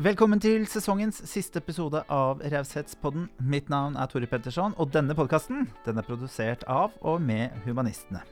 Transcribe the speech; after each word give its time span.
Velkommen 0.00 0.40
til 0.40 0.62
sesongens 0.64 1.18
siste 1.28 1.60
episode 1.60 2.00
av 2.08 2.38
Raushetspodden. 2.40 3.26
Mitt 3.44 3.66
navn 3.68 3.98
er 4.00 4.08
Tore 4.08 4.24
Petterson, 4.30 4.72
og 4.80 4.94
denne 4.94 5.12
podkasten 5.12 5.66
er 5.84 6.06
produsert 6.06 6.62
av 6.72 6.94
og 7.04 7.18
med 7.20 7.52
Humanistene. 7.66 8.22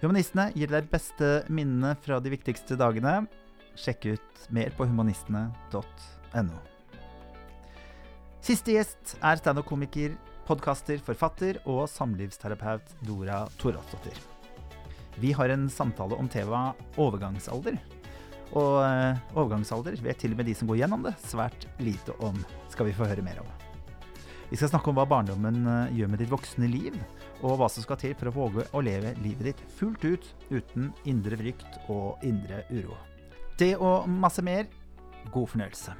Humanistene 0.00 0.48
gir 0.58 0.72
deg 0.72 0.88
beste 0.90 1.28
minnene 1.46 1.92
fra 2.02 2.18
de 2.18 2.32
viktigste 2.34 2.74
dagene. 2.80 3.20
Sjekk 3.78 4.08
ut 4.16 4.42
mer 4.50 4.74
på 4.74 4.88
humanistene.no. 4.90 6.58
Siste 8.42 8.74
gjest 8.74 9.14
er 9.22 9.38
standup-komiker, 9.38 10.18
podkaster, 10.50 10.98
forfatter 11.06 11.62
og 11.70 11.84
samlivsterapeut 11.94 12.98
Dora 13.06 13.44
Toralfsdottir. 13.62 14.18
Vi 15.22 15.30
har 15.38 15.54
en 15.54 15.70
samtale 15.70 16.18
om 16.18 16.26
temaet 16.26 16.98
overgangsalder. 16.98 17.78
Og 18.58 18.80
eh, 18.82 19.18
overgangsalder 19.36 19.98
vet 20.02 20.18
til 20.20 20.34
og 20.34 20.40
med 20.40 20.48
de 20.50 20.54
som 20.58 20.70
går 20.70 20.80
gjennom 20.82 21.04
det, 21.06 21.14
svært 21.22 21.66
lite 21.82 22.16
om. 22.26 22.38
Skal 22.72 22.88
vi 22.88 22.94
få 22.96 23.08
høre 23.10 23.24
mer 23.26 23.42
om. 23.44 23.50
Vi 24.50 24.58
skal 24.58 24.72
snakke 24.72 24.90
om 24.90 24.98
hva 24.98 25.06
barndommen 25.06 25.62
eh, 25.62 25.92
gjør 26.00 26.10
med 26.10 26.22
ditt 26.24 26.32
voksne 26.32 26.70
liv, 26.70 26.96
og 27.40 27.60
hva 27.60 27.70
som 27.70 27.86
skal 27.86 28.00
til 28.00 28.16
for 28.18 28.32
å 28.32 28.34
våge 28.34 28.66
å 28.74 28.82
leve 28.82 29.14
livet 29.22 29.52
ditt 29.52 29.62
fullt 29.78 30.04
ut 30.04 30.26
uten 30.50 30.90
indre 31.08 31.38
frykt 31.38 31.78
og 31.88 32.26
indre 32.26 32.64
uro. 32.72 32.98
Det 33.60 33.76
og 33.78 34.10
masse 34.10 34.42
mer. 34.42 34.66
God 35.30 35.50
fornøyelse. 35.52 35.94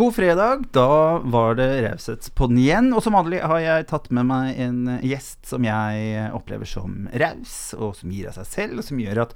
God 0.00 0.14
fredag. 0.14 0.62
Da 0.72 1.18
var 1.18 1.58
det 1.58 1.66
Raushetspodden 1.84 2.56
igjen. 2.56 2.86
Og 2.96 3.02
som 3.04 3.12
vanlig 3.18 3.42
har 3.44 3.58
jeg 3.60 3.88
tatt 3.90 4.06
med 4.16 4.30
meg 4.30 4.56
en 4.64 4.94
gjest 5.04 5.50
som 5.50 5.66
jeg 5.66 6.22
opplever 6.32 6.64
som 6.64 7.02
raus, 7.20 7.74
og 7.76 7.92
som 7.98 8.14
gir 8.14 8.30
av 8.30 8.38
seg 8.38 8.48
selv, 8.48 8.80
og 8.80 8.86
som 8.86 9.02
gjør 9.02 9.20
at 9.26 9.34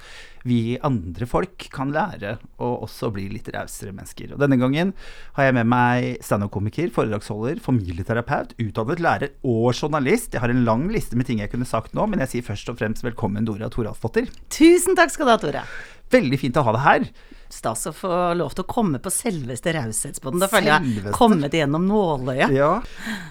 vi 0.48 0.78
andre 0.88 1.28
folk 1.28 1.66
kan 1.74 1.92
lære 1.92 2.39
å 2.56 2.70
også 2.86 3.12
bli 3.12 3.27
litt 3.34 3.50
rausere 3.52 3.92
mennesker. 3.92 4.33
Og 4.33 4.41
denne 4.41 4.56
gangen 4.62 4.94
har 5.36 5.50
jeg 5.50 5.58
med 5.58 5.69
meg 5.74 6.24
standup-komiker, 6.24 6.89
foredragsholder, 6.96 7.61
familieterapeut, 7.69 8.56
utdannet 8.64 9.05
lærer 9.05 9.36
og 9.44 9.69
journalist. 9.74 10.33
Jeg 10.33 10.46
har 10.46 10.55
en 10.55 10.64
lang 10.64 10.89
liste 10.96 11.20
med 11.20 11.28
ting 11.28 11.44
jeg 11.44 11.52
kunne 11.52 11.69
sagt 11.69 11.92
nå, 11.92 12.08
men 12.08 12.24
jeg 12.24 12.39
sier 12.39 12.48
først 12.48 12.72
og 12.72 12.80
fremst 12.80 13.05
velkommen, 13.05 13.44
Dora 13.44 13.69
Toralfsdottir. 13.69 14.33
Tusen 14.48 14.96
takk 14.96 15.12
skal 15.12 15.28
du 15.28 15.36
ha, 15.36 15.41
Tora. 15.44 15.69
Veldig 16.17 16.41
fint 16.41 16.56
å 16.56 16.64
ha 16.64 16.78
deg 16.78 16.86
her 16.89 17.11
stas 17.53 17.87
å 17.91 17.92
få 17.95 18.12
lov 18.39 18.55
til 18.55 18.64
å 18.64 18.69
komme 18.70 19.00
på 19.03 19.12
selveste 19.12 19.73
Raushetsbåten. 19.77 20.42
Da 20.42 20.48
føler 20.50 20.73
jeg 20.75 21.14
kommet 21.14 21.55
igjennom 21.55 21.86
nåløyet. 21.89 22.55
Ja. 22.55 22.77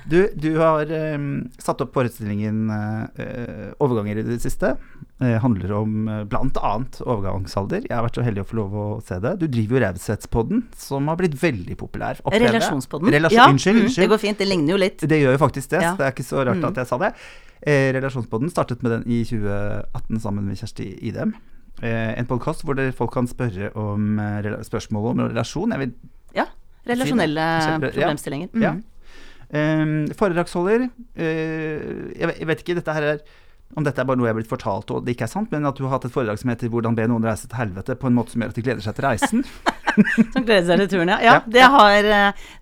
Du, 0.10 0.28
du 0.36 0.52
har 0.60 0.90
um, 1.16 1.30
satt 1.62 1.82
opp 1.84 1.94
forestillingen 1.96 2.68
uh, 2.72 3.74
'Overganger' 3.80 4.24
i 4.24 4.28
det 4.28 4.40
siste. 4.44 4.76
Det 5.24 5.38
handler 5.44 5.76
om 5.78 6.10
uh, 6.10 6.24
bl.a. 6.28 6.74
overgangsalder. 7.06 7.88
Jeg 7.88 7.96
har 7.96 8.06
vært 8.08 8.20
så 8.20 8.26
heldig 8.26 8.44
å 8.44 8.50
få 8.50 8.60
lov 8.60 8.76
å 8.76 8.88
se 9.06 9.20
det. 9.24 9.36
Du 9.42 9.48
driver 9.48 9.80
jo 9.80 9.86
Raushetspodden, 9.86 10.66
som 10.80 11.10
har 11.12 11.20
blitt 11.22 11.38
veldig 11.40 11.80
populær. 11.80 12.20
Oppleve. 12.24 12.52
Relasjonspodden. 12.52 13.14
Relasjon, 13.18 13.40
ja, 13.40 13.48
unnskyld, 13.54 13.80
mm, 13.80 13.88
unnskyld. 13.88 14.06
Det 14.06 14.12
går 14.16 14.24
fint. 14.26 14.44
Det 14.44 14.50
ligner 14.50 14.76
jo 14.76 14.84
litt. 14.84 15.08
Det 15.10 15.22
gjør 15.22 15.38
jo 15.38 15.42
faktisk 15.46 15.76
det. 15.76 15.84
Ja. 15.86 15.96
Det 16.00 16.08
er 16.08 16.16
ikke 16.16 16.28
så 16.28 16.44
rart 16.44 16.62
mm. 16.62 16.70
at 16.72 16.84
jeg 16.84 16.92
sa 16.92 17.02
det. 17.06 17.14
Eh, 17.64 17.90
Relasjonspodden 17.96 18.52
startet 18.52 18.84
med 18.84 18.98
den 18.98 19.04
i 19.08 19.24
2018 19.24 20.20
sammen 20.20 20.48
med 20.50 20.60
Kjersti 20.60 20.90
Idem. 21.08 21.36
Eh, 21.84 22.14
en 22.16 22.28
podkast 22.30 22.64
hvor 22.64 22.80
folk 22.96 23.12
kan 23.12 23.28
spørre 23.28 23.74
om 23.76 24.20
eh, 24.20 24.50
spørsmål 24.64 25.10
om 25.12 25.22
relasjon. 25.26 25.74
Ja. 26.36 26.48
Relasjonelle 26.88 27.48
si 27.64 27.78
problemstillinger. 27.84 28.52
Mm. 28.54 28.64
Ja. 28.64 28.74
Um, 29.54 30.08
foredragsholder 30.18 30.88
uh, 30.88 31.82
jeg, 32.18 32.48
vet 32.50 32.62
ikke 32.64 32.74
dette 32.80 32.94
her 32.96 33.06
er, 33.06 33.20
om 33.74 33.86
dette 33.86 34.02
er 34.02 34.08
bare 34.08 34.20
noe 34.20 34.28
jeg 34.28 34.36
har 34.36 34.40
blitt 34.40 34.52
fortalt 34.52 34.92
og 34.94 35.06
det 35.06 35.16
ikke 35.16 35.28
er 35.28 35.32
sant, 35.32 35.52
men 35.54 35.68
at 35.70 35.78
du 35.78 35.86
har 35.86 35.96
hatt 35.96 36.08
et 36.08 36.14
foredrag 36.14 36.40
som 36.42 36.52
heter 36.52 36.70
'Hvordan 36.70 36.98
be 36.98 37.08
noen 37.10 37.26
reise 37.26 37.48
til 37.48 37.58
helvete' 37.58 38.00
på 38.00 38.08
en 38.08 38.18
måte 38.18 38.34
som 38.34 38.42
gjør 38.42 38.54
at 38.54 38.60
de 38.60 38.66
gleder 38.66 38.84
seg 38.86 38.96
til 38.96 39.06
reisen. 39.06 39.46
som 40.34 40.46
gleder 40.46 40.66
seg 40.68 40.84
til 40.84 40.90
turen, 40.96 41.14
ja. 41.14 41.20
ja, 41.22 41.36
det, 41.46 41.64
har, 41.76 42.02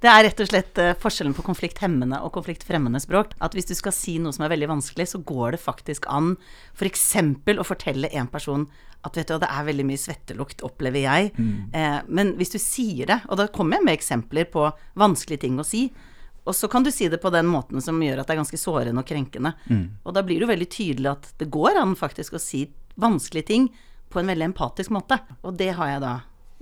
det, 0.03 0.09
er 0.09 0.23
rett 0.27 0.39
og 0.39 0.51
slett 0.51 0.83
forskjellen 0.99 1.35
på 1.37 1.45
konflikthemmende 1.47 2.21
og 2.21 2.33
konfliktfremmende 2.35 2.99
språk. 2.99 3.35
At 3.39 3.55
hvis 3.55 3.69
du 3.69 3.75
skal 3.75 3.95
si 3.95 4.17
noe 4.19 4.35
som 4.35 4.45
er 4.45 4.53
veldig 4.53 4.71
vanskelig, 4.71 5.07
så 5.13 5.23
går 5.23 5.57
det 5.57 5.63
faktisk 5.63 6.07
an 6.11 6.35
f.eks. 6.75 7.11
For 7.45 7.59
å 7.61 7.67
fortelle 7.67 8.11
en 8.11 8.27
person 8.31 8.67
at 9.01 9.17
vet 9.17 9.31
du, 9.31 9.37
det 9.41 9.49
er 9.49 9.65
veldig 9.65 9.85
mye 9.87 9.99
svettelukt, 9.99 10.61
opplever 10.65 11.05
jeg. 11.05 11.31
Mm. 11.37 11.73
Eh, 11.73 11.99
men 12.13 12.35
hvis 12.37 12.53
du 12.53 12.59
sier 12.61 13.09
det, 13.09 13.19
og 13.29 13.39
da 13.39 13.47
kommer 13.53 13.79
jeg 13.79 13.87
med 13.87 13.97
eksempler 13.97 14.49
på 14.53 14.67
vanskelige 14.99 15.47
ting 15.47 15.57
å 15.61 15.65
si, 15.65 15.87
og 16.43 16.55
så 16.57 16.67
kan 16.71 16.83
du 16.83 16.89
si 16.91 17.07
det 17.11 17.21
på 17.21 17.29
den 17.33 17.45
måten 17.49 17.81
som 17.83 17.99
gjør 18.01 18.21
at 18.21 18.29
det 18.29 18.33
er 18.33 18.41
ganske 18.41 18.57
sårende 18.57 19.03
og 19.03 19.07
krenkende. 19.07 19.53
Mm. 19.69 19.83
Og 20.03 20.15
da 20.15 20.23
blir 20.25 20.39
det 20.39 20.47
jo 20.47 20.51
veldig 20.51 20.69
tydelig 20.73 21.11
at 21.11 21.27
det 21.37 21.51
går 21.53 21.77
an 21.81 21.93
faktisk 21.97 22.37
å 22.37 22.41
si 22.41 22.65
vanskelige 23.01 23.49
ting 23.51 23.67
på 24.11 24.19
en 24.19 24.31
veldig 24.31 24.49
empatisk 24.49 24.93
måte. 24.95 25.19
Og 25.45 25.53
det 25.59 25.69
har 25.77 25.93
jeg 25.93 26.01
da 26.03 26.15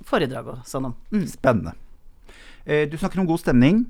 foredrag 0.08 0.52
og 0.52 0.68
sånn 0.68 0.90
om. 0.92 0.98
Mm. 1.16 1.24
Spennende. 1.32 1.76
Eh, 2.66 2.84
du 2.92 2.98
snakker 3.00 3.24
om 3.24 3.30
god 3.30 3.42
stemning. 3.42 3.86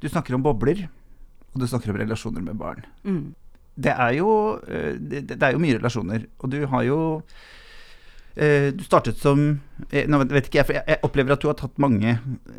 Du 0.00 0.10
snakker 0.10 0.36
om 0.36 0.44
bobler. 0.44 0.86
Og 1.54 1.62
du 1.62 1.66
snakker 1.70 1.92
om 1.92 1.98
relasjoner 2.02 2.44
med 2.44 2.60
barn. 2.60 2.84
Mm. 3.06 3.34
Det, 3.74 3.94
er 3.94 4.16
jo, 4.18 4.30
eh, 4.68 4.94
det, 5.00 5.24
det 5.32 5.40
er 5.40 5.56
jo 5.56 5.62
mye 5.64 5.78
relasjoner. 5.78 6.28
Og 6.42 6.52
du 6.52 6.60
har 6.68 6.84
jo 6.84 6.98
du 8.34 8.82
startet 8.82 9.20
som 9.22 9.40
eh, 9.92 10.08
Nå 10.10 10.18
vet 10.26 10.48
ikke 10.48 10.58
jeg, 10.64 10.80
jeg 10.80 10.98
opplever 11.06 11.36
at 11.36 11.42
du 11.44 11.46
har 11.46 11.54
tatt 11.54 11.76
mange 11.78 12.16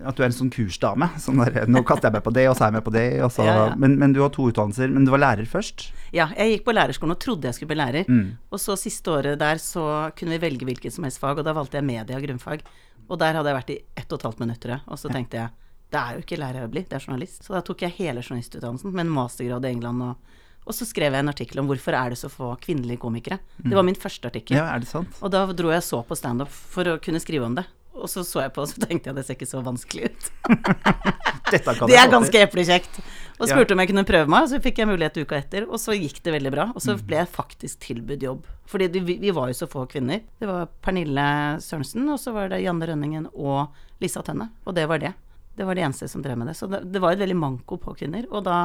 At 0.07 0.15
du 0.15 0.21
er 0.23 0.29
en 0.29 0.35
sånn 0.37 0.51
kursdame. 0.53 1.09
Sånn 1.19 1.41
der, 1.41 1.65
nå 1.67 1.81
kaster 1.87 2.07
jeg 2.07 2.15
meg 2.15 2.23
på 2.23 2.31
det, 2.37 2.45
og 2.47 2.55
så 2.55 2.63
er 2.63 2.71
jeg 2.71 2.77
med 2.77 2.85
på 2.85 2.93
det. 2.95 3.05
Så, 3.35 3.43
ja, 3.43 3.57
ja. 3.59 3.67
Men, 3.79 3.97
men, 3.99 4.15
du 4.15 4.21
har 4.23 4.31
to 4.35 4.47
utdannelser. 4.51 4.93
Men 4.95 5.07
du 5.07 5.11
var 5.11 5.23
lærer 5.25 5.49
først? 5.51 5.89
Ja, 6.15 6.29
jeg 6.37 6.53
gikk 6.53 6.65
på 6.69 6.77
lærerskolen 6.77 7.17
og 7.17 7.21
trodde 7.23 7.51
jeg 7.51 7.59
skulle 7.59 7.73
bli 7.73 7.81
lærer. 7.81 8.07
Mm. 8.07 8.37
Og 8.55 8.63
så 8.63 8.77
siste 8.79 9.11
året 9.11 9.41
der 9.41 9.59
så 9.59 9.85
kunne 10.15 10.37
vi 10.37 10.43
velge 10.47 10.69
hvilket 10.69 10.95
som 10.95 11.07
helst 11.07 11.19
fag, 11.19 11.41
og 11.41 11.47
da 11.47 11.55
valgte 11.57 11.81
jeg 11.81 11.89
media 11.89 12.23
grunnfag. 12.23 12.63
Og 13.05 13.19
der 13.21 13.37
hadde 13.37 13.51
jeg 13.51 13.59
vært 13.59 13.75
i 13.75 13.79
ett 13.99 14.09
og 14.09 14.19
et 14.19 14.27
halvt 14.29 14.41
minutt, 14.41 14.71
og 14.87 14.99
så 14.99 15.11
tenkte 15.11 15.43
jeg 15.43 15.53
det 15.93 16.01
er 16.01 16.15
jo 16.17 16.23
ikke 16.23 16.39
lærer 16.41 16.59
jeg 16.59 16.65
vil 16.65 16.73
bli, 16.73 16.81
det 16.89 16.97
er 16.97 17.03
journalist. 17.03 17.43
Så 17.45 17.53
da 17.53 17.61
tok 17.63 17.83
jeg 17.85 17.95
hele 17.99 18.23
journalistutdannelsen 18.23 18.91
med 18.95 19.05
en 19.05 19.13
mastergrad 19.15 19.67
i 19.67 19.71
England 19.75 20.03
og 20.03 20.33
og 20.65 20.73
så 20.73 20.87
skrev 20.89 21.13
jeg 21.13 21.21
en 21.21 21.29
artikkel 21.29 21.61
om 21.61 21.69
hvorfor 21.69 21.93
er 21.93 22.13
det 22.13 22.19
så 22.19 22.29
få 22.31 22.55
kvinnelige 22.61 23.01
komikere. 23.01 23.37
Mm. 23.61 23.69
Det 23.69 23.77
var 23.77 23.85
min 23.85 23.97
første 24.01 24.31
artikkel. 24.31 24.57
Ja, 24.57 24.67
er 24.73 24.81
det 24.81 24.89
sant? 24.89 25.17
Og 25.21 25.33
da 25.33 25.45
dro 25.53 25.69
jeg 25.73 25.85
så 25.85 26.01
på 26.05 26.17
standup 26.17 26.49
for 26.49 26.89
å 26.89 26.97
kunne 27.01 27.21
skrive 27.21 27.45
om 27.45 27.57
det. 27.59 27.67
Og 27.95 28.09
så 28.11 28.25
så 28.27 28.41
jeg 28.43 28.51
på, 28.55 28.63
og 28.65 28.67
så 28.67 28.81
tenkte 28.81 29.07
jeg 29.07 29.15
det 29.15 29.23
ser 29.23 29.37
ikke 29.37 29.47
så 29.47 29.61
vanskelig 29.63 30.09
ut. 30.09 30.25
det 31.53 31.95
er 31.95 32.09
ganske 32.11 32.41
eplekjekt. 32.41 32.97
Og 33.39 33.47
spurte 33.47 33.71
ja. 33.71 33.75
om 33.75 33.83
jeg 33.83 33.91
kunne 33.91 34.03
prøve 34.07 34.31
meg, 34.31 34.47
og 34.47 34.51
så 34.51 34.59
fikk 34.63 34.81
jeg 34.81 34.89
mulighet 34.89 35.19
uka 35.21 35.37
etter. 35.37 35.67
Og 35.69 35.79
så 35.79 35.95
gikk 35.95 36.19
det 36.25 36.33
veldig 36.35 36.51
bra. 36.51 36.65
Og 36.73 36.83
så 36.83 36.95
mm. 36.95 37.05
ble 37.07 37.21
jeg 37.21 37.31
faktisk 37.31 37.79
tilbudt 37.85 38.25
jobb. 38.27 38.49
Fordi 38.71 38.89
vi, 38.97 39.15
vi 39.21 39.31
var 39.35 39.51
jo 39.51 39.59
så 39.61 39.69
få 39.71 39.85
kvinner. 39.91 40.25
Det 40.41 40.49
var 40.49 40.67
Pernille 40.83 41.27
Sørensen, 41.63 42.09
og 42.11 42.19
så 42.19 42.35
var 42.35 42.51
det 42.51 42.63
Janne 42.65 42.89
Rønningen 42.89 43.29
og 43.31 43.77
Lisa 44.03 44.25
Tønne. 44.25 44.49
Og 44.65 44.75
det 44.75 44.89
var 44.91 45.03
det. 45.03 45.13
Det 45.55 45.67
var 45.67 45.77
de 45.77 45.85
eneste 45.87 46.09
som 46.11 46.23
drev 46.25 46.39
med 46.41 46.51
det. 46.51 46.57
Så 46.59 46.67
det, 46.71 46.83
det 46.91 46.99
var 47.03 47.15
et 47.15 47.23
veldig 47.23 47.39
manko 47.39 47.79
på 47.79 47.95
kvinner. 48.01 48.27
Og 48.33 48.43
da 48.47 48.59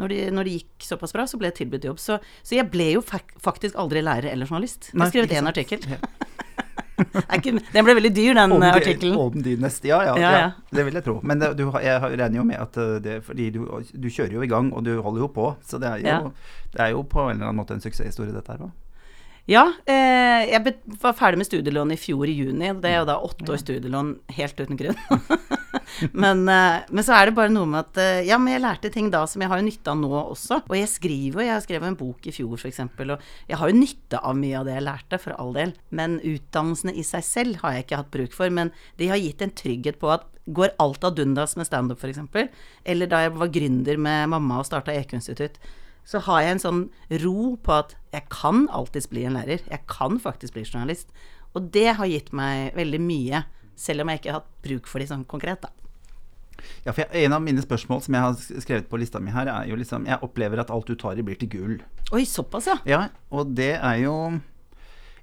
når 0.00 0.12
det, 0.12 0.22
de 0.36 0.56
gikk 0.58 0.86
såpass 0.86 1.14
bra, 1.16 1.26
så 1.28 1.38
ble 1.40 1.50
jeg 1.50 1.62
tilbudt 1.62 1.86
jobb. 1.88 2.00
Så, 2.02 2.18
så, 2.42 2.56
jeg 2.58 2.68
ble 2.72 2.90
jo 2.96 3.04
faktisk 3.04 3.76
aldri 3.80 4.04
lærer 4.04 4.32
eller 4.32 4.48
journalist. 4.48 4.90
Jeg 4.92 5.00
har 5.00 5.12
skrevet 5.12 5.36
én 5.38 5.48
artikkel. 5.48 5.86
Ja. 5.88 6.00
den 7.44 7.84
ble 7.84 7.94
veldig 7.98 8.12
dyr, 8.16 8.32
den 8.36 8.54
artikkelen. 8.70 9.16
Om 9.20 9.42
de 9.44 9.56
neste, 9.60 9.90
ja, 9.90 10.00
ja, 10.08 10.16
ja, 10.20 10.32
ja, 10.38 10.48
Det 10.72 10.86
vil 10.86 10.96
jeg 10.96 11.04
tro. 11.04 11.18
Men 11.22 11.40
det, 11.42 11.52
du, 11.58 11.66
jeg 11.82 12.00
regner 12.04 12.40
jo 12.40 12.46
med 12.48 12.60
at 12.60 12.80
eh, 12.80 12.96
det 13.04 13.18
Fordi 13.26 13.50
du, 13.52 13.60
du, 13.92 14.08
kjører 14.08 14.38
jo 14.38 14.44
i 14.44 14.50
gang, 14.50 14.72
og 14.72 14.84
du 14.86 14.94
holder 15.00 15.26
jo 15.26 15.30
på. 15.32 15.50
Så 15.64 15.80
det 15.82 15.92
er 15.92 16.04
jo, 16.04 16.32
det 16.72 16.82
er 16.86 16.94
jo 16.96 17.04
på 17.04 17.26
en 17.26 17.36
eller 17.36 17.50
annen 17.50 17.60
måte 17.60 17.76
en 17.76 17.84
suksesshistorie, 17.84 18.34
dette 18.36 18.52
her 18.52 18.68
òg. 18.68 18.74
Ja, 19.46 19.68
eh, 19.86 20.42
jeg 20.50 20.74
var 20.98 21.14
ferdig 21.14 21.38
med 21.38 21.46
studielån 21.46 21.92
i 21.94 21.98
fjor 22.00 22.26
i 22.26 22.34
juni. 22.34 22.72
Det 22.82 22.90
er 22.90 22.96
jo 22.98 23.06
da 23.06 23.14
åtte 23.22 23.52
år 23.54 23.60
studielån 23.62 24.08
helt 24.34 24.58
uten 24.58 24.80
grunn. 24.80 24.98
men, 26.24 26.42
eh, 26.50 26.82
men, 26.90 27.04
så 27.06 27.14
er 27.14 27.28
det 27.28 27.36
bare 27.36 27.54
noe 27.54 27.68
med 27.70 27.84
at 27.84 28.00
eh, 28.02 28.24
Ja, 28.26 28.40
men 28.42 28.56
jeg 28.56 28.64
lærte 28.64 28.90
ting 28.90 29.06
da 29.14 29.22
som 29.30 29.44
jeg 29.44 29.52
har 29.52 29.62
jo 29.62 29.68
nytte 29.68 29.94
av 29.94 30.00
nå 30.00 30.10
også. 30.18 30.64
Og 30.66 30.74
jeg 30.74 30.90
skriver 30.90 31.44
jo, 31.44 31.46
jeg 31.46 31.66
skrevet 31.68 31.92
en 31.92 32.00
bok 32.00 32.26
i 32.26 32.34
fjor 32.34 32.58
f.eks., 32.58 32.82
og 32.90 33.14
jeg 33.46 33.60
har 33.62 33.70
jo 33.70 33.78
nytte 33.78 34.18
av 34.18 34.34
mye 34.42 34.58
av 34.58 34.66
det 34.66 34.74
jeg 34.80 34.88
lærte, 34.88 35.22
for 35.22 35.38
all 35.38 35.54
del. 35.54 35.76
Men 35.94 36.18
utdannelsene 36.18 36.98
i 36.98 37.06
seg 37.06 37.30
selv 37.30 37.62
har 37.62 37.76
jeg 37.76 37.86
ikke 37.86 38.02
hatt 38.02 38.12
bruk 38.18 38.34
for. 38.34 38.50
Men 38.50 38.74
de 38.98 39.14
har 39.14 39.22
gitt 39.22 39.46
en 39.46 39.54
trygghet 39.62 40.02
på 40.02 40.10
at 40.16 40.26
går 40.58 40.74
alt 40.82 41.06
ad 41.06 41.22
undas 41.22 41.54
med 41.54 41.70
standup 41.70 42.02
f.eks., 42.02 42.50
eller 42.82 43.14
da 43.14 43.22
jeg 43.28 43.38
var 43.38 43.54
gründer 43.54 43.98
med 43.98 44.30
mamma 44.34 44.58
og 44.58 44.66
starta 44.66 44.94
EQ-institutt, 44.94 45.62
så 46.06 46.20
har 46.22 46.44
jeg 46.44 46.54
en 46.54 46.62
sånn 46.62 46.82
ro 47.24 47.56
på 47.58 47.72
at 47.74 47.96
jeg 48.14 48.28
kan 48.30 48.68
alltids 48.74 49.08
bli 49.10 49.24
en 49.26 49.34
lærer. 49.36 49.64
Jeg 49.66 49.82
kan 49.90 50.20
faktisk 50.22 50.54
bli 50.54 50.62
journalist. 50.66 51.10
Og 51.56 51.70
det 51.74 51.96
har 51.98 52.10
gitt 52.10 52.30
meg 52.36 52.76
veldig 52.76 53.00
mye, 53.02 53.42
selv 53.76 54.04
om 54.04 54.12
jeg 54.12 54.22
ikke 54.22 54.30
har 54.32 54.40
hatt 54.40 54.52
bruk 54.64 54.86
for 54.90 55.02
de 55.02 55.08
sånn 55.10 55.26
konkret, 55.28 55.66
da. 55.66 55.72
Ja, 56.86 56.92
for 56.92 57.02
jeg, 57.02 57.26
En 57.26 57.34
av 57.36 57.42
mine 57.44 57.62
spørsmål 57.62 58.00
som 58.04 58.16
jeg 58.16 58.24
har 58.24 58.62
skrevet 58.64 58.88
på 58.88 58.98
lista 59.00 59.20
mi 59.20 59.30
her, 59.34 59.46
er 59.52 59.68
jo 59.68 59.76
liksom 59.76 60.06
Jeg 60.08 60.18
opplever 60.24 60.58
at 60.62 60.70
alt 60.72 60.88
du 60.88 60.96
tar 60.96 61.18
i, 61.18 61.24
blir 61.26 61.36
til 61.38 61.50
gull. 61.52 61.74
Oi, 62.12 62.24
såpass, 62.24 62.70
ja. 62.70 62.78
Ja, 62.88 63.00
og 63.30 63.52
det 63.58 63.74
er 63.76 63.98
jo 64.00 64.14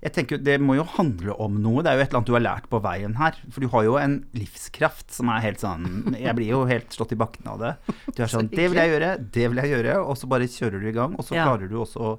jeg 0.03 0.11
tenker 0.17 0.41
Det 0.43 0.57
må 0.59 0.75
jo 0.75 0.83
handle 0.97 1.35
om 1.39 1.55
noe. 1.63 1.83
Det 1.83 1.91
er 1.91 1.97
jo 1.97 2.03
et 2.03 2.09
eller 2.09 2.19
annet 2.19 2.29
du 2.29 2.35
har 2.35 2.43
lært 2.43 2.69
på 2.71 2.79
veien 2.83 3.15
her. 3.15 3.37
For 3.47 3.63
du 3.63 3.69
har 3.71 3.85
jo 3.87 3.95
en 4.01 4.17
livskraft 4.35 5.13
som 5.15 5.31
er 5.31 5.43
helt 5.45 5.63
sånn 5.63 6.15
Jeg 6.19 6.35
blir 6.35 6.51
jo 6.51 6.63
helt 6.67 6.91
slått 6.95 7.15
i 7.15 7.19
bakken 7.19 7.47
av 7.53 7.61
det. 7.61 7.73
Du 8.11 8.23
er 8.25 8.31
sånn 8.31 8.51
Det 8.51 8.67
vil 8.67 8.81
jeg 8.81 8.91
gjøre, 8.91 9.11
det 9.37 9.49
vil 9.49 9.61
jeg 9.63 9.75
gjøre. 9.77 9.97
Og 10.03 10.19
så 10.19 10.29
bare 10.31 10.49
kjører 10.51 10.83
du 10.83 10.89
i 10.91 10.95
gang. 10.95 11.15
Og 11.15 11.27
så 11.27 11.37
ja. 11.37 11.47
klarer 11.47 11.71
du 11.71 11.77
også 11.79 12.03
å 12.03 12.11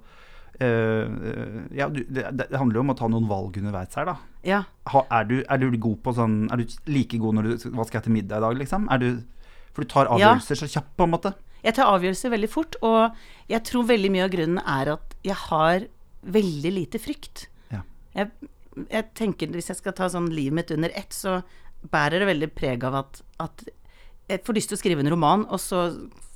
eh, 0.64 0.64
eh, 0.64 1.60
ja, 1.76 1.90
du, 1.92 2.00
det, 2.08 2.26
det 2.40 2.48
handler 2.56 2.81
jo 2.81 2.86
om 2.86 2.94
å 2.94 2.98
ta 3.02 3.12
noen 3.12 3.28
valg 3.28 3.60
underveis 3.60 4.00
her, 4.00 4.08
da. 4.14 4.16
Ja. 4.48 4.64
Ha, 4.94 5.06
er, 5.20 5.28
du, 5.28 5.38
er 5.44 5.60
du 5.60 5.69
god 5.76 6.00
på 6.04 6.16
sånn 6.16 6.42
Er 6.52 6.60
du 6.60 6.76
like 6.92 7.16
god 7.20 7.38
når 7.38 7.46
du 7.48 7.70
Hva 7.72 7.86
skal 7.88 8.00
jeg 8.00 8.08
til 8.08 8.16
middag 8.16 8.40
i 8.40 8.44
dag, 8.44 8.58
liksom? 8.60 8.88
Er 8.92 9.00
du 9.00 9.08
For 9.72 9.84
du 9.84 9.92
tar 9.92 10.08
Ja. 10.08 10.16
avgjørelser 10.16 10.64
så 10.64 10.72
kjapt, 10.78 10.94
på 10.96 11.04
en 11.04 11.16
måte. 11.19 11.36
Jeg 11.64 11.76
tar 11.76 11.88
avgjørelser 11.88 12.32
veldig 12.32 12.52
fort, 12.52 12.76
og 12.84 13.16
jeg 13.48 13.64
tror 13.64 13.88
veldig 13.88 14.12
mye 14.12 14.25
av 14.26 14.32
grunnen 14.32 14.60
er 14.60 14.96
at 14.98 15.19
jeg 15.25 15.36
har 15.48 15.90
veldig 16.25 16.72
lite 16.72 17.00
frykt. 17.00 17.48
Jeg, 18.14 18.50
jeg 18.88 19.06
tenker, 19.19 19.52
Hvis 19.55 19.70
jeg 19.72 19.81
skal 19.81 19.96
ta 19.96 20.08
sånn 20.11 20.31
livet 20.34 20.58
mitt 20.58 20.75
under 20.75 20.93
ett, 20.94 21.14
så 21.14 21.40
bærer 21.93 22.22
det 22.22 22.31
veldig 22.31 22.50
preg 22.56 22.84
av 22.88 22.94
at, 23.02 23.22
at 23.44 23.66
jeg 24.31 24.40
får 24.46 24.56
lyst 24.56 24.70
til 24.72 24.78
å 24.78 24.81
skrive 24.81 25.05
en 25.05 25.12
roman, 25.12 25.44
og 25.52 25.61
så 25.61 25.87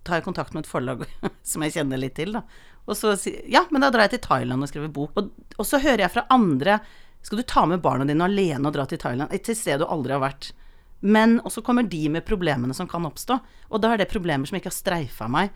tar 0.05 0.19
jeg 0.19 0.27
kontakt 0.27 0.55
med 0.55 0.65
et 0.65 0.71
forlag 0.71 1.07
som 1.51 1.65
jeg 1.65 1.79
kjenner 1.79 2.01
litt 2.01 2.17
til, 2.19 2.35
da. 2.37 2.45
Og 2.89 2.97
så 2.97 3.15
sier 3.21 3.45
Ja, 3.53 3.67
men 3.71 3.85
da 3.85 3.91
drar 3.93 4.09
jeg 4.09 4.17
til 4.17 4.27
Thailand 4.29 4.65
og 4.65 4.71
skriver 4.71 4.93
bok. 4.93 5.17
Og, 5.21 5.33
og 5.57 5.69
så 5.69 5.81
hører 5.83 6.07
jeg 6.07 6.15
fra 6.15 6.25
andre 6.33 6.79
Skal 7.25 7.41
du 7.41 7.45
ta 7.45 7.67
med 7.69 7.83
barna 7.85 8.07
dine 8.09 8.25
alene 8.25 8.71
og 8.71 8.77
dra 8.77 8.87
til 8.89 9.01
Thailand? 9.01 9.33
Et 9.35 9.51
sted 9.53 9.81
du 9.81 9.87
aldri 9.89 10.15
har 10.17 10.23
vært. 10.25 10.53
Men 11.01 11.39
Og 11.45 11.53
så 11.53 11.63
kommer 11.63 11.87
de 11.87 12.09
med 12.09 12.25
problemene 12.27 12.75
som 12.75 12.89
kan 12.89 13.05
oppstå. 13.07 13.39
Og 13.69 13.83
da 13.83 13.93
er 13.93 14.01
det 14.01 14.11
problemer 14.11 14.49
som 14.49 14.57
ikke 14.57 14.73
har 14.73 14.79
streifa 14.79 15.29
meg. 15.29 15.53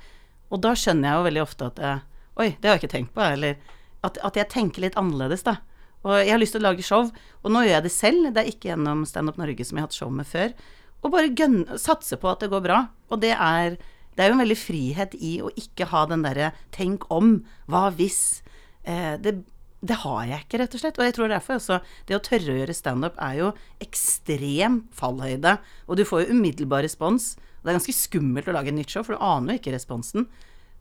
Og 0.53 0.61
da 0.61 0.75
skjønner 0.77 1.09
jeg 1.09 1.19
jo 1.19 1.29
veldig 1.31 1.43
ofte 1.43 1.71
at 1.73 1.81
jeg, 1.81 2.03
Oi, 2.41 2.49
det 2.61 2.69
har 2.69 2.77
jeg 2.77 2.83
ikke 2.83 2.97
tenkt 2.99 3.15
på. 3.17 3.25
Eller 3.25 3.57
at, 4.05 4.19
at 4.21 4.37
jeg 4.37 4.51
tenker 4.53 4.85
litt 4.85 4.99
annerledes, 5.01 5.45
da. 5.49 5.57
Og 6.03 6.19
jeg 6.19 6.33
har 6.33 6.41
lyst 6.43 6.57
til 6.57 6.63
å 6.63 6.69
lage 6.69 6.85
show, 6.87 7.09
og 7.43 7.55
nå 7.55 7.63
gjør 7.63 7.77
jeg 7.77 7.87
det 7.87 7.95
selv. 7.95 8.29
Det 8.35 8.43
er 8.43 8.51
ikke 8.51 8.73
gjennom 8.73 9.05
Stand 9.07 9.31
Up 9.31 9.39
Norge 9.39 9.67
som 9.67 9.79
jeg 9.79 9.85
har 9.85 9.91
hatt 9.91 9.99
show 9.99 10.11
med 10.11 10.29
før. 10.29 10.55
Og 11.03 11.15
bare 11.15 11.33
gønne, 11.35 11.79
satse 11.83 12.19
på 12.19 12.31
at 12.31 12.43
det 12.43 12.51
går 12.53 12.65
bra. 12.65 12.81
Og 13.11 13.23
det 13.23 13.33
er, 13.35 13.79
det 14.15 14.25
er 14.25 14.31
jo 14.31 14.37
en 14.37 14.45
veldig 14.45 14.59
frihet 14.59 15.17
i 15.19 15.37
å 15.43 15.51
ikke 15.59 15.91
ha 15.93 16.05
den 16.11 16.27
derre 16.27 16.53
tenk 16.75 17.07
om, 17.15 17.41
hva 17.71 17.89
hvis. 17.95 18.43
Eh, 18.83 19.15
det, 19.23 19.41
det 19.83 19.99
har 20.03 20.27
jeg 20.31 20.45
ikke, 20.45 20.61
rett 20.63 20.77
og 20.77 20.83
slett. 20.83 20.99
Og 21.01 21.09
jeg 21.09 21.17
tror 21.19 21.33
derfor 21.33 21.59
også 21.59 21.81
det 22.11 22.19
å 22.19 22.23
tørre 22.23 22.55
å 22.55 22.61
gjøre 22.61 22.77
standup 22.77 23.19
er 23.23 23.39
jo 23.41 23.51
ekstrem 23.83 24.83
fallhøyde. 24.95 25.57
Og 25.87 25.99
du 25.99 26.07
får 26.07 26.25
jo 26.25 26.37
umiddelbar 26.39 26.87
respons. 26.87 27.35
Det 27.63 27.71
er 27.71 27.79
ganske 27.79 27.95
skummelt 27.95 28.51
å 28.51 28.55
lage 28.55 28.71
et 28.71 28.79
nytt 28.79 28.95
show, 28.95 29.07
for 29.07 29.15
du 29.15 29.23
aner 29.23 29.55
jo 29.57 29.63
ikke 29.63 29.75
responsen. 29.75 30.27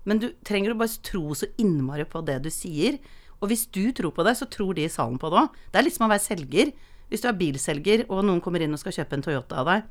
Men 0.09 0.21
du 0.21 0.31
trenger 0.45 0.73
å 0.73 0.79
bare 0.79 1.01
tro 1.05 1.33
så 1.37 1.49
innmari 1.61 2.07
på 2.09 2.23
det 2.25 2.39
du 2.45 2.49
sier. 2.53 2.97
Og 3.41 3.49
hvis 3.49 3.65
du 3.73 3.83
tror 3.97 4.13
på 4.15 4.25
det, 4.27 4.35
så 4.37 4.47
tror 4.49 4.75
de 4.77 4.85
i 4.85 4.91
salen 4.91 5.17
på 5.21 5.31
det 5.33 5.41
òg. 5.41 5.57
Det 5.73 5.81
er 5.81 5.87
litt 5.87 5.97
som 5.97 6.05
å 6.07 6.11
være 6.11 6.23
selger. 6.23 6.71
Hvis 7.11 7.23
du 7.23 7.27
er 7.27 7.39
bilselger, 7.39 8.05
og 8.07 8.23
noen 8.23 8.39
kommer 8.43 8.63
inn 8.63 8.71
og 8.71 8.79
skal 8.79 8.95
kjøpe 9.01 9.17
en 9.17 9.25
Toyota 9.25 9.57
av 9.59 9.67
deg 9.67 9.89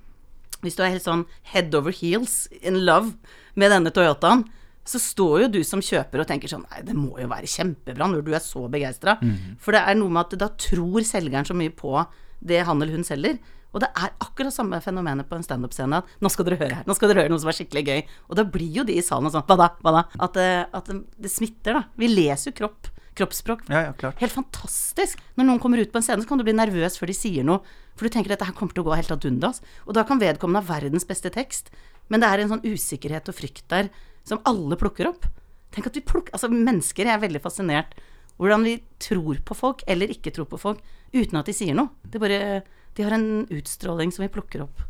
Hvis 0.64 0.76
du 0.76 0.82
er 0.85 0.94
helt 0.94 1.05
sånn 1.05 1.26
head 1.52 1.75
over 1.76 1.93
heels 1.93 2.47
in 2.62 2.82
love 2.87 3.12
med 3.55 3.73
denne 3.73 3.93
Toyotaen, 3.93 4.47
så 4.85 4.99
står 5.00 5.43
jo 5.43 5.49
du 5.52 5.61
som 5.64 5.82
kjøper 5.85 6.23
og 6.23 6.29
tenker 6.29 6.49
sånn 6.49 6.64
Nei, 6.70 6.81
det 6.88 6.97
må 6.97 7.12
jo 7.20 7.29
være 7.29 7.49
kjempebra 7.49 8.08
når 8.08 8.25
du 8.25 8.32
er 8.35 8.43
så 8.44 8.64
begeistra. 8.73 9.19
For 9.61 9.76
det 9.76 9.82
er 9.85 9.99
noe 10.00 10.12
med 10.12 10.26
at 10.26 10.38
da 10.41 10.49
tror 10.56 11.05
selgeren 11.05 11.44
så 11.49 11.56
mye 11.56 11.73
på 11.76 11.93
det 12.41 12.62
han 12.64 12.81
eller 12.81 12.96
hun 12.96 13.05
selger. 13.05 13.37
Og 13.70 13.85
det 13.85 13.91
er 13.94 14.14
akkurat 14.19 14.50
samme 14.55 14.81
fenomenet 14.82 15.29
på 15.29 15.37
en 15.37 15.44
standup-scene. 15.46 16.00
At 16.00 16.23
nå 16.25 16.31
skal 16.32 16.49
dere 16.49 16.56
høre 16.58 16.79
her, 16.81 16.87
nå 16.88 16.96
skal 16.96 17.12
dere 17.12 17.23
høre 17.23 17.31
noe 17.31 17.38
som 17.43 17.53
er 17.53 17.58
skikkelig 17.61 17.85
gøy. 17.87 18.00
Og 18.31 18.41
da 18.41 18.44
blir 18.56 18.81
jo 18.81 18.87
de 18.88 18.96
i 18.99 19.05
salen 19.05 19.29
og 19.29 19.37
sånn 19.37 19.44
Hva 19.46 19.58
da? 19.61 19.69
Hva 19.85 19.93
da? 19.94 20.03
At, 20.26 20.35
det, 20.35 20.49
at 20.75 20.88
det, 20.91 20.96
det 21.20 21.31
smitter, 21.31 21.79
da. 21.79 21.85
Vi 22.00 22.08
leser 22.11 22.50
jo 22.50 22.56
kropp, 22.64 22.91
kroppsspråk. 23.18 23.64
Ja, 23.72 23.86
ja, 23.88 23.94
klart. 23.98 24.20
Helt 24.22 24.34
fantastisk. 24.34 25.20
Når 25.38 25.48
noen 25.48 25.62
kommer 25.62 25.80
ut 25.80 25.92
på 25.92 26.00
en 26.00 26.06
scene, 26.06 26.22
så 26.22 26.28
kan 26.30 26.40
du 26.40 26.44
bli 26.46 26.54
nervøs 26.56 26.98
før 27.00 27.10
de 27.10 27.16
sier 27.16 27.46
noe. 27.46 27.64
For 27.98 28.06
du 28.06 28.14
tenker 28.14 28.30
at 28.30 28.38
dette 28.38 28.48
her 28.48 28.56
kommer 28.56 28.76
til 28.76 28.84
å 28.84 28.88
gå 28.88 28.96
helt 28.96 29.12
ad 29.12 29.26
undas. 29.28 29.60
Og 29.86 29.96
da 29.96 30.04
kan 30.08 30.22
vedkommende 30.22 30.62
ha 30.62 30.68
verdens 30.78 31.08
beste 31.08 31.32
tekst. 31.34 31.72
Men 32.10 32.22
det 32.22 32.30
er 32.30 32.42
en 32.42 32.52
sånn 32.54 32.64
usikkerhet 32.66 33.28
og 33.30 33.36
frykt 33.36 33.66
der 33.72 33.90
som 34.26 34.42
alle 34.48 34.78
plukker 34.80 35.10
opp. 35.10 35.26
Tenk 35.74 35.90
at 35.90 35.98
vi 35.98 36.02
plukker 36.02 36.34
Altså, 36.34 36.50
mennesker 36.50 37.06
jeg 37.06 37.14
er 37.14 37.22
veldig 37.22 37.42
fascinert 37.44 37.94
hvordan 38.40 38.64
vi 38.64 38.78
tror 39.02 39.36
på 39.44 39.54
folk, 39.54 39.82
eller 39.90 40.08
ikke 40.08 40.32
tror 40.32 40.46
på 40.48 40.58
folk, 40.58 40.78
uten 41.12 41.36
at 41.36 41.48
de 41.50 41.52
sier 41.52 41.76
noe. 41.76 41.92
Det 42.00 42.20
bare 42.22 42.62
De 42.96 43.04
har 43.04 43.12
en 43.14 43.44
utstråling 43.52 44.10
som 44.10 44.24
vi 44.24 44.32
plukker 44.32 44.64
opp. 44.64 44.80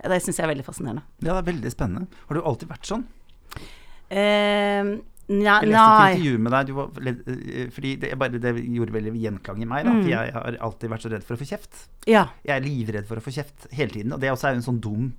Det 0.00 0.16
syns 0.24 0.40
jeg 0.40 0.44
er 0.44 0.50
veldig 0.50 0.64
fascinerende. 0.66 1.04
Ja, 1.20 1.36
det 1.36 1.42
er 1.42 1.50
veldig 1.52 1.70
spennende. 1.70 2.22
Har 2.26 2.36
du 2.36 2.42
alltid 2.42 2.68
vært 2.72 2.88
sånn? 2.88 3.04
Eh, 4.10 4.90
nja, 5.28 5.60
Jeg 5.62 5.70
leste 5.70 5.84
et 5.84 6.16
intervju 6.18 6.38
med 6.38 6.52
deg, 6.52 6.66
du 6.66 6.72
var, 6.74 6.90
eh, 7.06 7.70
fordi 7.72 7.96
det, 8.00 8.12
bare, 8.18 8.38
det 8.42 8.54
gjorde 8.64 8.92
veldig 8.92 9.14
gjenklang 9.22 9.62
i 9.62 9.68
meg. 9.70 9.84
Da, 9.84 9.90
Mm. 9.94 10.02
For 10.02 10.10
jeg 10.10 10.32
har 10.32 10.58
alltid 10.60 10.90
vært 10.90 11.02
så 11.06 11.10
redd 11.12 11.24
for 11.24 11.34
å 11.36 11.40
få 11.40 11.48
kjeft. 11.48 11.86
Ja. 12.06 12.26
Jeg 12.44 12.56
er 12.56 12.66
livredd 12.68 13.06
for 13.06 13.16
å 13.16 13.24
få 13.24 13.32
kjeft 13.32 13.68
hele 13.72 13.90
tiden, 13.90 14.12
og 14.12 14.20
det 14.20 14.30
også 14.30 14.48
er 14.48 14.54
jo 14.54 14.60
en 14.62 14.68
sånn 14.68 14.80
dum 14.80 15.12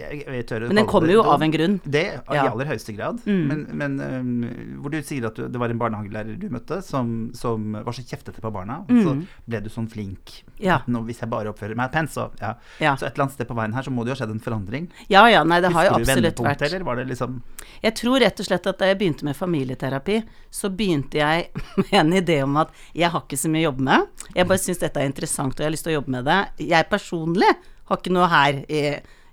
jeg, 0.00 0.24
jeg 0.26 0.60
Men 0.70 0.80
den 0.80 0.86
kommer 0.90 1.12
jo 1.12 1.22
av 1.22 1.42
en 1.44 1.52
grunn. 1.54 1.76
Det 1.84 2.02
i 2.16 2.34
Ja. 2.34 2.46
aller 2.50 2.66
høyeste 2.70 2.94
grad. 2.96 3.20
Mm. 3.26 3.42
Men, 3.50 3.66
men 3.80 4.00
um, 4.00 4.80
hvor 4.82 4.90
du 4.94 4.98
sier 5.04 5.26
at 5.28 5.36
du, 5.36 5.46
det 5.48 5.60
var 5.60 5.70
en 5.72 5.78
barnehagelærer 5.78 6.38
du 6.40 6.48
møtte 6.52 6.80
som, 6.86 7.30
som 7.36 7.72
var 7.76 7.92
så 7.96 8.02
kjeftete 8.06 8.40
på 8.42 8.52
barna, 8.54 8.80
og 8.88 8.90
så 9.04 9.14
Mm. 9.14 9.26
ble 9.48 9.60
du 9.64 9.68
sånn 9.72 9.88
flink. 9.90 10.42
Ja. 10.60 10.80
Nå, 10.86 11.02
hvis 11.06 11.20
jeg 11.20 11.28
bare 11.30 11.50
oppfører 11.52 11.76
meg 11.76 11.90
pent, 11.92 12.10
så 12.10 12.28
ja. 12.40 12.54
Ja. 12.80 12.94
Så 12.96 13.06
et 13.06 13.14
eller 13.14 13.24
annet 13.28 13.34
sted 13.38 13.48
på 13.48 13.56
veien 13.58 13.74
her 13.74 13.82
så 13.82 13.90
må 13.92 14.04
det 14.04 14.12
jo 14.12 14.16
ha 14.18 14.20
skjedd 14.24 14.34
en 14.34 14.40
forandring. 14.44 14.88
ja 15.10 15.26
ja, 15.28 15.42
nei, 15.44 15.60
det 15.60 15.72
har 15.72 15.84
jo 15.88 15.90
Husker 15.98 16.20
du 16.20 16.28
absolutt 16.28 16.44
vært 16.46 16.62
eller 16.68 16.84
var 16.84 16.96
det 16.96 17.06
liksom 17.08 17.40
Jeg 17.82 17.94
tror 17.96 18.20
rett 18.20 18.40
og 18.40 18.46
slett 18.46 18.66
at 18.66 18.78
da 18.78 18.86
jeg 18.90 18.98
begynte 19.00 19.24
med 19.24 19.36
familieterapi, 19.36 20.22
så 20.50 20.70
begynte 20.70 21.18
jeg 21.20 21.50
med 21.76 21.92
en 22.00 22.12
idé 22.12 22.42
om 22.44 22.56
at 22.60 22.70
jeg 22.94 23.10
har 23.10 23.20
ikke 23.26 23.38
så 23.40 23.48
mye 23.52 23.64
å 23.64 23.68
jobbe 23.70 23.82
med. 23.88 24.06
Jeg 24.34 24.46
bare 24.48 24.58
syns 24.62 24.78
dette 24.82 25.00
er 25.00 25.06
interessant, 25.10 25.54
og 25.54 25.60
jeg 25.60 25.66
har 25.68 25.74
lyst 25.76 25.84
til 25.86 25.92
å 25.94 25.98
jobbe 26.00 26.14
med 26.16 26.24
det. 26.28 26.40
Jeg 26.70 26.88
personlig 26.90 27.50
har 27.90 27.96
ikke 27.98 28.12
noe 28.14 28.28
her 28.30 28.60
i 28.70 28.82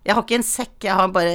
Jeg 0.07 0.15
har 0.15 0.24
ikke 0.24 0.38
en 0.39 0.45
sekk, 0.48 0.75
jeg 0.88 0.95
har 0.95 1.09
bare 1.12 1.33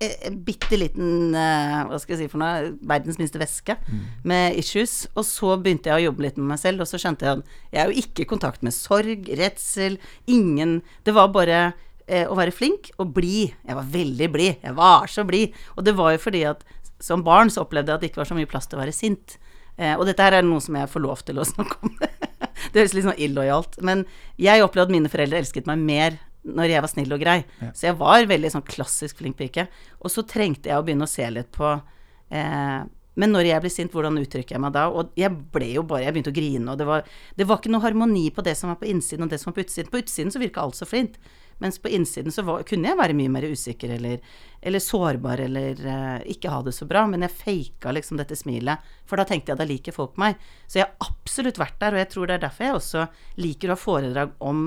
en- 0.00 0.16
en 0.26 0.36
bitte 0.46 0.78
liten 0.80 1.34
eh, 1.36 1.84
Hva 1.84 1.98
skal 2.00 2.14
jeg 2.16 2.22
si 2.24 2.28
for 2.32 2.40
noe 2.40 2.70
Verdens 2.88 3.18
minste 3.20 3.38
veske 3.38 3.76
med 4.24 4.56
issues. 4.58 5.06
Og 5.14 5.24
så 5.28 5.54
begynte 5.60 5.90
jeg 5.92 6.00
å 6.00 6.06
jobbe 6.08 6.24
litt 6.24 6.38
med 6.40 6.48
meg 6.54 6.58
selv, 6.62 6.80
og 6.80 6.88
så 6.88 6.96
skjønte 6.98 7.26
jeg 7.28 7.38
at 7.38 7.44
jeg 7.76 7.82
er 7.84 7.92
jo 7.92 8.00
ikke 8.02 8.24
i 8.24 8.30
kontakt 8.30 8.62
med 8.64 8.72
sorg, 8.72 9.28
redsel, 9.38 9.98
ingen 10.26 10.80
Det 11.04 11.12
var 11.14 11.28
bare 11.28 11.74
eh, 12.08 12.24
å 12.26 12.34
være 12.34 12.50
flink 12.56 12.90
og 12.98 13.12
blid. 13.14 13.52
Jeg 13.68 13.76
var 13.76 13.84
veldig 13.92 14.30
blid. 14.32 14.56
Jeg 14.64 14.74
var 14.74 15.06
så 15.06 15.22
blid. 15.28 15.52
Og 15.76 15.84
det 15.84 15.94
var 15.94 16.12
jo 16.16 16.18
fordi 16.24 16.44
at 16.48 16.64
som 17.00 17.22
barn 17.22 17.48
så 17.52 17.62
opplevde 17.62 17.92
jeg 17.92 17.94
at 17.94 18.00
det 18.02 18.10
ikke 18.10 18.24
var 18.24 18.28
så 18.32 18.34
mye 18.40 18.48
plass 18.50 18.66
til 18.66 18.80
å 18.80 18.82
være 18.82 18.92
sint. 18.96 19.36
Eh, 19.78 19.94
og 19.96 20.06
dette 20.08 20.20
her 20.24 20.32
er 20.40 20.42
noe 20.42 20.60
som 20.64 20.74
jeg 20.80 20.88
får 20.90 21.00
lov 21.04 21.22
til 21.24 21.38
å 21.38 21.44
snakke 21.52 21.76
om. 21.84 21.94
det 22.00 22.80
høres 22.80 22.96
litt 22.96 23.04
sånn 23.06 23.20
illojalt. 23.20 23.78
Men 23.84 24.06
jeg 24.40 24.64
opplevde 24.64 24.88
at 24.90 24.96
mine 24.96 25.12
foreldre 25.12 25.38
elsket 25.44 25.68
meg 25.70 25.78
mer 25.78 26.18
når 26.46 26.72
jeg 26.72 26.84
var 26.84 26.92
snill 26.92 27.16
og 27.16 27.20
grei. 27.20 27.40
Så 27.74 27.90
jeg 27.90 27.98
var 28.00 28.28
veldig 28.30 28.52
sånn 28.54 28.68
klassisk 28.68 29.20
flink 29.20 29.36
pike. 29.40 29.66
Og 30.00 30.12
så 30.12 30.24
trengte 30.28 30.70
jeg 30.70 30.80
å 30.80 30.86
begynne 30.86 31.08
å 31.08 31.10
se 31.10 31.26
litt 31.32 31.50
på 31.52 31.74
eh, 31.74 32.80
men 33.18 33.34
når 33.34 33.48
jeg 33.48 33.64
blir 33.64 33.72
sint, 33.74 33.92
hvordan 33.92 34.18
uttrykker 34.20 34.56
jeg 34.56 34.62
meg 34.62 34.72
da? 34.76 34.86
Og 34.94 35.12
jeg 35.18 35.32
ble 35.52 35.72
jo 35.74 35.84
bare 35.86 36.06
Jeg 36.06 36.14
begynte 36.14 36.32
å 36.32 36.36
grine, 36.36 36.72
og 36.72 36.78
det 36.78 36.86
var, 36.88 37.04
det 37.36 37.46
var 37.48 37.60
ikke 37.60 37.72
noe 37.74 37.84
harmoni 37.84 38.28
på 38.34 38.44
det 38.46 38.54
som 38.58 38.70
var 38.70 38.78
på 38.80 38.88
innsiden 38.90 39.26
og 39.26 39.32
det 39.32 39.40
som 39.42 39.50
var 39.50 39.58
på 39.58 39.64
utsiden. 39.66 39.90
På 39.92 40.00
utsiden 40.00 40.32
så 40.32 40.42
virka 40.42 40.62
alt 40.62 40.78
så 40.78 40.88
flint, 40.88 41.18
mens 41.60 41.76
på 41.82 41.90
innsiden 41.92 42.32
så 42.32 42.44
var, 42.46 42.62
kunne 42.68 42.88
jeg 42.88 42.96
være 42.96 43.16
mye 43.18 43.32
mer 43.34 43.44
usikker 43.50 43.92
eller, 43.98 44.22
eller 44.64 44.80
sårbar 44.84 45.42
eller 45.44 45.82
eh, 45.92 46.30
ikke 46.32 46.52
ha 46.54 46.62
det 46.64 46.72
så 46.76 46.88
bra. 46.88 47.02
Men 47.10 47.26
jeg 47.26 47.36
faka 47.42 47.92
liksom 47.96 48.20
dette 48.20 48.38
smilet, 48.38 48.86
for 49.10 49.20
da 49.20 49.26
tenkte 49.28 49.52
jeg 49.52 49.60
da 49.60 49.68
liker 49.68 49.96
folk 49.96 50.16
meg. 50.20 50.38
Så 50.70 50.80
jeg 50.80 50.86
har 50.88 51.10
absolutt 51.10 51.60
vært 51.60 51.80
der, 51.82 51.98
og 51.98 52.04
jeg 52.04 52.12
tror 52.14 52.30
det 52.30 52.38
er 52.38 52.46
derfor 52.46 52.68
jeg 52.68 52.78
også 52.78 53.06
liker 53.42 53.68
å 53.68 53.76
ha 53.76 53.84
foredrag 53.84 54.32
om 54.38 54.64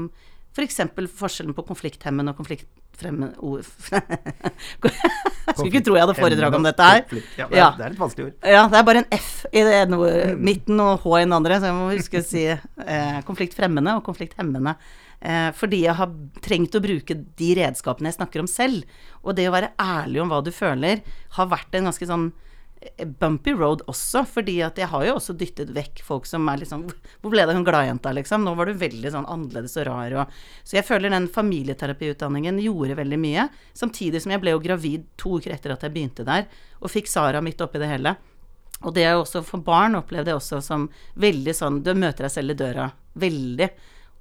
f.eks. 0.53 0.81
For 0.93 1.11
forskjellen 1.23 1.55
på 1.57 1.65
konflikthemmende 1.67 2.33
og 2.33 2.39
konfliktfremmende 2.41 3.33
ord 3.43 3.65
Skulle 5.53 5.69
ikke 5.69 5.83
tro 5.85 5.97
jeg 5.97 6.05
hadde 6.05 6.17
foredrag 6.17 6.57
om 6.57 6.65
dette 6.65 6.87
her. 6.87 7.01
Ja, 7.37 7.47
det, 7.49 7.61
Er, 7.61 7.87
et 7.91 7.99
vanskelig 7.99 8.27
ord. 8.29 8.35
Ja, 8.47 8.65
det 8.71 8.79
er 8.79 8.85
bare 8.87 9.01
en 9.03 9.09
F 9.17 9.31
i 9.51 9.63
det 9.65 9.73
ene 9.81 9.99
ordet, 9.99 10.37
midten 10.39 10.79
og 10.83 11.03
H 11.03 11.17
i 11.19 11.25
den 11.25 11.35
andre, 11.35 11.57
så 11.59 11.69
jeg 11.69 11.77
må 11.77 11.89
huske 11.91 12.21
å 12.21 12.27
si 12.27 12.45
eh, 12.53 13.17
konfliktfremmende 13.27 13.97
og 13.99 14.05
konflikthemmende. 14.07 14.75
Eh, 15.23 15.49
fordi 15.55 15.83
jeg 15.85 15.97
har 15.99 16.15
trengt 16.43 16.75
å 16.75 16.83
bruke 16.83 17.17
de 17.39 17.49
redskapene 17.59 18.11
jeg 18.11 18.19
snakker 18.19 18.43
om 18.43 18.49
selv. 18.49 18.87
Og 19.23 19.35
det 19.37 19.49
å 19.49 19.55
være 19.55 19.73
ærlig 19.81 20.23
om 20.23 20.31
hva 20.31 20.41
du 20.45 20.51
føler, 20.55 21.03
har 21.37 21.51
vært 21.51 21.75
en 21.77 21.91
ganske 21.91 22.09
sånn 22.09 22.31
bumpy 23.19 23.53
road 23.53 23.81
også, 23.91 24.23
fordi 24.27 24.57
at 24.65 24.77
jeg 24.79 24.89
har 24.91 25.05
jo 25.07 25.15
også 25.17 25.35
dyttet 25.37 25.71
vekk 25.75 26.01
folk 26.05 26.27
som 26.29 26.47
er 26.51 26.61
liksom 26.61 26.85
Hvor 27.21 27.33
ble 27.33 27.45
det 27.47 27.55
hun 27.55 27.65
gladjenta, 27.67 28.13
liksom? 28.15 28.43
Nå 28.45 28.55
var 28.57 28.69
du 28.69 28.79
veldig 28.79 29.13
sånn 29.13 29.29
annerledes 29.29 29.77
og 29.81 29.87
rar 29.89 30.15
og 30.21 30.35
Så 30.63 30.77
jeg 30.77 30.87
føler 30.87 31.13
den 31.13 31.29
familieterapiutdanningen 31.31 32.59
gjorde 32.63 32.99
veldig 32.99 33.19
mye. 33.21 33.47
Samtidig 33.77 34.23
som 34.23 34.33
jeg 34.35 34.43
ble 34.43 34.55
jo 34.55 34.61
gravid 34.63 35.07
to 35.19 35.37
uker 35.39 35.55
etter 35.55 35.75
at 35.75 35.83
jeg 35.85 35.95
begynte 35.95 36.27
der, 36.27 36.47
og 36.83 36.91
fikk 36.91 37.09
Sara 37.11 37.41
midt 37.43 37.61
oppi 37.63 37.81
det 37.81 37.91
hele. 37.91 38.15
Og 38.83 38.93
det 38.95 39.05
er 39.07 39.15
jo 39.15 39.23
også 39.23 39.43
for 39.47 39.63
barn 39.63 39.95
opplevde 39.95 40.33
jeg 40.33 40.39
også 40.39 40.59
som 40.63 40.89
veldig 41.19 41.55
sånn 41.55 41.81
Du 41.85 41.93
møter 41.95 42.27
deg 42.27 42.33
selv 42.33 42.53
i 42.53 42.59
døra. 42.59 42.89
Veldig. 43.19 43.69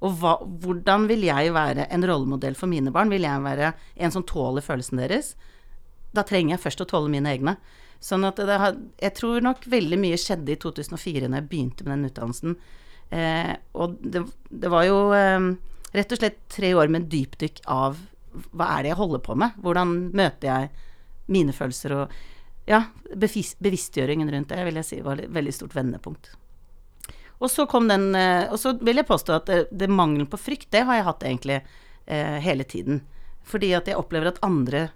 Og 0.03 0.19
hva, 0.19 0.37
hvordan 0.43 1.07
vil 1.07 1.23
jeg 1.27 1.53
være 1.55 1.87
en 1.93 2.05
rollemodell 2.07 2.57
for 2.59 2.71
mine 2.71 2.91
barn? 2.95 3.11
Vil 3.11 3.25
jeg 3.27 3.43
være 3.43 3.73
en 3.95 4.13
som 4.13 4.25
tåler 4.27 4.63
følelsene 4.63 5.05
deres? 5.05 5.33
Da 6.13 6.25
trenger 6.27 6.55
jeg 6.55 6.63
først 6.65 6.83
å 6.83 6.89
tåle 6.89 7.11
mine 7.11 7.31
egne. 7.31 7.55
Sånn 8.03 8.27
at 8.27 8.39
det 8.39 8.59
har, 8.59 8.79
jeg 8.99 9.15
tror 9.15 9.43
nok 9.45 9.63
veldig 9.71 9.99
mye 10.01 10.19
skjedde 10.19 10.55
i 10.55 10.59
2004 10.59 11.29
når 11.29 11.39
jeg 11.39 11.49
begynte 11.51 11.85
med 11.87 11.95
den 11.95 12.09
utdannelsen. 12.09 12.57
Eh, 13.13 13.53
og 13.79 13.95
det, 14.03 14.25
det 14.51 14.71
var 14.73 14.87
jo 14.87 14.97
eh, 15.15 15.47
rett 15.95 16.15
og 16.15 16.19
slett 16.19 16.41
tre 16.51 16.73
år 16.75 16.91
med 16.91 17.07
dypdykk 17.11 17.63
av 17.71 18.01
hva 18.51 18.69
er 18.75 18.83
det 18.83 18.93
jeg 18.93 18.99
holder 18.99 19.21
på 19.23 19.35
med? 19.39 19.55
Hvordan 19.63 19.93
møter 20.17 20.49
jeg 20.49 20.69
mine 21.31 21.53
følelser 21.55 21.95
og 21.95 22.15
ja, 22.67 22.81
bevis, 23.15 23.53
bevisstgjøringen 23.63 24.31
rundt 24.31 24.51
det 24.51 24.63
vil 24.67 24.79
jeg 24.79 24.87
si 24.87 24.99
var 25.03 25.21
et 25.21 25.31
veldig 25.31 25.53
stort 25.55 25.75
vendepunkt. 25.75 26.31
Og 27.43 27.51
så 27.51 27.65
kom 27.67 27.89
den 27.91 28.13
eh, 28.15 28.51
Og 28.51 28.59
så 28.59 28.75
vil 28.79 28.99
jeg 29.01 29.07
påstå 29.07 29.35
at 29.35 29.49
det, 29.49 29.61
det 29.71 29.91
mangelen 29.91 30.29
på 30.31 30.39
frykt, 30.39 30.71
det 30.71 30.85
har 30.87 30.99
jeg 30.99 31.07
hatt 31.07 31.25
egentlig 31.27 31.59
eh, 31.59 32.37
hele 32.43 32.67
tiden. 32.67 33.01
Fordi 33.43 33.73
at 33.75 33.89
jeg 33.89 33.99
opplever 33.99 34.31
at 34.31 34.43
andre 34.45 34.89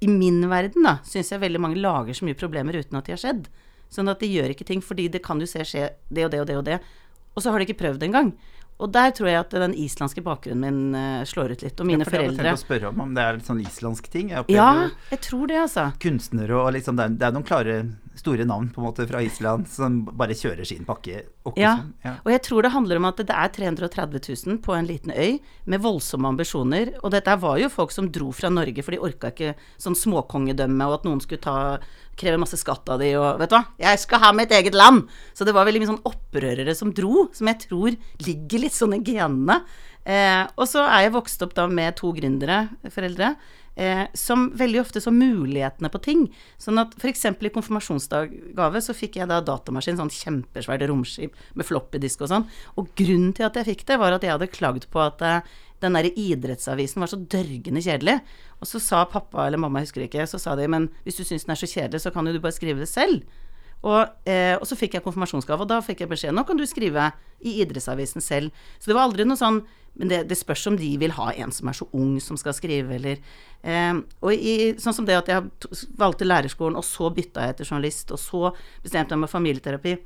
i 0.00 0.08
min 0.10 0.42
verden, 0.50 0.84
da, 0.86 0.98
syns 1.06 1.32
jeg 1.32 1.42
veldig 1.42 1.60
mange 1.62 1.80
lager 1.82 2.14
så 2.14 2.26
mye 2.26 2.38
problemer 2.38 2.78
uten 2.78 2.98
at 2.98 3.08
de 3.08 3.14
har 3.16 3.22
skjedd. 3.22 3.48
Sånn 3.90 4.10
at 4.12 4.20
de 4.20 4.28
gjør 4.30 4.52
ikke 4.52 4.66
ting, 4.68 4.82
fordi 4.84 5.08
det 5.10 5.22
kan 5.24 5.40
jo 5.40 5.48
se 5.48 5.64
skje 5.66 5.88
det 6.12 6.26
og 6.26 6.32
det 6.34 6.42
og 6.42 6.48
det 6.50 6.56
og 6.60 6.64
det. 6.68 6.78
Og 7.34 7.42
så 7.42 7.52
har 7.52 7.60
de 7.60 7.68
ikke 7.68 7.80
prøvd 7.80 8.04
engang. 8.06 8.32
Og 8.78 8.92
der 8.94 9.10
tror 9.10 9.26
jeg 9.26 9.40
at 9.40 9.54
den 9.58 9.74
islandske 9.74 10.22
bakgrunnen 10.22 10.62
min 10.62 10.94
uh, 10.94 11.24
slår 11.26 11.56
ut 11.56 11.64
litt. 11.66 11.80
Og 11.82 11.88
mine 11.88 12.04
ja, 12.04 12.06
for 12.06 12.14
foreldre 12.14 12.52
å 12.54 12.60
spørre 12.60 12.92
om, 12.92 13.00
om 13.08 13.16
det 13.16 13.24
er 13.24 13.38
litt 13.38 13.48
sånn 13.48 13.62
islandsk 13.64 14.06
ting. 14.12 14.30
Jeg 14.30 14.54
Ja, 14.54 14.90
jeg 15.10 15.22
tror 15.24 15.50
det, 15.50 15.58
altså. 15.64 15.88
kunstnere 16.02 16.60
og 16.60 16.70
liksom 16.76 16.98
det 16.98 17.08
er, 17.08 17.16
det 17.18 17.26
er 17.26 17.34
noen 17.34 17.48
klare, 17.48 17.80
store 18.18 18.44
navn 18.48 18.68
på 18.74 18.82
en 18.82 18.86
måte 18.88 19.06
fra 19.08 19.20
Island 19.24 19.68
som 19.70 20.00
bare 20.18 20.34
kjører 20.36 20.66
sin 20.66 20.84
pakke. 20.88 21.22
Og 21.46 21.56
Ja. 21.56 21.76
liksom, 21.76 21.92
ja. 22.04 22.14
Og 22.24 22.30
jeg 22.34 22.42
tror 22.42 22.62
det 22.66 22.72
handler 22.74 22.96
om 23.00 23.04
at 23.08 23.16
det 23.22 23.30
er 23.30 23.48
330 23.54 24.20
000 24.46 24.58
på 24.64 24.74
en 24.76 24.86
liten 24.86 25.12
øy 25.14 25.38
med 25.66 25.80
voldsomme 25.80 26.28
ambisjoner. 26.28 26.92
Og 27.02 27.10
dette 27.14 27.36
var 27.40 27.58
jo 27.62 27.68
folk 27.70 27.90
som 27.94 28.10
dro 28.10 28.30
fra 28.32 28.50
Norge, 28.50 28.82
for 28.84 28.90
de 28.92 28.98
orka 29.00 29.30
ikke 29.32 29.54
sånn 29.78 29.94
småkongedømme, 29.96 30.84
og 30.88 30.98
at 31.00 31.04
noen 31.08 31.20
skulle 31.24 31.40
ta, 31.40 31.78
kreve 32.18 32.40
masse 32.42 32.58
skatt 32.58 32.88
av 32.90 32.98
de, 32.98 33.12
og 33.16 33.38
vet 33.38 33.50
du 33.52 33.54
hva, 33.54 33.64
jeg 33.78 33.98
skal 34.02 34.18
ha 34.24 34.32
mitt 34.34 34.50
eget 34.50 34.74
land! 34.74 35.06
Så 35.34 35.46
det 35.46 35.54
var 35.54 35.64
veldig 35.68 35.80
mye 35.84 35.92
sånn 35.92 36.02
opprørere 36.08 36.74
som 36.74 36.90
dro, 36.92 37.28
som 37.32 37.46
jeg 37.46 37.60
tror 37.68 37.94
ligger 38.26 38.58
litt 38.64 38.74
sånn 38.74 38.96
i 38.98 39.02
genene. 39.06 39.60
Eh, 40.08 40.46
og 40.56 40.66
så 40.66 40.82
er 40.88 41.04
jeg 41.04 41.12
vokst 41.14 41.42
opp 41.44 41.54
da 41.54 41.66
med 41.68 41.94
to 42.00 42.10
gründere, 42.16 42.68
foreldre, 42.90 43.34
eh, 43.78 44.04
som 44.18 44.48
veldig 44.58 44.80
ofte 44.82 45.00
så 45.02 45.12
mulighetene 45.14 45.90
på 45.92 46.00
ting. 46.02 46.26
Sånn 46.60 46.80
at 46.82 46.96
f.eks. 46.98 47.24
i 47.30 47.52
konfirmasjonsgave 47.54 48.82
så 48.84 48.96
fikk 48.96 49.20
jeg 49.20 49.30
da 49.30 49.40
datamaskin, 49.44 49.98
sånn 50.00 50.12
kjempesvært 50.12 50.84
romskip 50.90 51.38
med 51.54 51.68
floppydisk 51.68 52.26
og 52.26 52.32
sånn. 52.32 52.46
Og 52.80 52.90
grunnen 52.98 53.32
til 53.36 53.48
at 53.48 53.58
jeg 53.60 53.70
fikk 53.72 53.86
det, 53.88 54.00
var 54.02 54.16
at 54.16 54.26
jeg 54.26 54.34
hadde 54.34 54.50
klagd 54.52 54.88
på 54.92 55.02
at 55.04 55.24
eh, 55.24 55.56
den 55.82 55.94
derre 55.94 56.10
idrettsavisen 56.18 57.02
var 57.02 57.10
så 57.12 57.20
dørgende 57.22 57.82
kjedelig. 57.84 58.18
Og 58.58 58.70
så 58.70 58.82
sa 58.82 59.04
pappa 59.06 59.46
eller 59.46 59.62
mamma, 59.62 59.82
jeg 59.84 59.92
husker 59.92 60.08
ikke, 60.08 60.26
så 60.26 60.40
sa 60.42 60.56
de 60.58 60.66
men 60.70 60.90
hvis 61.04 61.20
du 61.20 61.24
syns 61.26 61.46
den 61.46 61.54
er 61.54 61.60
så 61.60 61.70
kjedelig, 61.70 62.02
så 62.02 62.14
kan 62.14 62.26
jo 62.26 62.34
du 62.34 62.42
bare 62.42 62.56
skrive 62.56 62.82
det 62.82 62.90
selv. 62.90 63.22
Og, 63.86 64.10
eh, 64.26 64.56
og 64.58 64.66
så 64.66 64.76
fikk 64.78 64.96
jeg 64.96 65.04
konfirmasjonsgave, 65.04 65.62
og 65.62 65.70
da 65.70 65.78
fikk 65.84 66.02
jeg 66.02 66.10
beskjed 66.10 66.34
nå 66.34 66.42
kan 66.46 66.58
du 66.58 66.64
skrive 66.66 67.12
i 67.38 67.60
idrettsavisen 67.62 68.24
selv. 68.24 68.54
Så 68.78 68.90
det 68.90 68.96
var 68.96 69.06
aldri 69.06 69.26
noe 69.28 69.38
sånn 69.38 69.62
Men 69.98 70.10
det, 70.12 70.18
det 70.30 70.36
spørs 70.38 70.62
om 70.70 70.76
de 70.78 70.92
vil 71.00 71.10
ha 71.16 71.32
en 71.42 71.50
som 71.50 71.66
er 71.66 71.74
så 71.74 71.88
ung 71.96 72.20
som 72.22 72.36
skal 72.38 72.54
skrive, 72.54 73.00
eller 73.00 73.16
eh, 73.66 73.96
Og 74.22 74.30
i, 74.30 74.76
sånn 74.78 74.94
som 74.94 75.08
det 75.08 75.16
at 75.18 75.30
jeg 75.32 75.48
valgte 75.98 76.28
lærerskolen, 76.28 76.78
og 76.78 76.86
så 76.86 77.10
bytta 77.10 77.48
jeg 77.48 77.56
til 77.58 77.66
journalist, 77.72 78.12
og 78.14 78.20
så 78.22 78.52
bestemte 78.84 79.16
jeg 79.16 79.18
meg 79.18 79.26
for 79.26 79.40
familieterapi. 79.40 79.96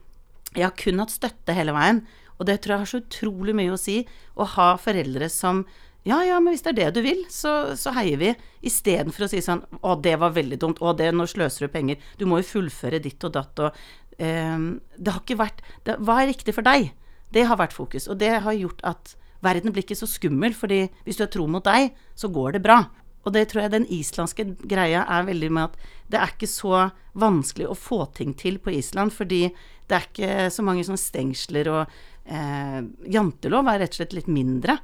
Jeg 0.55 0.65
har 0.65 0.73
kun 0.81 1.03
hatt 1.03 1.13
støtte 1.13 1.53
hele 1.53 1.75
veien, 1.77 2.01
og 2.39 2.49
det 2.49 2.63
tror 2.63 2.73
jeg 2.75 2.85
har 2.87 2.93
så 2.95 3.03
utrolig 3.03 3.57
mye 3.59 3.75
å 3.75 3.81
si. 3.81 3.99
Å 4.33 4.49
ha 4.55 4.71
foreldre 4.81 5.29
som 5.29 5.67
ja, 6.03 6.19
ja, 6.27 6.39
men 6.43 6.55
hvis 6.55 6.65
det 6.67 6.73
er 6.73 6.79
det 6.81 6.97
du 6.97 7.03
vil, 7.05 7.21
så, 7.31 7.77
så 7.79 7.93
heier 7.95 8.19
vi. 8.19 8.33
Istedenfor 8.67 9.27
å 9.27 9.31
si 9.31 9.43
sånn 9.45 9.63
Å, 9.81 9.95
det 10.03 10.17
var 10.19 10.35
veldig 10.35 10.59
dumt. 10.59 10.81
Å, 10.83 10.95
det, 10.99 11.13
nå 11.15 11.29
sløser 11.31 11.67
du 11.67 11.73
penger. 11.73 12.01
Du 12.19 12.27
må 12.27 12.41
jo 12.41 12.49
fullføre 12.49 12.99
ditt 13.03 13.23
og 13.27 13.35
datt 13.37 13.63
og 13.63 13.79
eh, 14.19 14.67
Det 14.99 15.15
har 15.15 15.23
ikke 15.23 15.39
vært 15.39 15.63
det, 15.87 16.01
Hva 16.03 16.21
er 16.23 16.33
riktig 16.33 16.57
for 16.57 16.67
deg? 16.67 16.91
Det 17.33 17.47
har 17.49 17.61
vært 17.61 17.77
fokus. 17.77 18.09
Og 18.11 18.19
det 18.19 18.33
har 18.43 18.59
gjort 18.59 18.83
at 18.87 19.15
verden 19.43 19.75
blir 19.75 19.87
ikke 19.87 19.99
så 19.99 20.09
skummel, 20.11 20.55
fordi 20.55 20.85
hvis 21.07 21.19
du 21.19 21.25
har 21.25 21.31
tro 21.33 21.47
mot 21.51 21.65
deg, 21.67 21.95
så 22.19 22.31
går 22.31 22.59
det 22.59 22.65
bra. 22.67 22.83
Og 23.23 23.35
det 23.35 23.47
tror 23.51 23.65
jeg 23.65 23.75
den 23.75 23.87
islandske 23.95 24.47
greia 24.69 25.05
er 25.07 25.27
veldig 25.29 25.51
med 25.55 25.71
at 25.71 25.77
det 26.11 26.19
er 26.19 26.33
ikke 26.35 26.51
så 26.51 26.89
vanskelig 27.19 27.69
å 27.71 27.79
få 27.79 28.05
ting 28.17 28.35
til 28.39 28.59
på 28.63 28.75
Island, 28.75 29.15
fordi 29.15 29.45
det 29.87 29.97
er 29.97 30.09
ikke 30.09 30.49
så 30.55 30.65
mange 30.67 30.85
sånne 30.87 31.01
stengsler 31.01 31.71
og 31.71 31.95
eh, 32.27 32.81
Jantelov 33.15 33.71
er 33.71 33.83
rett 33.85 33.95
og 33.95 34.01
slett 34.01 34.17
litt 34.19 34.31
mindre. 34.31 34.79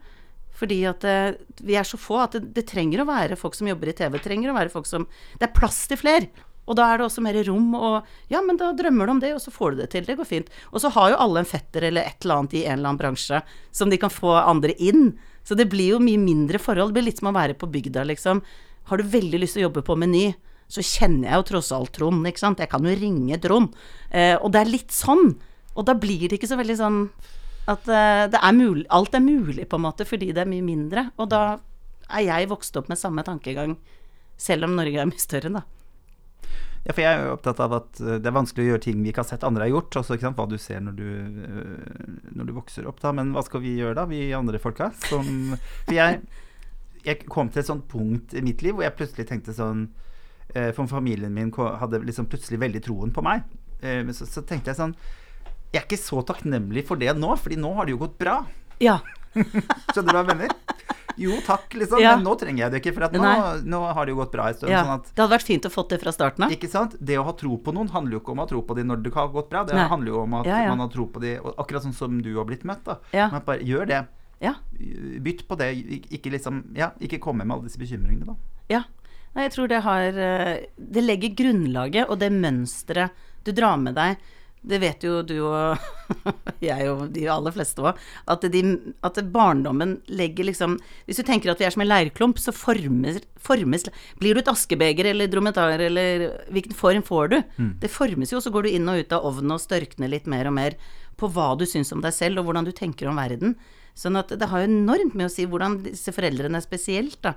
Fordi 0.59 0.81
at 0.91 1.07
eh, 1.07 1.39
vi 1.63 1.79
er 1.79 1.87
så 1.87 2.01
få 2.01 2.19
at 2.25 2.37
det, 2.37 2.51
det 2.57 2.67
trenger 2.71 3.03
å 3.03 3.09
være 3.09 3.39
folk 3.39 3.55
som 3.55 3.71
jobber 3.71 3.93
i 3.93 3.97
TV. 3.97 4.17
Det 4.17 4.27
trenger 4.27 4.51
å 4.51 4.59
være 4.59 4.73
folk 4.73 4.89
som 4.91 5.07
Det 5.39 5.49
er 5.49 5.57
plass 5.57 5.85
til 5.91 6.01
fler. 6.01 6.29
Og 6.69 6.77
da 6.77 6.85
er 6.91 7.01
det 7.01 7.07
også 7.07 7.23
mer 7.25 7.39
rom, 7.47 7.71
og 7.79 8.09
ja, 8.29 8.43
men 8.45 8.59
da 8.61 8.75
drømmer 8.77 9.09
du 9.09 9.13
om 9.15 9.21
det, 9.23 9.31
og 9.33 9.41
så 9.41 9.53
får 9.53 9.73
du 9.73 9.79
det 9.81 9.87
til. 9.95 10.05
Det 10.05 10.19
går 10.19 10.29
fint. 10.29 10.51
Og 10.69 10.83
så 10.83 10.91
har 10.93 11.15
jo 11.15 11.21
alle 11.25 11.41
en 11.41 11.49
fetter 11.49 11.87
eller 11.89 12.05
et 12.05 12.27
eller 12.27 12.43
annet 12.43 12.57
i 12.59 12.65
en 12.67 12.75
eller 12.77 12.91
annen 12.91 13.01
bransje 13.01 13.41
som 13.73 13.89
de 13.89 13.97
kan 14.01 14.13
få 14.13 14.35
andre 14.37 14.75
inn. 14.77 15.15
Så 15.49 15.57
det 15.57 15.71
blir 15.73 15.95
jo 15.95 16.03
mye 16.05 16.21
mindre 16.21 16.61
forhold. 16.61 16.93
Det 16.93 16.99
blir 16.99 17.09
litt 17.09 17.23
som 17.23 17.31
å 17.31 17.37
være 17.39 17.57
på 17.57 17.71
bygda, 17.73 18.05
liksom. 18.11 18.43
Har 18.93 19.01
du 19.01 19.09
veldig 19.09 19.41
lyst 19.41 19.57
til 19.57 19.65
å 19.65 19.69
jobbe 19.71 19.87
på 19.87 19.97
Meny, 19.97 20.27
så 20.69 20.85
kjenner 20.85 21.31
jeg 21.31 21.41
jo 21.41 21.49
tross 21.55 21.73
alt 21.73 21.95
Trond, 21.97 22.29
ikke 22.29 22.45
sant. 22.45 22.61
Jeg 22.61 22.69
kan 22.73 22.85
jo 22.85 22.93
ringe 23.01 23.41
Trond. 23.41 23.73
Eh, 24.13 24.37
og 24.37 24.53
det 24.53 24.61
er 24.61 24.75
litt 24.75 24.93
sånn. 24.93 25.33
Og 25.73 25.89
da 25.89 25.97
blir 25.97 26.27
det 26.29 26.37
ikke 26.37 26.51
så 26.51 26.61
veldig 26.61 26.77
sånn 26.77 27.03
at 27.69 27.89
eh, 27.93 28.27
er 28.33 28.55
mulig, 28.57 28.87
alt 28.95 29.17
er 29.17 29.25
mulig, 29.25 29.67
på 29.69 29.77
en 29.77 29.85
måte, 29.85 30.07
fordi 30.09 30.31
det 30.33 30.45
er 30.45 30.51
mye 30.51 30.65
mindre. 30.65 31.11
Og 31.21 31.29
da 31.33 31.43
er 32.09 32.25
jeg 32.25 32.49
vokst 32.49 32.77
opp 32.81 32.89
med 32.89 33.01
samme 33.01 33.25
tankegang, 33.27 33.77
selv 34.41 34.69
om 34.69 34.79
Norge 34.79 35.03
er 35.03 35.11
mye 35.11 35.21
større, 35.21 35.53
da. 35.59 35.65
Ja, 36.87 36.95
for 36.95 37.03
jeg 37.03 37.11
er 37.11 37.27
jo 37.27 37.35
opptatt 37.35 37.61
av 37.61 37.75
at 37.77 38.01
eh, 38.01 38.17
det 38.23 38.31
er 38.31 38.37
vanskelig 38.39 38.65
å 38.65 38.71
gjøre 38.71 38.85
ting 38.87 39.03
vi 39.03 39.13
ikke 39.13 39.25
har 39.27 39.29
sett 39.29 39.45
andre 39.45 39.67
har 39.67 39.75
gjort. 39.75 40.01
Også 40.01 40.17
hva 40.23 40.49
du 40.49 40.57
ser 40.63 40.81
når 40.85 40.97
du, 40.97 41.09
eh, 41.45 42.17
når 42.39 42.49
du 42.49 42.55
vokser 42.57 42.89
opp, 42.89 43.03
da. 43.05 43.13
Men 43.13 43.35
hva 43.37 43.45
skal 43.45 43.65
vi 43.67 43.77
gjøre, 43.77 43.99
da, 44.01 44.07
vi 44.09 44.23
andre 44.33 44.63
folka? 44.63 44.89
Som, 45.05 45.53
for 45.85 45.97
jeg, 45.99 46.23
jeg 47.05 47.29
kom 47.29 47.53
til 47.53 47.65
et 47.65 47.69
sånt 47.69 47.89
punkt 47.91 48.33
i 48.33 48.45
mitt 48.47 48.65
liv 48.65 48.79
hvor 48.79 48.87
jeg 48.87 48.97
plutselig 48.97 49.29
tenkte 49.29 49.55
sånn 49.57 49.89
For 50.49 50.89
familien 50.89 51.35
min 51.37 51.51
hadde 51.53 52.01
liksom 52.01 52.25
plutselig 52.33 52.57
veldig 52.63 52.81
troen 52.81 53.11
på 53.13 53.21
meg. 53.21 53.43
Så, 54.17 54.25
så 54.25 54.41
tenkte 54.49 54.73
jeg 54.73 54.79
sånn 54.79 54.95
Jeg 55.73 55.83
er 55.83 55.87
ikke 55.87 56.01
så 56.01 56.23
takknemlig 56.25 56.87
for 56.89 56.97
det 56.97 57.13
nå, 57.19 57.35
Fordi 57.37 57.57
nå 57.61 57.75
har 57.77 57.85
det 57.89 57.93
jo 57.97 57.99
gått 58.07 58.19
bra. 58.21 58.39
Ja. 58.81 58.99
Skjønner 59.39 60.13
du 60.13 60.17
hva 60.17 60.23
jeg 60.25 60.31
mener? 60.33 60.55
Jo, 61.19 61.35
takk, 61.43 61.73
liksom. 61.75 61.99
Ja. 61.99 62.13
Men 62.15 62.25
nå 62.29 62.37
trenger 62.39 62.63
jeg 62.63 62.71
det 62.73 62.79
ikke, 62.81 62.93
for 62.95 63.05
at 63.09 63.15
nå, 63.19 63.31
nå 63.67 63.81
har 63.97 64.07
det 64.07 64.13
jo 64.15 64.19
gått 64.21 64.31
bra 64.37 64.45
en 64.49 64.55
stund. 64.55 64.71
ja. 64.71 64.85
Sånn 64.87 64.93
at 65.01 65.09
Det 65.11 65.19
hadde 65.25 65.35
vært 65.35 65.47
fint 65.49 65.67
å 65.67 65.71
fått 65.75 65.91
det 65.91 65.99
fra 66.05 66.13
starten 66.15 66.45
av. 66.47 66.53
ikke 66.55 66.71
sant? 66.71 66.95
Det 67.01 67.17
å 67.19 67.25
ha 67.27 67.33
tro 67.41 67.57
på 67.59 67.75
noen 67.75 67.91
handler 67.91 68.17
jo 68.17 68.21
ikke 68.23 68.33
om 68.37 68.39
å 68.39 68.47
ha 68.47 68.51
tro 68.53 68.61
på 68.63 68.77
dem 68.79 68.87
når 68.93 69.03
det 69.03 69.13
har 69.17 69.33
gått 69.35 69.49
bra. 69.51 69.65
Det 69.67 69.75
Nei. 69.75 69.89
handler 69.91 70.13
jo 70.15 70.21
om 70.23 70.37
at 70.39 70.47
Ja, 70.47 70.61
man 70.71 70.85
har 70.85 70.93
tro 70.95 71.09
på 71.11 71.21
dem, 71.25 71.49
akkurat 71.59 71.83
sånn 71.89 71.97
som 71.99 72.21
du 72.23 72.31
har 72.39 72.47
blitt 72.47 72.63
møtt. 72.65 72.85
da. 72.87 73.01
Ja. 73.13 73.27
Men 73.35 73.43
bare 73.49 73.67
gjør 73.67 73.91
det. 73.91 74.01
Ja. 74.41 74.55
Bytt 75.27 75.43
på 75.51 75.59
det. 75.59 75.73
Ikke 76.15 76.31
liksom, 76.31 76.63
ja, 76.79 76.93
ikke 77.03 77.19
komme 77.19 77.43
med 77.45 77.57
alle 77.57 77.67
disse 77.67 77.83
bekymringene, 77.83 78.31
da. 78.31 78.37
Ja. 78.71 78.85
Nei, 79.35 79.49
jeg 79.49 79.53
tror 79.59 79.69
det 79.69 79.83
har 79.85 80.17
eh, 80.23 80.55
Det 80.79 81.03
legger 81.03 81.35
grunnlaget, 81.37 82.07
og 82.09 82.19
det 82.23 82.31
mønsteret 82.33 83.11
du 83.45 83.51
drar 83.53 83.77
med 83.77 83.95
deg 83.99 84.17
Det 84.63 84.81
vet 84.83 85.05
jo 85.07 85.21
du 85.23 85.37
og 85.47 85.79
jeg 86.65 86.89
og 86.91 87.05
de 87.15 87.27
aller 87.31 87.55
fleste 87.55 87.83
òg, 87.85 87.99
at, 88.27 88.47
at 89.07 89.21
barndommen 89.33 89.99
legger 90.11 90.49
liksom 90.49 90.79
Hvis 91.07 91.21
du 91.21 91.25
tenker 91.27 91.53
at 91.53 91.61
vi 91.61 91.69
er 91.69 91.75
som 91.75 91.85
en 91.85 91.91
leirklump, 91.91 92.41
så 92.43 92.55
formes, 92.55 93.21
formes 93.39 93.87
Blir 94.19 94.35
du 94.35 94.43
et 94.43 94.51
askebeger 94.51 95.13
eller 95.13 95.31
dromedar, 95.31 95.79
eller 95.79 96.29
hvilken 96.51 96.75
form 96.77 97.05
får 97.07 97.29
du? 97.35 97.39
Det 97.83 97.93
formes 97.93 98.33
jo, 98.33 98.41
og 98.41 98.47
så 98.47 98.53
går 98.55 98.67
du 98.67 98.75
inn 98.75 98.89
og 98.91 99.03
ut 99.03 99.15
av 99.15 99.29
ovnen 99.29 99.55
og 99.55 99.63
størkner 99.63 100.11
litt 100.11 100.27
mer 100.27 100.51
og 100.51 100.57
mer 100.59 100.79
på 101.19 101.31
hva 101.35 101.53
du 101.59 101.67
syns 101.67 101.91
om 101.95 102.03
deg 102.03 102.15
selv, 102.15 102.41
og 102.41 102.49
hvordan 102.49 102.67
du 102.69 102.73
tenker 102.75 103.09
om 103.11 103.19
verden. 103.19 103.57
Sånn 103.99 104.19
at 104.21 104.31
det 104.31 104.47
har 104.51 104.63
jo 104.63 104.71
enormt 104.71 105.17
med 105.19 105.27
å 105.27 105.33
si 105.33 105.47
hvordan 105.51 105.81
disse 105.89 106.15
foreldrene 106.15 106.61
spesielt 106.63 107.19
da, 107.25 107.35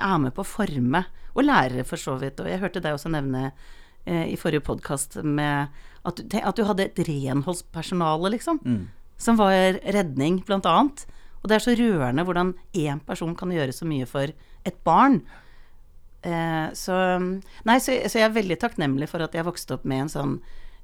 er 0.00 0.18
med 0.22 0.34
på 0.34 0.42
å 0.42 0.48
forme, 0.48 1.04
og 1.36 1.46
lærere 1.46 1.84
for 1.86 2.00
så 2.00 2.16
vidt. 2.18 2.40
Og 2.42 2.48
jeg 2.50 2.58
hørte 2.62 2.82
deg 2.82 2.96
også 2.96 3.12
nevne 3.12 3.50
i 4.06 4.36
forrige 4.40 4.64
podkast 4.64 5.18
med 5.22 5.68
at 6.08 6.16
du, 6.16 6.36
at 6.40 6.56
du 6.56 6.64
hadde 6.64 6.86
et 6.88 7.00
renholdspersonale, 7.06 8.30
liksom. 8.32 8.60
Som 9.20 9.36
var 9.36 9.76
redning, 9.84 10.40
blant 10.46 10.66
annet. 10.66 11.04
Og 11.42 11.48
det 11.48 11.56
er 11.56 11.64
så 11.64 11.74
rørende 11.76 12.24
hvordan 12.24 12.54
én 12.76 13.00
person 13.04 13.34
kan 13.36 13.52
gjøre 13.52 13.72
så 13.72 13.88
mye 13.88 14.06
for 14.08 14.32
et 14.64 14.80
barn. 14.84 15.20
Eh, 16.22 16.68
så 16.76 16.96
Nei, 17.64 17.78
så, 17.80 17.96
så 18.08 18.20
jeg 18.20 18.26
er 18.28 18.36
veldig 18.36 18.58
takknemlig 18.60 19.08
for 19.08 19.24
at 19.24 19.36
jeg 19.36 19.46
vokste 19.46 19.78
opp 19.78 19.86
med 19.88 20.04
en 20.04 20.12
sånn 20.12 20.34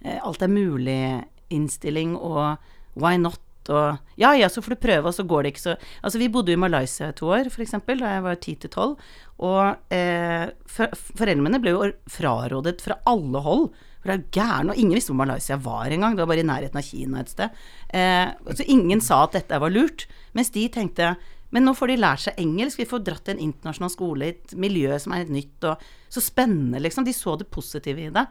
eh, 0.04 0.16
alt 0.16 0.44
er 0.44 0.52
mulig-innstilling 0.52 2.16
og 2.16 2.56
why 2.96 3.18
not? 3.20 3.40
Og 3.72 4.20
ja, 4.20 4.32
ja, 4.38 4.48
så 4.52 4.62
får 4.64 4.76
du 4.76 4.82
prøve, 4.84 5.10
og 5.10 5.16
så 5.16 5.24
går 5.26 5.44
det 5.44 5.54
ikke 5.54 5.64
så 5.64 5.74
Altså, 6.02 6.20
vi 6.20 6.30
bodde 6.32 6.52
jo 6.52 6.58
i 6.58 6.64
Malaysia 6.66 7.10
to 7.16 7.30
år, 7.34 7.50
for 7.52 7.64
eksempel, 7.64 8.00
da 8.00 8.14
jeg 8.14 8.24
var 8.26 8.40
ti 8.42 8.54
til 8.62 8.72
tolv. 8.72 8.96
Og 9.44 9.92
eh, 9.92 10.46
for, 10.70 10.94
foreldrene 10.94 11.44
mine 11.44 11.60
ble 11.62 11.74
jo 11.74 11.90
frarådet 12.10 12.80
fra 12.84 12.98
alle 13.10 13.42
hold. 13.44 13.68
For 14.00 14.12
det 14.12 14.16
er 14.16 14.28
gæren, 14.38 14.72
og 14.72 14.78
ingen 14.78 14.96
visste 14.96 15.12
hvor 15.12 15.24
Malaysia 15.24 15.58
var 15.60 15.90
engang. 15.92 16.16
Det 16.16 16.24
var 16.24 16.32
bare 16.32 16.44
i 16.44 16.50
nærheten 16.50 16.80
av 16.80 16.86
Kina 16.86 17.22
et 17.22 17.32
sted. 17.32 17.64
Eh, 17.90 18.28
så 18.52 18.68
ingen 18.70 19.02
sa 19.04 19.24
at 19.24 19.36
dette 19.40 19.62
var 19.62 19.74
lurt. 19.74 20.06
Mens 20.36 20.52
de 20.54 20.68
tenkte 20.72 21.16
men 21.54 21.62
nå 21.62 21.76
får 21.78 21.92
de 21.92 21.98
lært 22.00 22.24
seg 22.24 22.40
engelsk, 22.42 22.80
vi 22.80 22.88
får 22.90 23.04
dratt 23.06 23.22
til 23.26 23.36
en 23.36 23.44
internasjonal 23.46 23.92
skole 23.92 24.26
i 24.26 24.32
et 24.34 24.54
miljø 24.58 24.96
som 25.00 25.14
er 25.14 25.22
helt 25.22 25.34
nytt, 25.34 25.66
og 25.68 25.84
så 26.12 26.22
spennende, 26.24 26.80
liksom. 26.82 27.06
De 27.06 27.14
så 27.14 27.36
det 27.38 27.46
positive 27.54 28.02
i 28.02 28.10
det. 28.12 28.24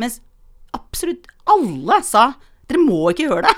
Mens 0.00 0.20
absolutt 0.76 1.26
alle 1.50 1.98
sa 2.06 2.30
dere 2.70 2.82
må 2.84 3.02
ikke 3.10 3.26
gjøre 3.26 3.48
det. 3.48 3.56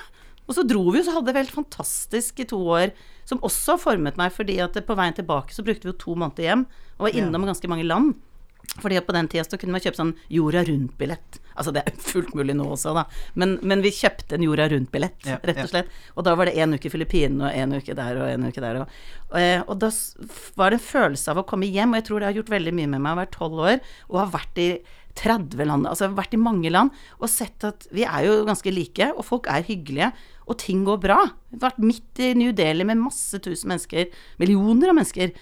Og 0.48 0.56
så 0.56 0.64
dro 0.66 0.82
vi, 0.90 0.98
og 1.00 1.06
så 1.06 1.14
hadde 1.16 1.30
det 1.32 1.44
helt 1.44 1.54
fantastisk 1.54 2.42
i 2.42 2.48
to 2.50 2.58
år, 2.74 2.90
som 3.28 3.40
også 3.46 3.78
formet 3.80 4.18
meg, 4.18 4.34
fordi 4.34 4.58
at 4.64 4.74
på 4.86 4.98
veien 4.98 5.14
tilbake 5.16 5.54
så 5.54 5.64
brukte 5.64 5.86
vi 5.86 5.92
jo 5.92 6.00
to 6.00 6.18
måneder 6.18 6.48
hjem, 6.48 6.66
og 6.98 7.06
var 7.06 7.18
innom 7.18 7.46
ganske 7.46 7.70
mange 7.70 7.86
land. 7.86 8.14
Fordi 8.80 8.96
at 8.96 9.04
på 9.04 9.12
den 9.12 9.26
tida 9.28 9.42
så 9.44 9.58
kunne 9.60 9.74
man 9.74 9.82
kjøpe 9.82 9.98
sånn 9.98 10.12
jorda 10.32 10.62
rundt-billett. 10.64 11.38
Altså 11.58 11.72
det 11.74 11.82
er 11.82 11.96
fullt 11.98 12.30
mulig 12.38 12.54
nå 12.56 12.64
også, 12.72 12.94
da. 12.96 13.02
Men, 13.36 13.56
men 13.68 13.82
vi 13.84 13.90
kjøpte 13.92 14.38
en 14.38 14.44
jorda 14.46 14.68
rundt-billett, 14.72 15.26
Ja, 15.28 15.36
rett 15.44 15.60
og 15.64 15.72
slett. 15.72 15.90
Og 16.14 16.24
da 16.24 16.36
var 16.38 16.48
det 16.48 16.54
én 16.62 16.72
uke 16.72 16.88
i 16.88 16.92
Filippinene 16.92 17.50
og 17.50 17.58
én 17.58 17.74
uke 17.76 17.96
der 17.98 18.20
og 18.22 18.30
én 18.30 18.46
uke 18.46 18.62
der. 18.64 18.80
Og, 18.84 18.94
og, 19.28 19.36
eh, 19.42 19.60
og 19.66 19.76
da 19.82 19.90
var 20.56 20.72
det 20.72 20.78
en 20.78 20.86
følelse 20.86 21.34
av 21.34 21.42
å 21.42 21.46
komme 21.48 21.68
hjem, 21.68 21.92
og 21.92 22.00
jeg 22.00 22.08
tror 22.08 22.22
det 22.22 22.30
har 22.30 22.38
gjort 22.38 22.54
veldig 22.54 22.74
mye 22.78 22.92
med 22.94 23.02
meg. 23.02 23.12
å 23.12 23.20
være 23.20 23.34
tolv 23.34 23.60
år 23.66 23.76
og 24.08 24.20
har 24.22 24.32
vært 24.38 24.62
i 24.62 24.70
30 25.14 25.64
land, 25.68 25.86
altså 25.86 26.06
jeg 26.06 26.12
har 26.14 26.20
vært 26.24 26.34
i 26.34 26.40
mange 26.40 26.70
land, 26.72 26.90
og 27.20 27.28
sett 27.28 27.64
at 27.68 27.86
vi 27.92 28.04
er 28.08 28.24
jo 28.26 28.44
ganske 28.48 28.72
like, 28.72 29.10
og 29.16 29.24
folk 29.28 29.46
er 29.52 29.62
hyggelige, 29.66 30.12
og 30.48 30.58
ting 30.58 30.84
går 30.84 31.00
bra. 31.00 31.18
Vi 31.52 31.58
har 31.60 31.70
vært 31.70 31.82
midt 31.84 32.18
i 32.24 32.32
New 32.34 32.52
Delhi 32.52 32.84
med 32.84 32.98
masse 33.02 33.38
tusen 33.44 33.68
mennesker, 33.72 34.08
millioner 34.42 34.90
av 34.90 34.96
mennesker. 34.98 35.34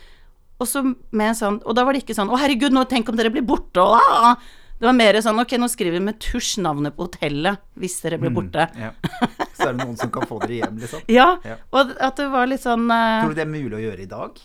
Og 0.61 0.69
så 0.69 0.83
med 0.85 1.37
sånn 1.39 1.63
Og 1.65 1.73
da 1.75 1.85
var 1.87 1.95
det 1.97 2.03
ikke 2.05 2.13
sånn 2.15 2.29
'Å, 2.29 2.37
herregud, 2.37 2.73
nå 2.73 2.85
tenk 2.85 3.09
om 3.09 3.17
dere 3.17 3.31
blir 3.33 3.41
borte', 3.47 3.81
og 3.81 3.97
ah! 3.97 4.37
Det 4.81 4.85
var 4.87 4.93
mer 4.93 5.15
sånn 5.21 5.41
'Ok, 5.41 5.57
nå 5.57 5.69
skriver 5.69 5.97
vi 5.99 6.05
med 6.05 6.19
tusj 6.21 6.59
navnet 6.61 6.97
på 6.97 7.09
hotellet 7.09 7.59
hvis 7.79 8.01
dere 8.03 8.19
blir 8.19 8.31
borte'. 8.31 8.69
Ja. 8.77 8.93
Så 9.57 9.69
er 9.69 9.73
det 9.73 9.87
noen 9.87 9.97
som 9.97 10.11
kan 10.11 10.23
få 10.29 10.39
dere 10.41 10.61
hjem, 10.61 10.79
liksom. 10.81 11.01
Ja, 11.09 11.39
Ja. 11.45 11.57
og 11.73 11.97
at 11.99 12.17
det 12.17 12.29
var 12.31 12.47
litt 12.47 12.61
sånn 12.61 12.91
uh... 12.91 13.23
Tror 13.25 13.33
du 13.33 13.35
det 13.41 13.47
er 13.47 13.53
mulig 13.57 13.73
å 13.73 13.85
gjøre 13.89 14.01
i 14.05 14.07
dag? 14.07 14.37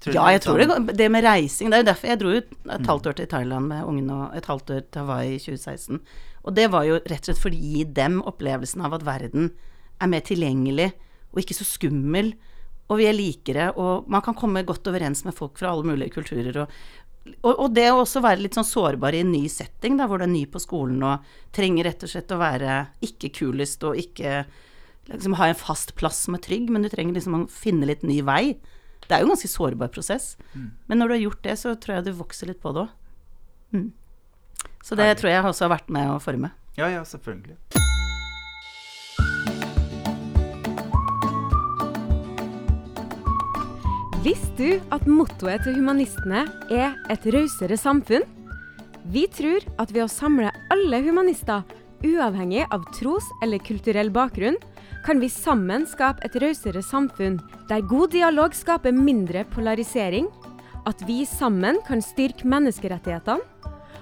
Tror 0.00 0.16
Ja, 0.16 0.26
jeg 0.32 0.40
tror 0.44 0.60
det, 0.62 0.94
det 0.96 1.10
med 1.12 1.26
reising 1.26 1.68
Det 1.68 1.76
er 1.76 1.82
jo 1.82 1.88
derfor 1.90 2.08
jeg 2.08 2.20
dro 2.22 2.30
ut 2.32 2.52
et 2.72 2.86
halvt 2.88 3.08
år 3.10 3.16
til 3.18 3.26
Thailand 3.28 3.68
med 3.68 3.84
ungene 3.84 4.14
og 4.16 4.36
et 4.38 4.46
halvt 4.48 4.72
år 4.76 4.86
til 4.86 5.04
Hawaii 5.04 5.34
i 5.34 5.42
2016. 5.42 6.00
Og 6.40 6.54
det 6.56 6.70
var 6.72 6.86
jo 6.88 7.00
rett 7.02 7.20
og 7.20 7.28
slett 7.28 7.42
for 7.42 7.52
å 7.52 7.60
gi 7.60 7.84
dem 7.84 8.22
opplevelsen 8.24 8.84
av 8.86 8.96
at 8.96 9.04
verden 9.04 9.50
er 10.00 10.08
mer 10.08 10.24
tilgjengelig 10.24 10.88
og 11.30 11.42
ikke 11.42 11.58
så 11.58 11.66
skummel. 11.68 12.32
Og 12.90 12.98
vi 12.98 13.06
er 13.06 13.14
likere, 13.14 13.68
og 13.78 14.08
man 14.10 14.24
kan 14.24 14.34
komme 14.34 14.64
godt 14.66 14.88
overens 14.90 15.22
med 15.26 15.36
folk 15.36 15.60
fra 15.60 15.70
alle 15.70 15.86
mulige 15.92 16.14
kulturer. 16.16 16.56
Og, 16.64 16.72
og, 17.44 17.52
og 17.52 17.68
det 17.76 17.86
å 17.92 18.00
også 18.00 18.22
være 18.24 18.42
litt 18.42 18.56
sånn 18.58 18.66
sårbar 18.66 19.14
i 19.14 19.22
en 19.22 19.30
ny 19.30 19.44
setting, 19.52 20.00
da, 20.00 20.08
hvor 20.10 20.18
du 20.18 20.26
er 20.26 20.32
ny 20.32 20.46
på 20.50 20.62
skolen 20.62 21.04
og 21.06 21.28
trenger 21.54 21.86
rett 21.86 22.02
og 22.06 22.10
slett 22.10 22.34
å 22.34 22.40
være 22.40 22.80
ikke 23.06 23.30
kulest 23.36 23.86
og 23.86 24.00
ikke 24.00 24.42
liksom 25.10 25.36
ha 25.38 25.50
en 25.50 25.58
fast 25.58 25.94
plass 25.98 26.24
som 26.26 26.36
er 26.36 26.42
trygg, 26.44 26.70
men 26.72 26.82
du 26.82 26.90
trenger 26.90 27.18
liksom 27.18 27.36
å 27.36 27.46
finne 27.52 27.88
litt 27.90 28.02
ny 28.06 28.20
vei. 28.26 28.56
Det 29.10 29.16
er 29.16 29.24
jo 29.24 29.26
en 29.26 29.32
ganske 29.34 29.50
sårbar 29.50 29.88
prosess. 29.90 30.36
Men 30.86 31.00
når 31.02 31.08
du 31.10 31.14
har 31.16 31.22
gjort 31.24 31.42
det, 31.42 31.56
så 31.58 31.72
tror 31.74 31.96
jeg 31.98 32.04
du 32.06 32.12
vokser 32.20 32.46
litt 32.46 32.60
på 32.62 32.70
det 32.76 32.84
òg. 32.84 32.92
Mm. 33.74 33.88
Så 34.86 34.94
det 34.94 35.08
Herlig. 35.08 35.18
tror 35.20 35.30
jeg 35.32 35.44
også 35.50 35.66
har 35.66 35.72
vært 35.74 35.90
med 35.90 36.12
å 36.14 36.20
forme. 36.22 36.52
Ja, 36.78 36.86
ja, 36.94 37.02
selvfølgelig. 37.02 37.58
Visste 44.24 44.52
du 44.60 44.92
at 44.92 45.06
mottoet 45.08 45.62
til 45.64 45.78
humanistene 45.78 46.42
er 46.70 46.96
et 47.12 47.24
rausere 47.32 47.78
samfunn? 47.80 48.26
Vi 49.10 49.24
tror 49.32 49.64
at 49.80 49.94
ved 49.94 50.04
å 50.04 50.10
samle 50.12 50.50
alle 50.70 51.00
humanister, 51.06 51.64
uavhengig 52.04 52.66
av 52.72 52.84
tros- 52.98 53.30
eller 53.42 53.62
kulturell 53.64 54.12
bakgrunn, 54.12 54.58
kan 55.06 55.20
vi 55.20 55.28
sammen 55.32 55.86
skape 55.88 56.24
et 56.26 56.36
rausere 56.42 56.82
samfunn 56.84 57.38
der 57.70 57.86
god 57.86 58.12
dialog 58.14 58.54
skaper 58.56 58.92
mindre 58.94 59.44
polarisering, 59.54 60.28
at 60.88 61.02
vi 61.06 61.24
sammen 61.28 61.80
kan 61.86 62.02
styrke 62.04 62.48
menneskerettighetene, 62.48 63.44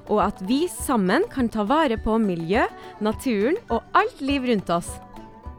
og 0.09 0.23
at 0.25 0.39
vi 0.49 0.63
sammen 0.73 1.27
kan 1.33 1.51
ta 1.53 1.67
vare 1.69 1.99
på 2.01 2.17
miljø, 2.23 2.65
naturen 3.05 3.59
og 3.69 3.85
alt 3.99 4.23
liv 4.25 4.47
rundt 4.49 4.71
oss. 4.73 4.89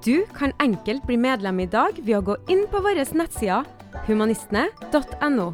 Du 0.05 0.23
kan 0.35 0.55
enkelt 0.63 1.03
bli 1.05 1.19
medlem 1.19 1.59
i 1.59 1.69
dag 1.69 1.99
ved 2.01 2.15
å 2.17 2.25
gå 2.31 2.37
inn 2.49 2.65
på 2.71 2.81
våre 2.81 3.03
nettsider 3.03 3.67
humanistene.no. 4.07 5.51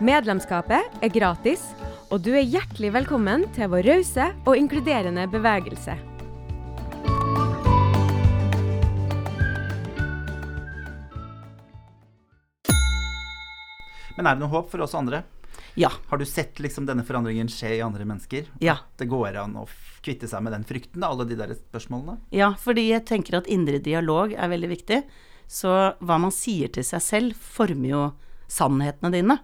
Medlemskapet 0.00 1.02
er 1.02 1.12
gratis, 1.12 1.64
og 2.10 2.22
du 2.24 2.32
er 2.34 2.46
hjertelig 2.46 2.92
velkommen 2.94 3.48
til 3.56 3.70
vår 3.72 3.86
rause 3.90 4.30
og 4.44 4.56
inkluderende 4.56 5.26
bevegelse. 5.30 6.09
Men 14.20 14.34
er 14.34 14.36
det 14.36 14.44
noe 14.44 14.52
håp 14.52 14.66
for 14.68 14.84
oss 14.84 14.92
andre? 14.98 15.22
Ja. 15.80 15.88
Har 16.10 16.18
du 16.20 16.26
sett 16.28 16.58
liksom 16.60 16.84
denne 16.84 17.06
forandringen 17.08 17.48
skje 17.48 17.70
i 17.78 17.80
andre 17.80 18.04
mennesker? 18.04 18.50
Ja. 18.60 18.74
Det 19.00 19.06
går 19.08 19.38
an 19.40 19.54
å 19.56 19.62
kvitte 20.04 20.28
seg 20.28 20.44
med 20.44 20.52
den 20.52 20.66
frykten, 20.68 21.04
alle 21.06 21.24
de 21.24 21.38
der 21.38 21.54
spørsmålene? 21.56 22.18
Ja, 22.36 22.50
fordi 22.60 22.90
jeg 22.90 23.06
tenker 23.08 23.38
at 23.38 23.48
indre 23.48 23.80
dialog 23.80 24.34
er 24.36 24.52
veldig 24.52 24.70
viktig. 24.74 24.98
Så 25.48 25.72
hva 26.04 26.18
man 26.20 26.34
sier 26.36 26.68
til 26.74 26.84
seg 26.84 27.00
selv, 27.04 27.40
former 27.40 27.88
jo 27.88 28.02
sannhetene 28.50 29.12
dine. 29.14 29.38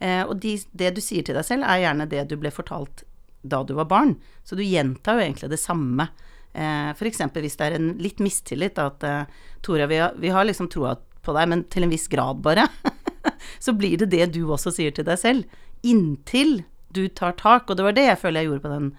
Eh, 0.00 0.22
og 0.24 0.38
de, 0.40 0.56
det 0.72 0.94
du 0.96 1.02
sier 1.04 1.28
til 1.28 1.36
deg 1.36 1.44
selv, 1.46 1.68
er 1.68 1.84
gjerne 1.84 2.08
det 2.08 2.24
du 2.32 2.38
ble 2.40 2.54
fortalt 2.54 3.04
da 3.42 3.60
du 3.68 3.76
var 3.76 3.90
barn. 3.92 4.16
Så 4.48 4.56
du 4.56 4.64
gjentar 4.64 5.18
jo 5.18 5.26
egentlig 5.26 5.52
det 5.52 5.60
samme. 5.60 6.08
Eh, 6.56 6.90
F.eks. 6.96 7.20
hvis 7.36 7.60
det 7.60 7.68
er 7.68 7.76
en 7.76 7.92
litt 8.00 8.24
mistillit, 8.24 8.80
at 8.80 9.04
eh, 9.04 9.44
Tora, 9.60 9.90
vi 9.92 10.00
har, 10.00 10.16
vi 10.16 10.32
har 10.32 10.48
liksom 10.48 10.72
troa 10.72 10.96
på 11.22 11.36
deg, 11.36 11.52
men 11.52 11.68
til 11.70 11.84
en 11.84 11.92
viss 11.92 12.08
grad 12.10 12.40
bare. 12.42 12.64
så 13.64 13.74
blir 13.76 13.98
det 14.00 14.10
det 14.12 14.30
du 14.36 14.42
også 14.46 14.72
sier 14.74 14.94
til 14.94 15.06
deg 15.08 15.20
selv. 15.20 15.60
Inntil 15.86 16.60
du 16.92 17.06
tar 17.08 17.36
tak. 17.40 17.70
Og 17.70 17.78
det 17.78 17.86
var 17.86 17.96
det 17.96 18.08
jeg 18.08 18.20
føler 18.20 18.42
jeg 18.42 18.50
gjorde 18.50 18.64
på 18.66 18.74
den 18.74 18.90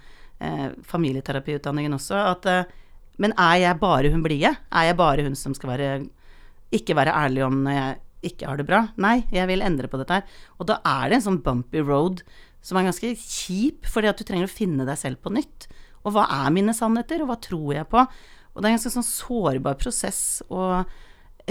eh, 0.43 0.69
familieterapiutdanningen 0.89 1.97
også. 1.97 2.23
At 2.33 2.49
eh, 2.49 2.71
Men 3.21 3.35
er 3.37 3.57
jeg 3.61 3.79
bare 3.81 4.09
hun 4.09 4.23
blide? 4.25 4.55
Er 4.73 4.89
jeg 4.89 4.97
bare 4.97 5.25
hun 5.27 5.37
som 5.37 5.53
skal 5.53 5.75
være 5.75 5.91
ikke 6.73 6.95
være 6.97 7.13
ærlig 7.13 7.43
om 7.45 7.59
når 7.67 7.75
jeg 7.77 8.31
ikke 8.33 8.47
har 8.49 8.57
det 8.57 8.65
bra? 8.65 8.79
Nei, 8.97 9.19
jeg 9.29 9.45
vil 9.51 9.61
endre 9.61 9.89
på 9.91 9.99
dette 10.01 10.17
her. 10.17 10.41
Og 10.57 10.67
da 10.71 10.79
er 10.81 11.11
det 11.11 11.19
en 11.19 11.27
sånn 11.27 11.43
bumpy 11.45 11.83
road 11.85 12.23
som 12.63 12.79
er 12.79 12.87
ganske 12.87 13.11
kjip, 13.19 13.85
fordi 13.91 14.09
at 14.09 14.17
du 14.17 14.23
trenger 14.25 14.47
å 14.47 14.51
finne 14.51 14.87
deg 14.87 14.97
selv 14.97 15.19
på 15.21 15.33
nytt. 15.35 15.67
Og 16.03 16.15
hva 16.15 16.25
er 16.41 16.53
mine 16.55 16.73
sannheter, 16.75 17.21
og 17.21 17.29
hva 17.29 17.37
tror 17.43 17.73
jeg 17.75 17.89
på? 17.91 18.01
Og 18.53 18.61
det 18.61 18.67
er 18.67 18.71
en 18.71 18.77
ganske 18.77 18.93
sånn 18.95 19.05
sårbar 19.05 19.77
prosess 19.81 20.41
å 20.49 20.83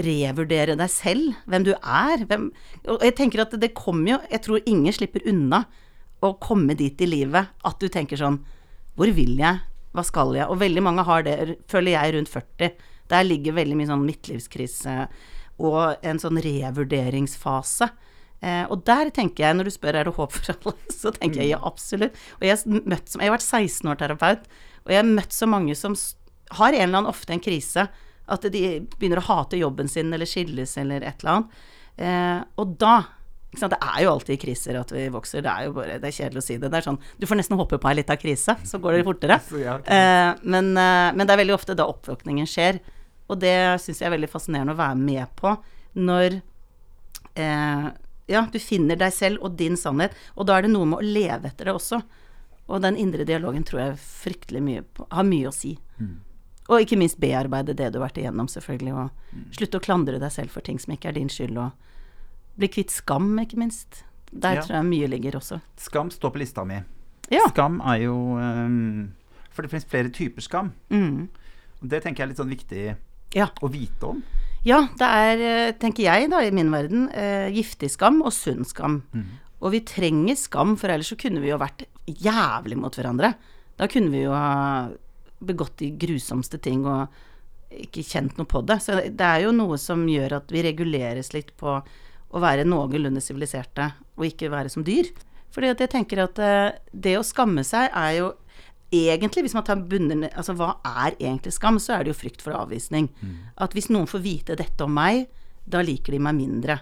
revurdere 0.01 0.77
deg 0.79 0.89
selv, 0.89 1.35
hvem 1.45 1.65
du 1.67 1.73
er. 1.75 2.23
Hvem, 2.29 2.47
og 2.89 3.03
jeg 3.05 3.15
tenker 3.17 3.43
at 3.43 3.53
det 3.61 3.75
kommer 3.77 4.15
jo 4.15 4.17
Jeg 4.31 4.41
tror 4.45 4.69
ingen 4.69 4.95
slipper 4.95 5.25
unna 5.29 5.63
å 6.23 6.33
komme 6.41 6.75
dit 6.79 7.01
i 7.03 7.09
livet 7.09 7.51
at 7.67 7.79
du 7.81 7.89
tenker 7.91 8.17
sånn 8.17 8.39
Hvor 8.97 9.11
vil 9.13 9.37
jeg? 9.37 9.61
Hva 9.93 10.05
skal 10.07 10.33
jeg? 10.37 10.47
Og 10.49 10.61
veldig 10.61 10.81
mange 10.81 11.05
har 11.05 11.25
det, 11.25 11.59
føler 11.69 11.93
jeg, 11.93 12.15
rundt 12.15 12.31
40. 12.31 12.71
Der 13.13 13.27
ligger 13.27 13.59
veldig 13.59 13.77
mye 13.77 13.91
sånn 13.91 14.07
midtlivskrise 14.07 14.95
og 15.61 16.01
en 16.01 16.21
sånn 16.21 16.39
revurderingsfase. 16.41 17.91
Eh, 18.43 18.63
og 18.73 18.81
der 18.87 19.11
tenker 19.13 19.45
jeg, 19.45 19.57
når 19.57 19.69
du 19.69 19.73
spør 19.75 19.99
er 19.99 20.09
det 20.09 20.15
håp 20.17 20.33
for 20.33 20.55
alle, 20.55 20.73
så 21.01 21.13
tenker 21.13 21.43
jeg 21.43 21.53
ja, 21.53 21.59
absolutt. 21.61 22.17
Og 22.39 22.47
jeg, 22.47 22.57
har 22.57 22.89
møtt, 22.89 23.13
jeg 23.13 23.29
har 23.29 23.35
vært 23.35 23.45
16 23.45 23.91
år 23.91 24.01
terapeut, 24.01 24.49
og 24.83 24.95
jeg 24.95 24.99
har 24.99 25.11
møtt 25.13 25.35
så 25.35 25.47
mange 25.47 25.77
som 25.79 25.95
har 26.57 26.73
en 26.73 26.81
eller 26.81 27.03
annen 27.03 27.11
ofte 27.13 27.35
en 27.35 27.43
krise. 27.43 27.85
At 28.31 28.45
de 28.53 28.63
begynner 28.95 29.19
å 29.19 29.27
hate 29.27 29.59
jobben 29.59 29.89
sin, 29.91 30.13
eller 30.15 30.29
skilles, 30.29 30.77
eller 30.79 31.03
et 31.03 31.23
eller 31.23 31.33
annet. 31.33 31.59
Eh, 31.97 32.39
og 32.61 32.77
da? 32.79 32.95
Det 33.53 33.77
er 33.77 33.99
jo 34.01 34.13
alltid 34.15 34.39
kriser 34.41 34.79
at 34.79 34.91
vi 34.95 35.03
vokser. 35.13 35.43
Det 35.45 35.51
er 35.51 35.67
jo 35.67 35.75
bare, 35.75 35.99
det 36.01 36.09
er 36.09 36.15
kjedelig 36.15 36.41
å 36.41 36.45
si 36.45 36.57
det. 36.57 36.71
Det 36.73 36.79
er 36.79 36.87
sånn, 36.87 36.97
Du 37.19 37.27
får 37.29 37.37
nesten 37.37 37.59
håpe 37.59 37.77
på 37.77 37.89
ei 37.91 37.99
lita 37.99 38.15
krise, 38.17 38.55
så 38.65 38.79
går 38.81 38.97
det 38.97 39.03
fortere. 39.09 39.39
Eh, 39.93 40.31
men, 40.41 40.71
eh, 40.77 41.11
men 41.13 41.27
det 41.27 41.35
er 41.35 41.43
veldig 41.43 41.57
ofte 41.57 41.75
da 41.77 41.85
oppvåkningen 41.91 42.49
skjer. 42.49 42.79
Og 43.29 43.39
det 43.39 43.53
syns 43.83 44.01
jeg 44.01 44.09
er 44.09 44.15
veldig 44.15 44.31
fascinerende 44.31 44.73
å 44.73 44.79
være 44.79 44.97
med 44.99 45.35
på 45.37 45.53
når 45.93 46.39
eh, 47.39 47.85
ja, 48.31 48.41
du 48.51 48.59
finner 48.59 48.97
deg 48.99 49.13
selv 49.13 49.45
og 49.45 49.55
din 49.59 49.77
sannhet, 49.77 50.15
og 50.33 50.47
da 50.49 50.57
er 50.57 50.65
det 50.65 50.73
noe 50.73 50.89
med 50.89 51.03
å 51.03 51.05
leve 51.05 51.51
etter 51.51 51.69
det 51.69 51.77
også. 51.77 52.01
Og 52.71 52.81
den 52.81 52.97
indre 52.97 53.25
dialogen 53.27 53.65
tror 53.67 53.81
jeg 53.83 54.01
fryktelig 54.01 54.61
mye 54.63 54.83
på, 54.87 55.05
har 55.11 55.27
mye 55.27 55.49
å 55.49 55.55
si. 55.55 55.75
Og 56.69 56.79
ikke 56.79 56.97
minst 56.97 57.19
bearbeide 57.19 57.73
det 57.75 57.91
du 57.91 57.99
har 57.99 58.07
vært 58.09 58.21
igjennom, 58.21 58.47
selvfølgelig, 58.47 58.93
og 58.95 59.55
slutte 59.57 59.79
å 59.79 59.83
klandre 59.83 60.19
deg 60.19 60.31
selv 60.31 60.49
for 60.53 60.61
ting 60.61 60.79
som 60.79 60.93
ikke 60.95 61.09
er 61.09 61.17
din 61.17 61.27
skyld, 61.29 61.57
og 61.59 61.71
bli 62.57 62.69
kvitt 62.71 62.89
skam, 62.93 63.33
ikke 63.41 63.57
minst. 63.59 64.03
Der 64.31 64.55
Ja. 64.55 64.61
tror 64.61 64.77
jeg 64.81 64.85
mye 64.85 65.07
ligger 65.09 65.35
også. 65.37 65.61
Skam 65.77 66.09
står 66.09 66.31
på 66.33 66.39
lista 66.39 66.63
mi. 66.65 66.79
Ja. 67.29 67.43
Skam 67.49 67.81
er 67.81 67.99
jo 68.03 68.15
um, 68.37 69.11
For 69.51 69.61
det 69.61 69.69
finnes 69.71 69.85
flere 69.85 70.09
typer 70.09 70.41
skam. 70.41 70.71
Mm. 70.89 71.27
Og 71.83 71.89
det 71.89 72.01
tenker 72.03 72.23
jeg 72.23 72.25
er 72.25 72.31
litt 72.31 72.39
sånn 72.41 72.49
viktig 72.49 72.95
Ja. 73.35 73.47
å 73.61 73.69
vite 73.69 74.03
om. 74.03 74.23
Ja, 74.65 74.87
det 74.97 75.01
er, 75.05 75.37
eh, 75.67 75.71
tenker 75.73 76.03
jeg 76.03 76.29
da, 76.31 76.39
i 76.39 76.49
min 76.51 76.71
verden, 76.71 77.09
uh, 77.09 77.51
giftig 77.51 77.91
skam 77.91 78.21
og 78.23 78.31
sunn 78.31 78.63
skam. 78.65 79.03
Og 79.61 79.71
vi 79.71 79.81
trenger 79.81 80.35
skam, 80.35 80.75
for 80.77 80.87
ellers 80.89 81.09
så 81.11 81.17
kunne 81.17 81.41
vi 81.41 81.49
jo 81.49 81.57
vært 81.57 81.85
jævlig 82.07 82.77
mot 82.77 82.95
hverandre. 82.95 83.35
Da 83.77 83.87
kunne 83.87 84.09
vi 84.11 84.23
jo 84.23 84.31
ha 84.31 84.89
begått 85.45 85.77
de 85.81 85.91
grusomste 85.99 86.59
ting 86.63 86.85
og 86.89 87.13
ikke 87.73 88.03
kjent 88.05 88.37
noe 88.37 88.49
på 88.49 88.61
det. 88.65 88.79
Så 88.85 88.99
det 89.01 89.27
er 89.27 89.45
jo 89.45 89.53
noe 89.55 89.79
som 89.81 90.05
gjør 90.09 90.39
at 90.39 90.53
vi 90.53 90.63
reguleres 90.65 91.33
litt 91.33 91.53
på 91.59 91.77
å 92.33 92.41
være 92.41 92.65
noenlunde 92.65 93.21
siviliserte, 93.21 93.91
og 94.17 94.25
ikke 94.27 94.51
være 94.53 94.71
som 94.73 94.85
dyr. 94.85 95.09
Fordi 95.53 95.69
at 95.69 95.83
jeg 95.83 95.91
tenker 95.93 96.23
at 96.23 96.39
eh, 96.41 96.71
det 96.89 97.17
å 97.19 97.25
skamme 97.25 97.65
seg 97.65 97.91
er 97.93 98.15
jo 98.17 98.31
egentlig, 98.93 99.45
hvis 99.45 99.55
man 99.57 99.65
tar 99.65 99.81
bunner 99.89 100.27
Altså 100.29 100.53
hva 100.57 100.75
er 100.85 101.15
egentlig 101.17 101.53
skam, 101.55 101.79
så 101.81 101.95
er 101.95 102.03
det 102.03 102.13
jo 102.13 102.19
frykt 102.19 102.43
for 102.45 102.55
avvisning. 102.57 103.09
At 103.61 103.73
hvis 103.73 103.89
noen 103.93 104.09
får 104.09 104.21
vite 104.21 104.57
dette 104.57 104.85
om 104.85 104.93
meg, 104.93 105.27
da 105.65 105.81
liker 105.81 106.13
de 106.13 106.21
meg 106.21 106.37
mindre. 106.37 106.79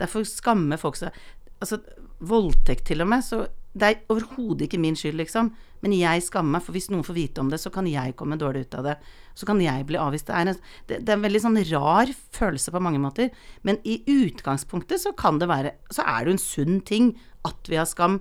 Derfor 0.00 0.26
skammer 0.28 0.80
folk 0.80 1.00
seg 1.00 1.14
Altså, 1.62 1.78
voldtekt 2.20 2.84
til 2.90 3.00
og 3.00 3.08
med, 3.08 3.22
så 3.24 3.46
det 3.74 3.86
er 3.88 4.02
overhodet 4.12 4.68
ikke 4.68 4.78
min 4.78 4.96
skyld, 4.98 5.18
liksom. 5.18 5.50
Men 5.84 5.96
jeg 5.98 6.22
skammer 6.24 6.56
meg, 6.56 6.64
for 6.64 6.76
hvis 6.76 6.86
noen 6.92 7.04
får 7.04 7.16
vite 7.16 7.42
om 7.42 7.50
det, 7.50 7.58
så 7.60 7.72
kan 7.74 7.88
jeg 7.90 8.14
komme 8.16 8.38
dårlig 8.40 8.64
ut 8.64 8.76
av 8.78 8.86
det. 8.86 8.94
Så 9.36 9.48
kan 9.48 9.60
jeg 9.60 9.86
bli 9.88 9.98
avvist. 10.00 10.28
Det 10.30 10.36
er 10.38 10.52
en, 10.52 10.60
det, 10.88 11.00
det 11.02 11.12
er 11.12 11.18
en 11.18 11.26
veldig 11.26 11.42
sånn 11.42 11.60
rar 11.72 12.12
følelse 12.38 12.72
på 12.72 12.82
mange 12.86 13.02
måter. 13.02 13.34
Men 13.66 13.80
i 13.82 13.98
utgangspunktet 14.06 15.02
så 15.02 15.12
kan 15.18 15.42
det 15.42 15.50
være 15.50 15.74
Så 15.92 16.06
er 16.06 16.22
det 16.22 16.30
jo 16.30 16.36
en 16.38 16.44
sunn 16.46 16.80
ting 16.86 17.14
at 17.44 17.70
vi 17.70 17.80
har 17.80 17.90
skam. 17.90 18.20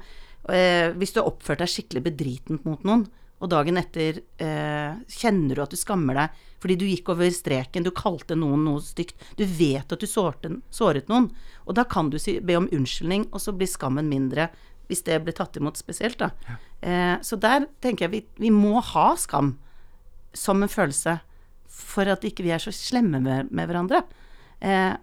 Eh, 0.50 0.90
hvis 0.98 1.14
du 1.14 1.22
har 1.22 1.30
oppført 1.30 1.62
deg 1.64 1.72
skikkelig 1.72 2.04
bedritent 2.10 2.66
mot 2.68 2.82
noen, 2.84 3.06
og 3.44 3.52
dagen 3.52 3.78
etter 3.80 4.22
eh, 4.40 5.00
kjenner 5.12 5.58
du 5.58 5.64
at 5.64 5.74
du 5.74 5.80
skammer 5.80 6.16
deg 6.16 6.44
fordi 6.64 6.78
du 6.80 6.86
gikk 6.88 7.10
over 7.12 7.28
streken, 7.36 7.84
du 7.84 7.92
kalte 7.92 8.38
noen 8.40 8.62
noe 8.64 8.80
stygt, 8.80 9.20
du 9.36 9.44
vet 9.44 9.92
at 9.92 10.00
du 10.00 10.08
sårte, 10.08 10.48
såret 10.72 11.10
noen, 11.12 11.26
og 11.68 11.76
da 11.76 11.84
kan 11.84 12.08
du 12.08 12.16
si, 12.24 12.38
be 12.40 12.56
om 12.56 12.70
unnskyldning, 12.72 13.26
og 13.36 13.44
så 13.44 13.52
blir 13.52 13.68
skammen 13.68 14.08
mindre 14.08 14.48
hvis 14.92 15.04
det 15.08 15.22
blir 15.24 15.36
tatt 15.38 15.58
imot 15.60 15.80
spesielt, 15.80 16.20
da. 16.20 16.32
Ja. 16.48 16.58
Eh, 16.84 17.16
så 17.24 17.40
der 17.40 17.68
tenker 17.84 18.08
jeg 18.08 18.14
vi, 18.14 18.22
vi, 18.48 18.52
må 18.54 18.82
ha 18.84 19.14
skam 19.20 19.56
som 20.36 20.64
en 20.64 20.72
følelse 20.72 21.20
for 21.74 22.10
at 22.10 22.26
ikke 22.28 22.46
vi 22.46 22.54
er 22.54 22.62
så 22.62 22.74
slemme 22.76 23.22
med, 23.24 23.52
med 23.54 23.70
hverandre. 23.70 24.04
Eh, 24.60 24.94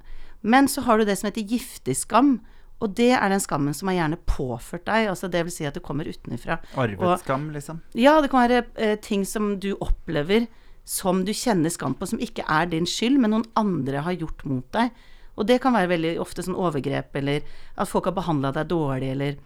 men 0.40 0.68
så 0.70 0.84
har 0.86 0.98
du 0.98 1.08
det 1.08 1.18
som 1.20 1.28
heter 1.30 1.48
giftig 1.48 1.96
skam, 1.98 2.38
og 2.80 2.94
det 2.96 3.10
er 3.12 3.28
den 3.28 3.42
skammen 3.42 3.76
som 3.76 3.90
er 3.92 3.98
gjerne 3.98 4.20
påført 4.24 4.86
deg, 4.88 5.10
altså 5.12 5.28
det 5.28 5.42
vil 5.44 5.52
si 5.52 5.66
at 5.68 5.76
det 5.76 5.84
kommer 5.84 6.08
utenfra. 6.08 6.56
Arvet 6.80 7.24
skam, 7.24 7.50
liksom? 7.52 7.82
Ja, 7.98 8.16
det 8.24 8.30
kan 8.32 8.46
være 8.46 8.64
eh, 8.80 8.96
ting 9.04 9.26
som 9.28 9.58
du 9.60 9.74
opplever 9.84 10.48
som 10.88 11.24
du 11.24 11.32
kjenner 11.36 11.70
skam 11.70 11.94
på, 11.94 12.08
som 12.08 12.22
ikke 12.22 12.46
er 12.48 12.70
din 12.72 12.88
skyld, 12.88 13.20
men 13.20 13.34
noen 13.34 13.48
andre 13.58 14.00
har 14.06 14.16
gjort 14.16 14.46
mot 14.48 14.66
deg. 14.74 14.94
Og 15.38 15.46
det 15.48 15.60
kan 15.62 15.76
være 15.76 15.92
veldig 15.92 16.14
ofte 16.22 16.42
sånn 16.44 16.58
overgrep, 16.58 17.14
eller 17.20 17.44
at 17.76 17.88
folk 17.88 18.08
har 18.08 18.16
behandla 18.16 18.50
deg 18.56 18.72
dårlig, 18.72 19.12
eller 19.14 19.36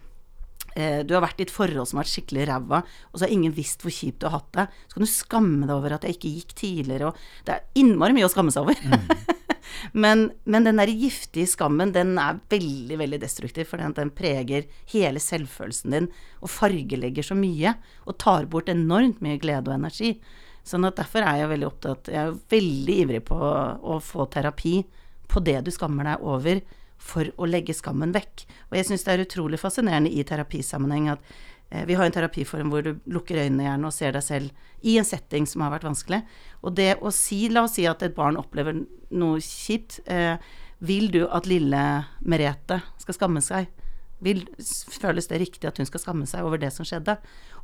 du 0.74 1.12
har 1.14 1.22
vært 1.22 1.38
i 1.38 1.46
et 1.46 1.52
forhold 1.54 1.87
som 1.87 2.00
har 2.00 2.04
vært 2.04 2.14
skikkelig 2.16 2.48
ræva, 2.50 2.80
og 3.12 3.18
så 3.18 3.26
har 3.26 3.34
ingen 3.34 3.54
visst 3.54 3.84
hvor 3.84 3.94
kjipt 3.94 4.20
du 4.22 4.26
har 4.26 4.40
hatt 4.40 4.50
det. 4.56 4.64
Så 4.88 4.96
kan 4.96 5.06
du 5.06 5.10
skamme 5.10 5.68
deg 5.68 5.74
over 5.76 5.94
at 5.94 6.06
jeg 6.06 6.16
ikke 6.16 6.34
gikk 6.40 6.54
tidligere, 6.58 7.12
og 7.12 7.46
det 7.46 7.54
er 7.54 7.82
innmari 7.82 8.16
mye 8.16 8.26
å 8.26 8.32
skamme 8.32 8.54
seg 8.54 8.66
over. 8.66 8.82
Mm. 8.82 9.08
Men, 9.92 10.30
men, 10.44 10.64
den 10.64 10.80
der 10.80 10.90
giftige 10.92 11.48
skammen, 11.50 11.92
den 11.94 12.16
er 12.20 12.40
veldig, 12.52 12.98
veldig 13.00 13.20
destruktiv, 13.22 13.68
for 13.70 13.80
den, 13.80 13.94
den 13.96 14.12
preger 14.14 14.68
hele 14.92 15.22
selvfølelsen 15.22 15.94
din 15.96 16.08
og 16.40 16.52
fargelegger 16.52 17.26
så 17.26 17.37
mye, 17.38 17.74
og 18.08 18.18
tar 18.22 18.48
bort 18.50 18.70
enormt 18.72 19.22
mye 19.24 19.40
glede 19.42 19.70
og 19.70 19.78
energi. 19.78 20.14
Sånn 20.64 20.87
at 20.88 20.96
derfor 21.00 21.24
er 21.24 21.42
jeg 21.42 21.50
veldig 21.50 21.66
opptatt 21.68 22.08
Jeg 22.08 22.20
er 22.22 22.37
veldig 22.54 22.94
ivrig 23.02 23.18
på 23.28 23.37
å 23.37 23.98
få 24.00 24.24
terapi 24.32 24.78
på 25.28 25.42
det 25.44 25.58
du 25.66 25.70
skammer 25.74 26.08
deg 26.08 26.24
over, 26.24 26.62
for 27.00 27.28
å 27.37 27.48
legge 27.48 27.74
skammen 27.76 28.14
vekk. 28.14 28.46
Og 28.70 28.78
jeg 28.78 28.88
syns 28.88 29.04
det 29.04 29.12
er 29.14 29.24
utrolig 29.24 29.61
fascinerende 29.61 30.12
i 30.12 30.24
terapisammenheng 30.26 31.11
at 31.12 31.35
Eh, 31.74 31.87
vi 31.87 31.94
har 31.94 32.07
en 32.07 32.14
terapiform 32.14 32.70
hvor 32.70 32.85
du 32.85 32.92
lukker 33.11 33.40
øynene 33.40 33.66
gjerne 33.66 33.88
og 33.88 33.94
ser 33.94 34.14
deg 34.14 34.24
selv 34.24 34.85
i 34.87 34.96
en 35.00 35.09
setting 35.09 35.46
som 35.48 35.64
har 35.64 35.72
vært 35.74 35.88
vanskelig. 35.88 36.20
Og 36.62 36.76
det 36.78 36.94
å 37.00 37.12
si, 37.14 37.46
la 37.50 37.64
oss 37.66 37.78
si 37.78 37.87
at 37.90 38.04
et 38.04 38.16
barn 38.16 38.38
opplever 38.40 38.85
noe 39.14 39.40
kjipt, 39.42 40.00
eh, 40.07 40.37
vil 40.85 41.11
du 41.11 41.24
at 41.26 41.48
lille 41.48 41.80
Merete 42.20 42.83
skal 43.00 43.18
skamme 43.18 43.42
seg? 43.44 43.70
Vil, 44.24 44.44
føles 44.94 45.28
det 45.28 45.40
riktig 45.40 45.68
at 45.68 45.80
hun 45.80 45.88
skal 45.88 46.02
skamme 46.02 46.28
seg 46.28 46.46
over 46.46 46.61
det 46.61 46.70
som 46.74 46.87
skjedde? 46.87 47.16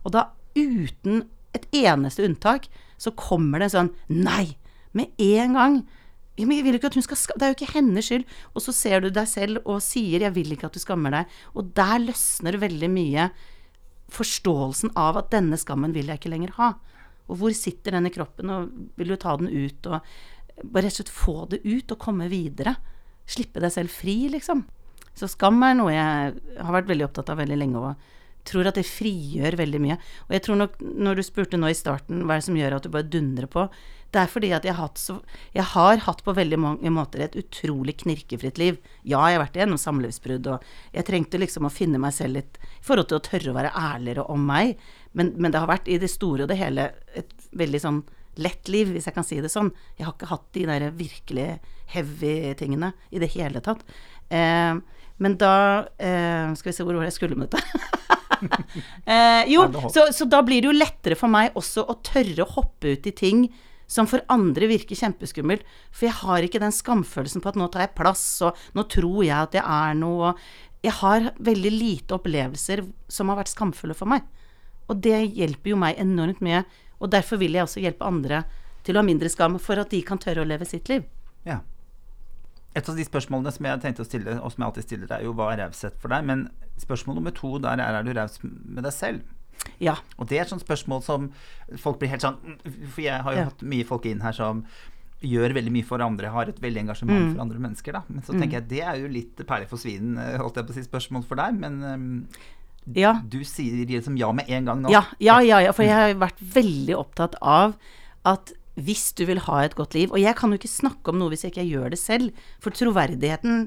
Og 0.05 0.14
da, 0.16 0.31
uten 0.57 1.27
et 1.55 1.66
eneste 1.75 2.25
unntak, 2.27 2.69
så 3.01 3.12
kommer 3.16 3.62
det 3.62 3.73
sånn 3.75 3.95
Nei! 4.09 4.57
Med 4.90 5.12
en 5.23 5.53
gang. 5.55 5.75
Jeg 6.38 6.47
vil 6.49 6.77
ikke 6.79 6.88
at 6.88 6.97
hun 6.97 7.05
skal 7.05 7.19
Det 7.37 7.43
er 7.43 7.53
jo 7.53 7.59
ikke 7.59 7.75
hennes 7.75 8.07
skyld. 8.07 8.25
Og 8.55 8.62
så 8.64 8.73
ser 8.73 9.01
du 9.01 9.11
deg 9.11 9.29
selv 9.29 9.62
og 9.64 9.83
sier 9.83 10.21
'jeg 10.21 10.35
vil 10.35 10.53
ikke 10.53 10.66
at 10.66 10.73
du 10.73 10.79
skammer 10.79 11.11
deg'. 11.11 11.27
Og 11.55 11.75
der 11.75 11.99
løsner 11.99 12.57
veldig 12.57 12.90
mye 12.90 13.31
forståelsen 14.11 14.93
av 14.97 15.16
at 15.16 15.31
denne 15.31 15.57
skammen 15.57 15.93
vil 15.93 16.07
jeg 16.07 16.19
ikke 16.19 16.33
lenger 16.33 16.51
ha. 16.57 16.75
Og 17.31 17.38
hvor 17.38 17.55
sitter 17.55 17.93
den 17.93 18.07
i 18.07 18.11
kroppen, 18.11 18.51
og 18.51 18.71
vil 18.97 19.09
du 19.09 19.16
ta 19.16 19.37
den 19.37 19.49
ut, 19.49 19.87
og 19.87 20.01
bare 20.64 20.85
rett 20.85 20.99
og 20.99 21.07
slett 21.07 21.14
få 21.14 21.49
det 21.49 21.62
ut 21.64 21.93
og 21.93 21.99
komme 21.99 22.29
videre? 22.29 22.77
Slippe 23.27 23.61
deg 23.61 23.71
selv 23.71 23.90
fri, 23.95 24.29
liksom. 24.29 24.64
Så 25.14 25.29
skam 25.31 25.62
er 25.62 25.77
noe 25.79 25.93
jeg 25.95 26.35
har 26.59 26.75
vært 26.75 26.90
veldig 26.90 27.07
opptatt 27.07 27.31
av 27.31 27.38
veldig 27.38 27.59
lenge, 27.61 27.79
og 27.79 27.95
tror 28.48 28.70
at 28.70 28.79
det 28.79 28.87
frigjør 28.88 29.59
veldig 29.61 29.81
mye. 29.83 29.96
Og 30.29 30.37
jeg 30.37 30.44
tror 30.46 30.61
nok, 30.61 30.76
når 30.81 31.18
du 31.18 31.24
spurte 31.26 31.61
nå 31.61 31.70
i 31.70 31.79
starten 31.79 32.24
hva 32.24 32.37
er 32.37 32.42
det 32.42 32.48
som 32.48 32.59
gjør 32.59 32.76
at 32.76 32.87
du 32.87 32.92
bare 32.92 33.11
dundrer 33.11 33.50
på, 33.50 33.66
det 34.11 34.18
er 34.24 34.31
fordi 34.31 34.48
at 34.57 34.64
jeg 34.66 34.74
har, 34.74 34.88
hatt 34.88 34.98
så, 34.98 35.20
jeg 35.55 35.66
har 35.70 36.00
hatt 36.03 36.22
på 36.26 36.35
veldig 36.35 36.59
mange 36.59 36.90
måter 36.90 37.22
et 37.22 37.37
utrolig 37.38 37.94
knirkefritt 38.03 38.59
liv. 38.59 38.81
Ja, 39.05 39.22
jeg 39.31 39.38
har 39.38 39.44
vært 39.44 39.59
igjennom 39.59 39.79
samlivsbrudd, 39.79 40.48
og 40.50 40.96
jeg 40.96 41.07
trengte 41.07 41.38
liksom 41.38 41.68
å 41.68 41.72
finne 41.72 42.00
meg 42.03 42.16
selv 42.16 42.40
litt 42.40 42.59
i 42.59 42.87
forhold 42.87 43.11
til 43.11 43.20
å 43.20 43.26
tørre 43.29 43.53
å 43.53 43.59
være 43.61 43.74
ærligere 43.79 44.26
om 44.35 44.48
meg. 44.50 44.81
Men, 45.14 45.35
men 45.38 45.55
det 45.55 45.62
har 45.62 45.70
vært 45.70 45.90
i 45.90 46.00
det 46.03 46.11
store 46.11 46.46
og 46.46 46.50
det 46.50 46.59
hele 46.59 46.90
et 47.18 47.31
veldig 47.55 47.83
sånn 47.85 48.03
lett 48.40 48.70
liv, 48.72 48.90
hvis 48.94 49.07
jeg 49.07 49.14
kan 49.14 49.26
si 49.26 49.38
det 49.42 49.53
sånn. 49.53 49.70
Jeg 49.98 50.09
har 50.09 50.16
ikke 50.16 50.33
hatt 50.33 50.48
de 50.57 50.66
der 50.66 50.88
virkelig 50.96 51.48
heavy 51.94 52.35
tingene 52.59 52.92
i 53.14 53.22
det 53.22 53.31
hele 53.37 53.62
tatt. 53.62 53.87
Eh, 54.31 54.74
men 55.20 55.35
da 55.37 55.55
eh, 55.98 56.50
Skal 56.57 56.70
vi 56.70 56.76
se 56.76 56.87
hvor 56.87 56.96
var 56.96 57.09
jeg 57.09 57.18
skulle 57.18 57.38
med 57.38 57.50
dette. 57.50 57.98
eh, 59.12 59.43
jo, 59.51 59.66
så, 59.93 60.07
så 60.14 60.27
da 60.31 60.43
blir 60.47 60.62
det 60.62 60.71
jo 60.71 60.77
lettere 60.77 61.19
for 61.19 61.33
meg 61.33 61.57
også 61.59 61.85
å 61.88 61.99
tørre 62.07 62.45
å 62.45 62.53
hoppe 62.57 62.95
ut 62.95 63.09
i 63.11 63.14
ting 63.16 63.45
som 63.90 64.07
for 64.07 64.23
andre 64.31 64.69
virker 64.71 64.99
kjempeskummelt. 64.99 65.64
For 65.90 66.07
jeg 66.07 66.19
har 66.21 66.47
ikke 66.47 66.62
den 66.62 66.75
skamfølelsen 66.75 67.43
på 67.43 67.51
at 67.51 67.59
nå 67.59 67.66
tar 67.73 67.88
jeg 67.88 67.97
plass, 67.99 68.27
og 68.47 68.59
nå 68.79 68.87
tror 68.93 69.25
jeg 69.27 69.35
at 69.35 69.57
jeg 69.59 69.64
er 69.66 69.97
noe. 69.99 70.35
Jeg 70.85 70.95
har 71.01 71.33
veldig 71.43 71.73
lite 71.75 72.16
opplevelser 72.16 72.85
som 73.11 73.33
har 73.33 73.40
vært 73.40 73.53
skamfulle 73.53 73.97
for 73.99 74.11
meg. 74.12 74.23
Og 74.90 75.03
det 75.03 75.19
hjelper 75.35 75.75
jo 75.75 75.81
meg 75.83 75.99
enormt 76.03 76.43
mye. 76.45 76.62
Og 77.03 77.11
derfor 77.11 77.40
vil 77.40 77.57
jeg 77.57 77.66
også 77.66 77.83
hjelpe 77.83 78.07
andre 78.07 78.45
til 78.87 78.97
å 78.97 79.03
ha 79.03 79.07
mindre 79.07 79.29
skam, 79.33 79.59
for 79.61 79.81
at 79.81 79.90
de 79.93 80.01
kan 80.07 80.21
tørre 80.23 80.45
å 80.45 80.49
leve 80.49 80.69
sitt 80.69 80.88
liv. 80.90 81.05
Ja. 81.45 81.61
Et 82.79 82.87
av 82.87 82.95
de 82.95 83.05
spørsmålene 83.05 83.51
som 83.53 83.66
jeg 83.66 83.83
tenkte 83.83 84.05
å 84.05 84.09
stille, 84.09 84.38
og 84.38 84.53
som 84.53 84.62
jeg 84.62 84.71
alltid 84.71 84.87
stiller, 84.87 85.12
er 85.16 85.27
jo 85.27 85.35
hva 85.35 85.51
er 85.51 85.64
raushet 85.64 85.99
for 85.99 86.14
deg? 86.14 86.27
Men 86.31 86.47
spørsmål 86.83 87.21
nummer 87.21 87.35
to 87.37 87.59
der 87.62 87.81
er 87.83 87.99
er 87.99 88.07
du 88.07 88.12
raus 88.16 88.38
med 88.43 88.85
deg 88.85 88.95
selv? 88.97 89.37
Ja. 89.81 89.99
Og 90.16 90.29
det 90.31 90.38
er 90.38 90.47
et 90.47 90.53
sånt 90.53 90.64
spørsmål 90.64 91.03
som 91.05 91.29
folk 91.81 92.01
blir 92.01 92.12
helt 92.12 92.25
sånn 92.25 92.38
For 92.64 93.03
jeg 93.05 93.21
har 93.25 93.37
jo 93.37 93.43
ja. 93.43 93.51
hatt 93.51 93.66
mye 93.66 93.87
folk 93.88 94.09
inn 94.09 94.25
her 94.25 94.37
som 94.37 94.64
gjør 95.21 95.53
veldig 95.53 95.73
mye 95.75 95.85
for 95.85 96.01
andre, 96.01 96.31
har 96.33 96.49
et 96.49 96.62
veldig 96.62 96.81
engasjement 96.87 97.19
mm. 97.19 97.33
for 97.35 97.43
andre 97.45 97.61
mennesker. 97.61 97.93
Da. 97.93 98.01
Men 98.09 98.25
så 98.25 98.33
tenker 98.33 98.55
mm. 98.55 98.55
jeg 98.57 98.69
det 98.71 98.81
er 98.81 99.03
jo 99.03 99.11
litt 99.12 99.43
perle 99.45 99.69
for 99.69 99.81
svinen, 99.81 100.14
eh, 100.16 100.38
holdt 100.40 100.57
jeg 100.57 100.69
på 100.69 100.73
å 100.73 100.79
si, 100.79 100.85
spørsmål 100.87 101.27
for 101.29 101.40
deg. 101.43 101.59
Men 101.61 101.77
um, 101.85 102.07
ja. 102.97 103.12
du 103.21 103.43
sier 103.45 103.83
liksom 103.90 104.16
ja 104.16 104.31
med 104.33 104.49
en 104.49 104.71
gang 104.71 104.81
nå. 104.81 104.95
Ja, 104.95 105.05
ja, 105.21 105.37
ja, 105.45 105.61
ja, 105.66 105.75
for 105.77 105.85
jeg 105.85 105.93
har 105.93 106.16
vært 106.23 106.40
veldig 106.40 106.97
opptatt 106.97 107.37
av 107.45 107.77
at 108.29 108.55
hvis 108.81 109.11
du 109.19 109.27
vil 109.29 109.43
ha 109.45 109.59
et 109.66 109.75
godt 109.77 109.97
liv 109.97 110.12
Og 110.14 110.21
jeg 110.23 110.33
kan 110.38 110.53
jo 110.53 110.57
ikke 110.57 110.71
snakke 110.71 111.11
om 111.11 111.19
noe 111.21 111.33
hvis 111.33 111.43
jeg 111.45 111.53
ikke 111.53 111.66
gjør 111.69 111.93
det 111.93 111.99
selv, 112.01 112.45
for 112.64 112.73
troverdigheten 112.73 113.66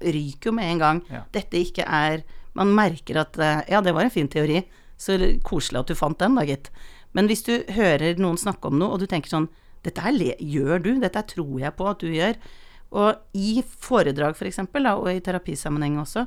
ryker 0.00 0.50
jo 0.50 0.56
med 0.56 0.70
en 0.72 0.80
gang. 0.80 1.02
Dette 1.36 1.60
ikke 1.60 1.84
er 1.84 2.24
Man 2.58 2.74
merker 2.74 3.20
at 3.24 3.38
eh, 3.38 3.62
Ja, 3.72 3.82
det 3.84 3.94
var 3.96 4.06
en 4.06 4.14
fin 4.14 4.30
teori. 4.30 4.62
Så 5.00 5.18
koselig 5.46 5.82
at 5.82 5.90
du 5.90 5.98
fant 5.98 6.18
den, 6.20 6.36
da, 6.38 6.44
gitt. 6.46 6.70
Men 7.14 7.30
hvis 7.30 7.44
du 7.46 7.56
hører 7.74 8.18
noen 8.20 8.38
snakke 8.40 8.70
om 8.70 8.78
noe, 8.78 8.94
og 8.94 9.02
du 9.02 9.08
tenker 9.10 9.32
sånn 9.32 9.50
Dette 9.84 10.00
her 10.00 10.16
gjør 10.40 10.78
du, 10.80 10.94
dette 10.96 11.20
her 11.20 11.26
tror 11.28 11.58
jeg 11.60 11.76
på 11.76 11.86
at 11.90 12.00
du 12.00 12.08
gjør. 12.08 12.38
Og 12.94 13.36
i 13.36 13.58
foredrag, 13.60 14.36
for 14.38 14.48
eksempel, 14.48 14.86
og 14.88 15.10
i 15.10 15.20
terapisammenheng 15.20 15.98
også, 16.00 16.24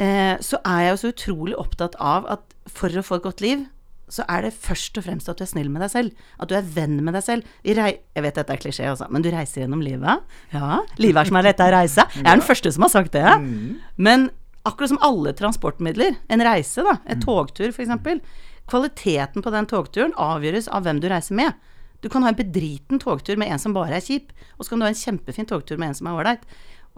eh, 0.00 0.38
så 0.40 0.60
er 0.64 0.86
jeg 0.86 0.94
jo 0.94 1.00
så 1.02 1.10
utrolig 1.12 1.58
opptatt 1.60 1.98
av 2.00 2.30
at 2.32 2.56
for 2.70 2.88
å 2.96 3.04
få 3.04 3.18
et 3.18 3.26
godt 3.26 3.44
liv, 3.44 3.66
så 4.12 4.24
er 4.28 4.44
det 4.44 4.52
først 4.56 4.98
og 5.00 5.06
fremst 5.06 5.28
at 5.30 5.40
du 5.40 5.44
er 5.44 5.50
snill 5.50 5.70
med 5.72 5.84
deg 5.84 5.92
selv. 5.92 6.24
At 6.40 6.50
du 6.50 6.56
er 6.56 6.66
venn 6.74 6.98
med 7.04 7.16
deg 7.16 7.24
selv. 7.24 7.48
jeg 7.64 7.98
vet 8.14 8.34
dette 8.36 8.52
er 8.52 8.60
klisjé, 8.60 8.88
også, 8.90 9.08
men 9.10 9.24
du 9.24 9.30
reiser 9.32 9.64
gjennom 9.64 9.80
livet. 9.84 10.24
Ja, 10.52 10.82
livet 11.00 11.22
er 11.22 11.30
som 11.30 11.38
er 11.40 11.48
lett 11.48 11.60
å 11.60 11.70
reise. 11.72 12.06
Jeg 12.16 12.26
er 12.26 12.36
den 12.36 12.44
første 12.44 12.72
som 12.72 12.84
har 12.84 12.92
sagt 12.92 13.12
det. 13.12 13.24
Mm. 13.24 13.80
Men 13.96 14.30
akkurat 14.68 14.92
som 14.92 15.02
alle 15.02 15.32
transportmidler, 15.36 16.16
en 16.28 16.44
reise, 16.44 16.84
da, 16.86 16.96
en 17.04 17.20
mm. 17.20 17.24
togtur 17.26 17.72
f.eks., 17.72 18.22
kvaliteten 18.70 19.42
på 19.42 19.52
den 19.52 19.66
togturen 19.68 20.14
avgjøres 20.20 20.68
av 20.70 20.86
hvem 20.86 21.00
du 21.02 21.08
reiser 21.10 21.36
med. 21.38 21.56
Du 22.02 22.08
kan 22.10 22.24
ha 22.24 22.30
en 22.32 22.38
bedriten 22.38 23.00
togtur 23.02 23.38
med 23.38 23.50
en 23.52 23.60
som 23.62 23.74
bare 23.74 23.98
er 23.98 24.04
kjip, 24.04 24.30
og 24.56 24.64
så 24.64 24.72
kan 24.72 24.80
du 24.80 24.86
ha 24.86 24.92
en 24.92 24.98
kjempefin 24.98 25.48
togtur 25.50 25.78
med 25.78 25.92
en 25.92 25.98
som 25.98 26.08
er 26.10 26.18
ålreit. 26.18 26.46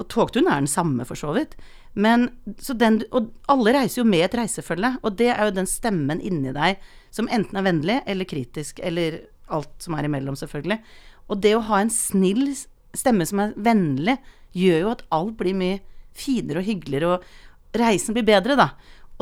Og 0.01 0.09
togturen 0.11 0.49
er 0.51 0.63
den 0.63 0.71
samme, 0.71 1.05
for 1.07 1.19
så 1.19 1.33
vidt. 1.37 1.55
Men, 1.95 2.29
så 2.59 2.75
den, 2.77 3.03
og 3.15 3.31
alle 3.53 3.77
reiser 3.77 4.03
jo 4.03 4.09
med 4.09 4.27
et 4.27 4.37
reisefølge, 4.41 4.95
og 5.05 5.17
det 5.21 5.31
er 5.33 5.43
jo 5.47 5.57
den 5.61 5.71
stemmen 5.71 6.23
inni 6.25 6.55
deg 6.57 6.81
som 7.15 7.29
enten 7.33 7.61
er 7.61 7.67
vennlig 7.69 7.99
eller 8.11 8.29
kritisk, 8.29 8.81
eller 8.83 9.21
alt 9.55 9.85
som 9.85 9.95
er 9.95 10.09
imellom, 10.09 10.37
selvfølgelig. 10.41 10.81
Og 11.31 11.41
det 11.45 11.55
å 11.57 11.65
ha 11.69 11.81
en 11.81 11.93
snill 11.93 12.49
stemme 12.97 13.27
som 13.29 13.45
er 13.45 13.55
vennlig, 13.61 14.19
gjør 14.55 14.81
jo 14.81 14.95
at 14.95 15.05
alt 15.15 15.37
blir 15.39 15.57
mye 15.59 15.81
finere 16.15 16.63
og 16.63 16.69
hyggeligere, 16.69 17.15
og 17.15 17.54
reisen 17.79 18.17
blir 18.17 18.27
bedre, 18.27 18.57
da. 18.59 18.71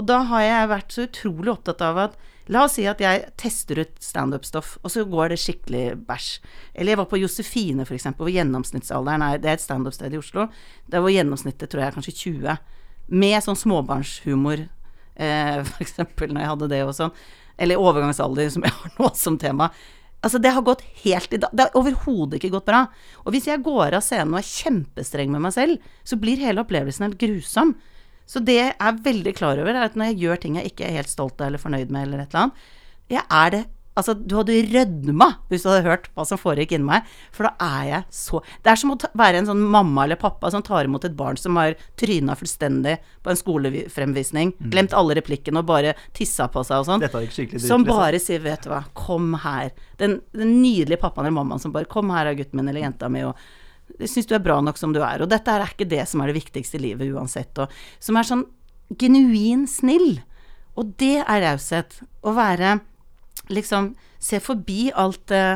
Og 0.01 0.07
da 0.09 0.23
har 0.31 0.45
jeg 0.45 0.71
vært 0.71 0.95
så 0.95 1.07
utrolig 1.07 1.53
opptatt 1.53 1.83
av 1.85 2.05
at 2.09 2.21
La 2.51 2.65
oss 2.67 2.75
si 2.75 2.83
at 2.91 2.99
jeg 3.01 3.29
tester 3.39 3.79
ut 3.85 3.93
standup-stoff, 4.03 4.75
og 4.83 4.91
så 4.91 5.05
går 5.07 5.31
det 5.31 5.39
skikkelig 5.39 5.85
bæsj. 6.09 6.31
Eller 6.75 6.93
jeg 6.93 6.99
var 6.99 7.09
på 7.13 7.21
Josefine, 7.21 7.87
f.eks., 7.87 8.09
hvor 8.19 8.31
gjennomsnittsalderen 8.33 9.23
er 9.23 9.39
Det 9.39 9.51
er 9.51 9.61
et 9.61 9.63
standup-sted 9.63 10.17
i 10.17 10.19
Oslo. 10.19 10.49
Der 10.91 11.05
hvor 11.05 11.15
gjennomsnittet 11.15 11.71
tror 11.71 11.85
jeg 11.85 11.93
er 11.93 11.97
kanskje 11.97 12.17
20. 12.19 12.59
Med 13.15 13.39
sånn 13.47 13.61
småbarnshumor 13.63 14.65
eh, 14.67 15.63
f.eks. 15.77 15.97
når 16.03 16.41
jeg 16.43 16.51
hadde 16.51 16.71
det 16.75 16.83
og 16.83 16.95
sånn, 16.99 17.15
eller 17.63 17.79
overgangsalder, 17.79 18.51
som 18.51 18.67
jeg 18.67 18.75
har 18.75 18.97
nå 18.99 19.13
som 19.23 19.39
tema. 19.39 19.71
Altså, 20.23 20.43
det 20.43 20.51
har 20.55 20.67
gått 20.67 20.83
helt 21.05 21.33
i 21.35 21.41
dag. 21.45 21.55
Det 21.55 21.69
har 21.69 21.79
overhodet 21.79 22.41
ikke 22.41 22.53
gått 22.57 22.67
bra. 22.67 22.85
Og 23.23 23.35
hvis 23.35 23.47
jeg 23.51 23.63
går 23.63 23.95
av 23.99 24.03
scenen 24.03 24.35
og 24.35 24.43
er 24.43 24.51
kjempestreng 24.51 25.31
med 25.31 25.47
meg 25.47 25.55
selv, 25.55 25.91
så 26.03 26.19
blir 26.19 26.43
hele 26.43 26.67
opplevelsen 26.67 27.07
helt 27.07 27.23
grusom. 27.23 27.77
Så 28.29 28.43
det 28.45 28.59
jeg 28.59 28.73
er 28.79 29.05
veldig 29.05 29.37
klar 29.37 29.61
over, 29.61 29.75
er 29.75 29.91
at 29.91 29.99
når 29.99 30.13
jeg 30.13 30.23
gjør 30.25 30.43
ting 30.43 30.59
jeg 30.61 30.73
ikke 30.73 30.89
er 30.89 30.99
helt 31.01 31.13
stolt 31.13 31.41
av 31.41 31.51
eller 31.51 31.63
fornøyd 31.63 31.93
med, 31.93 32.09
eller 32.09 32.25
et 32.25 32.33
eller 32.33 32.47
annet, 32.47 32.67
jeg 33.13 33.25
er 33.29 33.57
det 33.57 33.65
Altså, 33.93 34.15
du 34.17 34.39
hadde 34.39 34.55
rødma 34.73 35.27
hvis 35.51 35.67
du 35.67 35.69
hadde 35.69 35.85
hørt 35.85 36.07
hva 36.17 36.25
som 36.25 36.39
foregikk 36.41 36.71
inni 36.73 36.89
meg, 36.89 37.09
for 37.35 37.45
da 37.45 37.67
er 37.83 37.89
jeg 37.91 38.07
så 38.17 38.41
Det 38.65 38.73
er 38.73 38.79
som 38.81 38.95
å 38.95 38.97
ta, 39.03 39.11
være 39.21 39.43
en 39.43 39.49
sånn 39.51 39.61
mamma 39.75 40.07
eller 40.07 40.21
pappa 40.21 40.49
som 40.53 40.65
tar 40.65 40.89
imot 40.89 41.05
et 41.05 41.17
barn 41.19 41.37
som 41.37 41.59
har 41.61 41.77
tryna 42.01 42.37
fullstendig 42.39 42.97
på 43.23 43.33
en 43.33 43.41
skolefremvisning, 43.41 44.55
glemt 44.73 44.97
alle 44.97 45.19
replikkene 45.21 45.61
og 45.61 45.69
bare 45.69 45.93
tissa 46.17 46.49
på 46.53 46.65
seg 46.65 46.81
og 46.81 46.89
sånn. 46.89 47.05
Som 47.61 47.85
liksom. 47.85 47.89
bare 47.91 48.21
sier, 48.23 48.41
vet 48.45 48.65
du 48.65 48.73
hva, 48.73 48.81
kom 48.97 49.35
her. 49.45 49.75
Den, 50.01 50.23
den 50.33 50.57
nydelige 50.63 51.03
pappaen 51.03 51.27
eller 51.27 51.43
mammaen 51.43 51.61
som 51.61 51.75
bare 51.75 51.91
Kom 51.93 52.09
her, 52.15 52.33
gutten 52.39 52.57
min 52.57 52.73
eller 52.73 52.87
jenta 52.87 53.13
mi, 53.13 53.27
og 53.29 53.37
syns 54.01 54.29
du 54.29 54.35
er 54.37 54.45
bra 54.45 54.59
nok 54.65 54.79
som 54.81 54.95
du 54.95 55.01
er. 55.05 55.23
Og 55.23 55.31
dette 55.31 55.53
er 55.53 55.65
ikke 55.67 55.89
det 55.89 56.05
som 56.11 56.23
er 56.23 56.31
det 56.31 56.39
viktigste 56.41 56.79
i 56.79 56.87
livet 56.89 57.13
uansett. 57.15 57.57
Og, 57.63 57.73
som 58.03 58.19
er 58.19 58.29
sånn 58.29 58.47
genuin 59.01 59.67
snill. 59.71 60.21
Og 60.79 60.95
det 61.01 61.19
er 61.23 61.45
raushet. 61.47 62.01
Å 62.25 62.35
være 62.37 62.79
liksom 63.53 63.95
Se 64.23 64.39
forbi 64.39 64.85
alt 64.95 65.25
det 65.33 65.47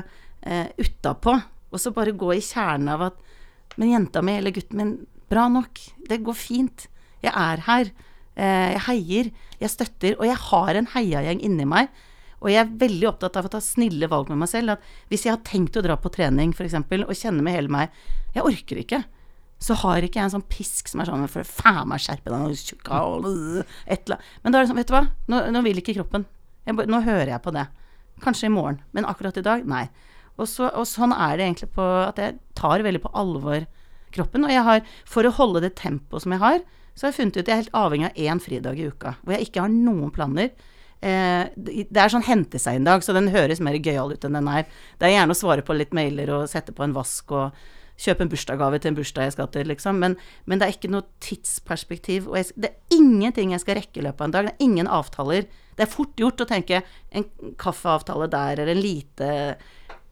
eh, 0.42 0.72
utapå, 0.82 1.36
og 1.70 1.78
så 1.78 1.92
bare 1.94 2.16
gå 2.18 2.32
i 2.34 2.42
kjernen 2.42 2.88
av 2.90 3.04
at 3.12 3.20
Men 3.78 3.92
jenta 3.92 4.24
mi 4.26 4.32
eller 4.40 4.50
gutten 4.50 4.80
min, 4.80 4.90
bra 5.30 5.44
nok. 5.52 5.78
Det 6.08 6.16
går 6.24 6.34
fint. 6.34 6.86
Jeg 7.22 7.30
er 7.30 7.62
her. 7.66 7.90
Eh, 8.34 8.72
jeg 8.72 8.82
heier. 8.86 9.30
Jeg 9.60 9.70
støtter. 9.70 10.16
Og 10.16 10.24
jeg 10.26 10.38
har 10.48 10.78
en 10.80 10.88
heiagjeng 10.94 11.42
inni 11.44 11.66
meg. 11.68 11.90
Og 12.40 12.48
jeg 12.52 12.62
er 12.62 12.72
veldig 12.80 13.08
opptatt 13.10 13.36
av 13.36 13.48
å 13.48 13.52
ta 13.52 13.60
snille 13.60 14.08
valg 14.08 14.32
med 14.32 14.40
meg 14.40 14.48
selv. 14.48 14.76
At 14.76 15.12
hvis 15.12 15.26
jeg 15.26 15.34
har 15.34 15.44
tenkt 15.44 15.76
å 15.76 15.84
dra 15.84 15.98
på 16.00 16.12
trening, 16.14 16.54
f.eks., 16.56 16.78
og 16.78 17.12
kjenne 17.16 17.44
med 17.44 17.56
hele 17.58 17.72
meg 17.72 18.00
Jeg 18.36 18.44
orker 18.44 18.80
ikke. 18.82 19.02
Så 19.62 19.76
har 19.80 20.04
ikke 20.04 20.20
jeg 20.20 20.28
en 20.28 20.34
sånn 20.34 20.48
pisk 20.52 20.90
som 20.90 21.00
er 21.00 21.08
sånn 21.08 21.24
For 21.32 21.48
faen 21.48 21.88
meg 21.88 22.02
skjerpe 22.04 22.28
deg, 22.28 22.50
et 22.52 24.02
eller 24.04 24.18
annet. 24.18 24.26
Men 24.42 24.52
da 24.52 24.58
er 24.58 24.66
det 24.66 24.70
sånn, 24.70 24.80
vet 24.82 24.90
du 24.90 24.96
hva, 24.96 25.06
nå, 25.32 25.40
nå 25.54 25.62
vil 25.64 25.80
ikke 25.80 25.96
kroppen. 25.96 26.26
Jeg, 26.66 26.76
nå 26.76 27.00
hører 27.06 27.32
jeg 27.32 27.44
på 27.44 27.54
det. 27.56 27.64
Kanskje 28.24 28.50
i 28.50 28.52
morgen, 28.52 28.82
men 28.96 29.08
akkurat 29.08 29.36
i 29.40 29.44
dag, 29.44 29.64
nei. 29.68 29.86
Og, 30.36 30.44
så, 30.50 30.68
og 30.68 30.84
sånn 30.88 31.14
er 31.16 31.38
det 31.38 31.46
egentlig 31.46 31.70
på 31.76 31.84
at 32.02 32.20
jeg 32.20 32.36
tar 32.58 32.84
veldig 32.84 33.02
på 33.06 33.12
alvor 33.16 33.64
kroppen. 34.12 34.44
Og 34.44 34.52
jeg 34.52 34.64
har, 34.68 34.82
for 35.08 35.28
å 35.28 35.34
holde 35.38 35.64
det 35.64 35.76
tempoet 35.80 36.24
som 36.24 36.34
jeg 36.36 36.42
har, 36.42 36.60
så 36.96 37.06
har 37.06 37.12
jeg 37.12 37.18
funnet 37.20 37.36
ut 37.36 37.42
at 37.42 37.48
jeg 37.48 37.54
er 37.54 37.62
helt 37.64 37.76
avhengig 37.76 38.08
av 38.08 38.20
én 38.24 38.42
fridag 38.42 38.80
i 38.80 38.88
uka. 38.88 39.14
Hvor 39.22 39.36
jeg 39.36 39.48
ikke 39.48 39.64
har 39.64 39.72
noen 39.72 40.12
planer. 40.12 40.52
Eh, 41.04 41.48
det 41.56 42.00
er 42.00 42.12
sånn 42.12 42.24
hente 42.24 42.60
seg 42.60 42.78
en 42.78 42.88
dag, 42.88 43.04
så 43.04 43.16
den 43.16 43.32
høres 43.32 43.60
mer 43.64 43.76
gøyal 43.76 44.14
ut 44.16 44.24
enn 44.24 44.38
den 44.38 44.52
er. 44.52 44.68
Det 44.96 45.08
er 45.08 45.18
gjerne 45.18 45.36
å 45.36 45.40
svare 45.40 45.64
på 45.64 45.76
litt 45.76 45.96
mailer 45.96 46.32
og 46.38 46.48
sette 46.52 46.76
på 46.76 46.84
en 46.86 46.96
vask 46.96 47.32
og 47.36 47.66
kjøpe 48.00 48.24
en 48.24 48.30
bursdagsgave 48.32 48.80
til 48.80 48.92
en 48.92 48.98
bursdag 48.98 49.28
jeg 49.28 49.34
skal 49.36 49.48
til, 49.54 49.68
liksom. 49.70 50.00
Men, 50.02 50.16
men 50.44 50.60
det 50.60 50.66
er 50.66 50.74
ikke 50.76 50.90
noe 50.92 51.06
tidsperspektiv. 51.24 52.28
Og 52.30 52.38
jeg, 52.40 52.50
det 52.60 52.72
er 52.72 52.98
ingenting 52.98 53.54
jeg 53.54 53.62
skal 53.64 53.78
rekke 53.80 54.02
i 54.02 54.04
løpet 54.06 54.20
av 54.20 54.28
en 54.28 54.34
dag. 54.34 54.48
Det 54.48 54.54
er 54.54 54.66
ingen 54.68 54.90
avtaler. 54.98 55.46
Det 55.76 55.84
er 55.84 55.92
fort 55.92 56.20
gjort 56.20 56.42
å 56.44 56.48
tenke 56.48 56.82
en 57.10 57.26
kaffeavtale 57.60 58.28
der, 58.32 58.60
eller 58.60 58.74
en 58.74 58.82
lite 58.82 59.30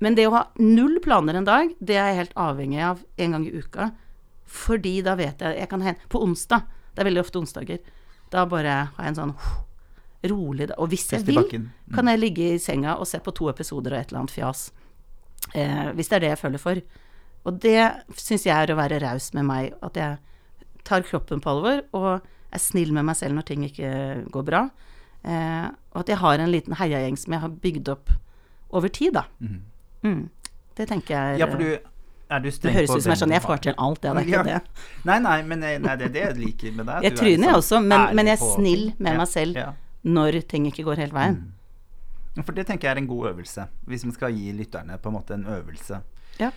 Men 0.04 0.16
det 0.16 0.26
å 0.28 0.34
ha 0.34 0.46
null 0.60 0.98
planer 1.04 1.38
en 1.38 1.46
dag, 1.48 1.70
det 1.80 1.96
er 1.96 2.10
jeg 2.10 2.20
helt 2.22 2.40
avhengig 2.40 2.80
av 2.84 3.04
en 3.16 3.36
gang 3.36 3.46
i 3.48 3.54
uka. 3.60 3.90
Fordi 4.44 4.98
da 5.02 5.14
vet 5.16 5.40
jeg 5.40 5.56
Jeg 5.56 5.68
kan 5.70 5.82
hente 5.82 6.08
På 6.12 6.20
onsdag, 6.22 6.66
det 6.92 7.02
er 7.02 7.08
veldig 7.08 7.22
ofte 7.24 7.40
onsdager, 7.40 7.78
da 8.30 8.44
bare 8.46 8.74
har 8.94 9.06
jeg 9.06 9.14
en 9.14 9.20
sånn 9.20 9.36
rolig 10.30 10.68
dag. 10.70 10.78
Og 10.80 10.90
hvis 10.92 11.06
jeg 11.12 11.26
vil. 11.26 11.40
Mm. 11.44 11.70
kan 11.94 12.08
jeg 12.08 12.20
ligge 12.20 12.54
i 12.54 12.60
senga 12.62 12.96
og 12.96 13.08
se 13.08 13.20
på 13.20 13.34
to 13.36 13.48
episoder 13.50 13.94
og 13.94 14.00
et 14.00 14.12
eller 14.12 14.24
annet 14.24 14.34
fjas. 14.34 14.68
Eh, 15.52 15.90
hvis 15.96 16.08
det 16.08 16.16
er 16.16 16.24
det 16.24 16.30
jeg 16.32 16.40
føler 16.40 16.62
for. 16.62 16.80
Og 17.44 17.58
det 17.60 17.80
syns 18.16 18.46
jeg 18.46 18.54
er 18.56 18.72
å 18.72 18.78
være 18.78 19.00
raus 19.02 19.30
med 19.36 19.44
meg. 19.48 19.74
At 19.84 19.96
jeg 20.00 20.18
tar 20.84 21.04
kroppen 21.06 21.40
på 21.44 21.50
alvor 21.52 21.82
og 21.96 22.10
er 22.54 22.62
snill 22.62 22.92
med 22.94 23.04
meg 23.08 23.16
selv 23.16 23.34
når 23.38 23.46
ting 23.48 23.64
ikke 23.66 23.90
går 24.32 24.44
bra. 24.48 24.62
Eh, 25.24 25.66
og 25.94 26.00
at 26.04 26.08
jeg 26.12 26.20
har 26.20 26.38
en 26.44 26.52
liten 26.52 26.76
heiagjeng 26.76 27.16
som 27.20 27.32
jeg 27.36 27.40
har 27.44 27.48
bygd 27.64 27.88
opp 27.94 28.12
over 28.74 28.88
tid, 28.92 29.14
da. 29.16 29.24
Mm. 30.04 30.28
Det 30.76 30.88
tenker 30.90 31.14
jeg 31.14 31.38
Ja, 31.40 31.46
for 31.48 31.56
du 31.62 31.68
er 31.74 32.40
du 32.42 32.48
Det 32.50 32.72
høres 32.74 32.90
ut 32.90 33.02
som 33.04 33.12
jeg 33.12 33.20
sånn 33.20 33.32
Jeg 33.32 33.42
får 33.44 33.60
til 33.62 33.74
alt, 33.78 34.00
det. 34.02 34.10
Det 34.10 34.22
er 34.24 34.28
Ja. 34.28 34.40
ikke 34.42 34.44
det. 34.44 34.84
Nei, 35.08 35.18
nei, 35.22 35.36
men 35.42 35.60
nei, 35.60 35.78
det 35.96 36.08
er 36.08 36.12
det 36.16 36.22
jeg 36.24 36.36
liker 36.40 36.72
med 36.76 36.86
deg. 36.86 37.02
Jeg 37.06 37.12
er 37.12 37.16
tryner, 37.16 37.30
jeg 37.30 37.56
liksom 37.56 37.78
også, 37.78 37.80
men, 37.88 38.16
men 38.16 38.26
jeg 38.26 38.38
er 38.40 38.44
snill 38.56 38.84
med 38.98 39.12
Ja, 39.12 39.18
meg 39.18 39.28
selv 39.28 39.56
Ja. 39.56 39.72
når 40.04 40.40
ting 40.48 40.66
ikke 40.66 40.84
går 40.84 40.96
hele 41.04 41.12
veien. 41.16 41.36
Mm. 42.34 42.44
For 42.44 42.52
det 42.52 42.66
tenker 42.66 42.88
jeg 42.88 42.96
er 42.96 43.00
en 43.04 43.06
god 43.06 43.28
øvelse, 43.32 43.68
hvis 43.86 44.04
man 44.04 44.12
skal 44.16 44.32
gi 44.34 44.52
lytterne 44.52 44.98
på 44.98 45.08
en 45.08 45.14
måte 45.14 45.34
en 45.38 45.46
øvelse 45.46 46.00
Ja. 46.40 46.50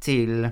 Til 0.00 0.50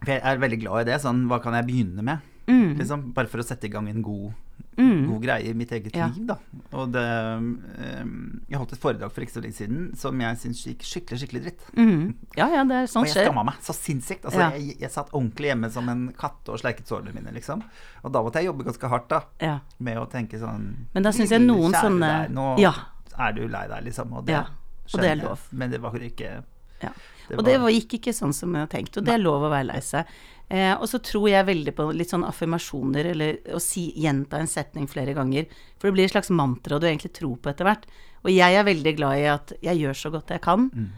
For 0.00 0.12
jeg 0.14 0.22
er 0.24 0.38
veldig 0.40 0.60
glad 0.62 0.80
i 0.80 0.84
det. 0.92 1.00
Sånn, 1.02 1.26
hva 1.28 1.42
kan 1.42 1.52
jeg 1.52 1.66
begynne 1.66 2.02
med? 2.02 2.18
Mm. 2.48 2.70
Liksom, 2.78 3.12
bare 3.12 3.28
for 3.28 3.38
å 3.38 3.44
sette 3.44 3.66
i 3.68 3.68
gang 3.68 3.86
en 3.88 4.02
god, 4.02 4.32
Mm. 4.78 5.06
god 5.10 5.22
greie 5.22 5.50
i 5.50 5.52
mitt 5.52 5.70
eget 5.72 5.94
Ja. 5.96 6.06
liv, 6.08 6.26
da. 6.26 6.36
Og 6.72 6.90
det 6.92 7.02
um, 7.02 8.40
Jeg 8.48 8.58
holdt 8.58 8.72
et 8.72 8.78
foredrag 8.80 9.12
for 9.12 9.20
ikke 9.20 9.32
så 9.34 9.42
lenge 9.42 9.54
siden 9.58 9.96
som 9.98 10.18
jeg 10.20 10.36
syns 10.40 10.62
gikk 10.66 10.82
skikkelig, 10.86 11.18
skikkelig 11.20 11.42
dritt. 11.44 11.64
Mm. 11.76 12.14
Ja, 12.36 12.46
ja, 12.48 12.64
det 12.64 12.76
er 12.78 12.86
sånn 12.88 13.02
Og 13.02 13.06
sånn 13.06 13.06
jeg 13.08 13.14
skjer. 13.16 13.26
skamma 13.28 13.44
meg 13.44 13.54
så 13.60 13.74
sinnssykt. 13.76 14.24
Altså, 14.24 14.38
Ja. 14.40 14.50
jeg, 14.56 14.78
jeg 14.80 14.90
satt 14.90 15.10
ordentlig 15.12 15.50
hjemme 15.52 15.70
som 15.70 15.88
en 15.88 16.12
katt 16.16 16.48
og 16.48 16.58
sleiket 16.60 16.86
sårene 16.88 17.12
mine, 17.14 17.32
liksom. 17.34 17.62
Og 18.04 18.12
da 18.12 18.22
måtte 18.22 18.40
jeg 18.40 18.46
jobbe 18.46 18.64
ganske 18.64 18.88
hardt, 18.88 19.08
da. 19.08 19.20
Ja. 19.40 19.58
Med 19.78 19.96
å 19.98 20.08
tenke 20.10 20.38
sånn 20.40 20.86
Men 20.94 21.02
da 21.02 21.10
syns 21.12 21.30
jeg 21.30 21.42
noen 21.42 21.72
sånne 21.76 22.28
deg, 22.28 22.30
Nå 22.34 22.58
Ja. 22.58 22.72
er 23.18 23.32
du 23.32 23.46
lei 23.48 23.66
deg, 23.68 23.84
liksom. 23.84 24.12
Og 24.16 24.24
det, 24.24 24.32
Ja, 24.32 24.46
og 24.94 25.00
det 25.00 25.10
er 25.10 25.16
lov. 25.28 25.40
Men 25.52 25.70
det 25.70 25.80
var 25.82 25.92
ikke 25.92 26.42
Ja. 26.82 26.90
Det 27.30 27.38
og 27.38 27.46
det 27.46 27.56
var, 27.62 27.70
gikk 27.74 27.96
ikke 28.00 28.14
sånn 28.16 28.34
som 28.36 28.52
jeg 28.54 28.64
hadde 28.66 28.74
tenkt, 28.76 28.98
og 29.00 29.06
det 29.06 29.14
er 29.14 29.22
lov 29.22 29.46
å 29.46 29.50
være 29.52 29.68
lei 29.70 29.80
seg. 29.86 30.06
Eh, 30.50 30.72
og 30.74 30.86
så 30.90 30.98
tror 30.98 31.28
jeg 31.30 31.46
veldig 31.46 31.74
på 31.78 31.88
litt 31.94 32.10
sånn 32.10 32.26
affirmasjoner, 32.26 33.06
eller 33.12 33.36
å 33.54 33.60
si, 33.62 33.88
gjenta 34.02 34.40
en 34.42 34.50
setning 34.50 34.88
flere 34.90 35.14
ganger. 35.14 35.46
For 35.78 35.88
det 35.88 35.94
blir 35.96 36.08
et 36.08 36.14
slags 36.16 36.30
mantra 36.34 36.80
du 36.82 36.88
egentlig 36.88 37.12
tror 37.14 37.36
på 37.38 37.52
etter 37.52 37.68
hvert. 37.68 37.86
Og 38.24 38.32
jeg 38.34 38.56
er 38.58 38.66
veldig 38.66 38.94
glad 38.98 39.18
i 39.22 39.28
at 39.30 39.52
jeg 39.62 39.78
gjør 39.80 39.94
så 39.96 40.10
godt 40.10 40.34
jeg 40.34 40.42
kan, 40.42 40.70
Mm. 40.74 40.88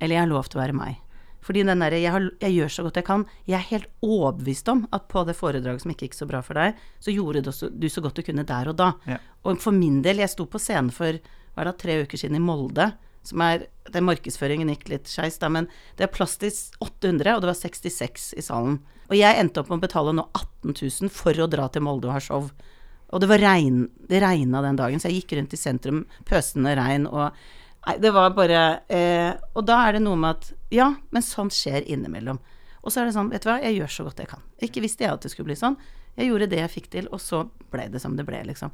eller 0.00 0.14
jeg 0.14 0.22
har 0.22 0.30
lov 0.30 0.48
til 0.48 0.60
å 0.60 0.62
være 0.64 0.78
meg. 0.78 1.00
Fordi 1.44 1.62
den 1.66 1.78
derre 1.82 1.98
jeg, 2.00 2.30
jeg 2.40 2.54
gjør 2.56 2.70
så 2.72 2.82
godt 2.86 2.96
jeg 2.96 3.04
kan, 3.04 3.26
jeg 3.44 3.58
er 3.58 3.66
helt 3.68 3.88
overbevist 4.00 4.68
om 4.72 4.86
at 4.96 5.08
på 5.08 5.26
det 5.26 5.34
foredraget 5.36 5.82
som 5.82 5.90
ikke 5.92 6.06
gikk 6.08 6.14
så 6.16 6.26
bra 6.30 6.40
for 6.40 6.54
deg, 6.54 6.78
så 7.04 7.12
gjorde 7.12 7.42
du 7.44 7.50
så, 7.52 7.68
du 7.68 7.88
så 7.92 8.00
godt 8.00 8.16
du 8.16 8.22
kunne 8.22 8.46
der 8.48 8.70
og 8.70 8.76
da. 8.76 8.92
Ja. 9.04 9.18
Og 9.44 9.60
for 9.60 9.72
min 9.76 10.00
del, 10.06 10.22
jeg 10.22 10.30
sto 10.32 10.46
på 10.46 10.56
scenen 10.62 10.88
for 10.94 11.18
var 11.54 11.64
det 11.68 11.76
tre 11.82 11.98
uker 12.06 12.16
siden 12.16 12.36
i 12.36 12.42
Molde, 12.42 12.94
som 13.24 13.42
er 13.44 13.66
den 13.92 14.06
Markedsføringen 14.06 14.70
gikk 14.72 14.88
litt 14.92 15.10
skeis, 15.10 15.38
da, 15.40 15.50
men 15.52 15.68
det 15.98 16.06
er 16.06 16.12
plass 16.14 16.36
til 16.40 16.52
800, 16.84 17.34
og 17.36 17.44
det 17.44 17.50
var 17.50 17.58
66 17.58 18.30
i 18.38 18.44
salen. 18.44 18.78
Og 19.10 19.16
jeg 19.18 19.40
endte 19.40 19.60
opp 19.60 19.72
med 19.72 19.82
å 19.82 19.84
betale 19.84 20.14
nå 20.16 20.24
18 20.30 20.72
000 20.72 21.12
for 21.12 21.36
å 21.36 21.48
dra 21.50 21.68
til 21.72 21.84
Molde 21.84 22.08
og 22.08 22.16
ha 22.16 22.22
show. 22.22 22.48
Og 23.14 23.20
det 23.22 23.28
var 23.30 23.42
regn, 23.44 23.84
det 24.08 24.22
regna 24.24 24.62
den 24.64 24.80
dagen, 24.80 25.00
så 25.00 25.10
jeg 25.10 25.22
gikk 25.22 25.36
rundt 25.38 25.54
i 25.54 25.60
sentrum, 25.60 26.04
pøsende 26.28 26.76
regn, 26.78 27.06
og 27.10 27.30
Nei, 27.84 27.98
det 28.00 28.14
var 28.16 28.30
bare 28.32 28.60
eh, 28.88 29.34
Og 29.52 29.66
da 29.68 29.74
er 29.84 29.96
det 29.96 30.04
noe 30.06 30.16
med 30.16 30.38
at 30.38 30.46
Ja, 30.72 30.86
men 31.12 31.24
sånt 31.24 31.52
skjer 31.52 31.84
innimellom. 31.84 32.38
Og 32.80 32.92
så 32.92 33.02
er 33.02 33.08
det 33.08 33.16
sånn, 33.16 33.28
vet 33.32 33.44
du 33.44 33.50
hva, 33.50 33.58
jeg 33.60 33.78
gjør 33.78 33.92
så 33.92 34.06
godt 34.06 34.22
jeg 34.22 34.30
kan. 34.30 34.40
Ikke 34.64 34.82
visste 34.84 35.04
jeg 35.04 35.12
at 35.12 35.24
det 35.24 35.30
skulle 35.32 35.50
bli 35.50 35.56
sånn. 35.56 35.76
Jeg 36.18 36.28
gjorde 36.28 36.48
det 36.52 36.58
jeg 36.60 36.72
fikk 36.74 36.88
til, 36.92 37.06
og 37.12 37.20
så 37.22 37.46
ble 37.72 37.86
det 37.92 38.02
som 38.02 38.16
det 38.18 38.26
ble, 38.28 38.42
liksom. 38.48 38.72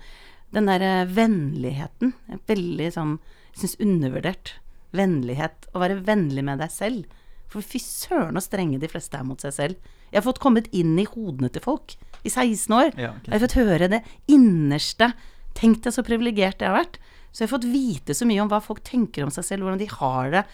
Den 0.51 0.67
derre 0.67 1.05
vennligheten, 1.07 2.11
er 2.27 2.41
veldig 2.51 2.89
sånn, 2.97 3.13
syns 3.57 3.79
undervurdert. 3.83 4.55
Vennlighet. 4.97 5.69
Å 5.75 5.83
være 5.83 6.01
vennlig 6.07 6.45
med 6.47 6.63
deg 6.63 6.73
selv. 6.75 7.19
For 7.51 7.67
fy 7.67 7.81
søren 7.83 8.39
så 8.39 8.45
strenge 8.47 8.81
de 8.83 8.91
fleste 8.91 9.19
er 9.19 9.27
mot 9.27 9.43
seg 9.43 9.55
selv. 9.57 9.91
Jeg 10.11 10.21
har 10.21 10.27
fått 10.27 10.43
kommet 10.43 10.71
inn 10.75 10.97
i 10.99 11.07
hodene 11.07 11.51
til 11.53 11.63
folk 11.63 11.95
i 12.27 12.31
16 12.31 12.75
år. 12.75 12.91
Ja, 12.99 13.13
okay. 13.15 13.29
Jeg 13.29 13.37
har 13.37 13.45
fått 13.45 13.59
høre 13.59 13.91
det 13.91 14.03
innerste. 14.31 15.13
Tenk 15.59 15.83
deg 15.85 15.95
så 15.95 16.05
privilegert 16.07 16.63
jeg 16.63 16.71
har 16.71 16.79
vært. 16.79 16.99
Så 17.31 17.45
jeg 17.45 17.49
har 17.49 17.55
fått 17.55 17.71
vite 17.71 18.17
så 18.17 18.27
mye 18.27 18.43
om 18.43 18.51
hva 18.51 18.59
folk 18.63 18.83
tenker 18.87 19.25
om 19.25 19.31
seg 19.35 19.47
selv, 19.47 19.67
hvordan 19.67 19.81
de 19.83 19.91
har 19.93 20.35
det, 20.35 20.45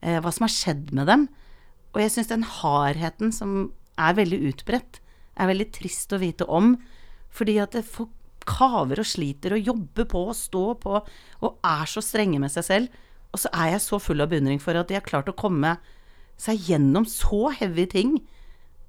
eh, 0.00 0.18
hva 0.24 0.32
som 0.32 0.46
har 0.46 0.54
skjedd 0.54 0.92
med 0.96 1.08
dem. 1.12 1.28
Og 1.92 2.00
jeg 2.00 2.14
syns 2.14 2.32
den 2.32 2.48
hardheten 2.48 3.32
som 3.36 3.72
er 4.00 4.16
veldig 4.16 4.40
utbredt, 4.48 5.00
er 5.36 5.48
veldig 5.48 5.68
trist 5.76 6.12
å 6.12 6.20
vite 6.20 6.48
om. 6.48 6.78
Fordi 7.32 7.58
at 7.60 7.76
folk 7.84 8.12
kaver 8.48 9.00
og 9.02 9.08
sliter 9.08 9.56
og 9.56 9.70
jobber 9.72 10.08
på 10.10 10.26
og 10.30 10.38
står 10.38 10.76
på 10.82 10.98
og 10.98 11.66
er 11.66 11.90
så 11.90 12.02
strenge 12.04 12.40
med 12.42 12.52
seg 12.54 12.66
selv. 12.66 13.00
Og 13.32 13.40
så 13.40 13.50
er 13.56 13.72
jeg 13.74 13.84
så 13.84 13.98
full 14.02 14.22
av 14.22 14.30
beundring 14.32 14.60
for 14.62 14.76
at 14.76 14.90
de 14.90 14.98
har 14.98 15.06
klart 15.06 15.30
å 15.30 15.36
komme 15.36 15.76
seg 16.40 16.60
gjennom 16.68 17.06
så 17.08 17.48
heavy 17.56 17.86
ting. 17.90 18.16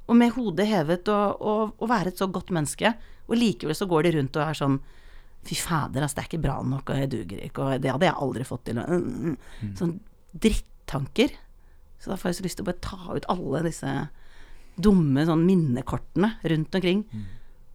Og 0.10 0.18
med 0.20 0.34
hodet 0.36 0.68
hevet 0.68 1.08
og, 1.12 1.40
og, 1.40 1.76
og 1.80 1.92
være 1.92 2.12
et 2.12 2.20
så 2.20 2.28
godt 2.32 2.52
menneske. 2.56 2.92
Og 3.30 3.38
likevel 3.40 3.78
så 3.78 3.88
går 3.90 4.08
de 4.08 4.18
rundt 4.18 4.40
og 4.40 4.46
er 4.48 4.60
sånn 4.60 4.82
Fy 5.44 5.58
fader, 5.60 6.00
altså, 6.00 6.16
det 6.16 6.22
er 6.22 6.28
ikke 6.30 6.46
bra 6.46 6.54
nok, 6.64 6.88
og 6.88 7.00
jeg 7.02 7.10
duger 7.12 7.40
ikke, 7.44 7.64
og 7.66 7.82
det 7.84 7.90
hadde 7.92 8.08
jeg 8.08 8.16
aldri 8.24 8.46
fått 8.48 8.62
til. 8.70 8.78
og, 8.80 8.92
mm, 8.94 9.34
mm. 9.60 9.72
Sånn 9.76 9.90
drittanker. 10.32 11.34
Så 12.00 12.12
da 12.12 12.16
får 12.20 12.30
jeg 12.30 12.38
så 12.38 12.46
lyst 12.46 12.60
til 12.60 12.64
å 12.64 12.70
bare 12.70 12.84
ta 12.86 13.18
ut 13.18 13.28
alle 13.28 13.64
disse 13.66 13.92
dumme 14.88 15.26
sånn 15.28 15.44
minnekortene 15.44 16.30
rundt 16.54 16.78
omkring. 16.80 17.04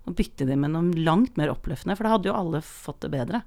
Og 0.08 0.16
bytte 0.18 0.46
det 0.48 0.56
med 0.60 0.72
noe 0.74 1.04
langt 1.04 1.38
mer 1.40 1.52
oppløftende, 1.52 1.96
for 1.98 2.06
da 2.08 2.16
hadde 2.16 2.30
jo 2.30 2.36
alle 2.36 2.62
fått 2.64 3.04
det 3.04 3.12
bedre. 3.14 3.42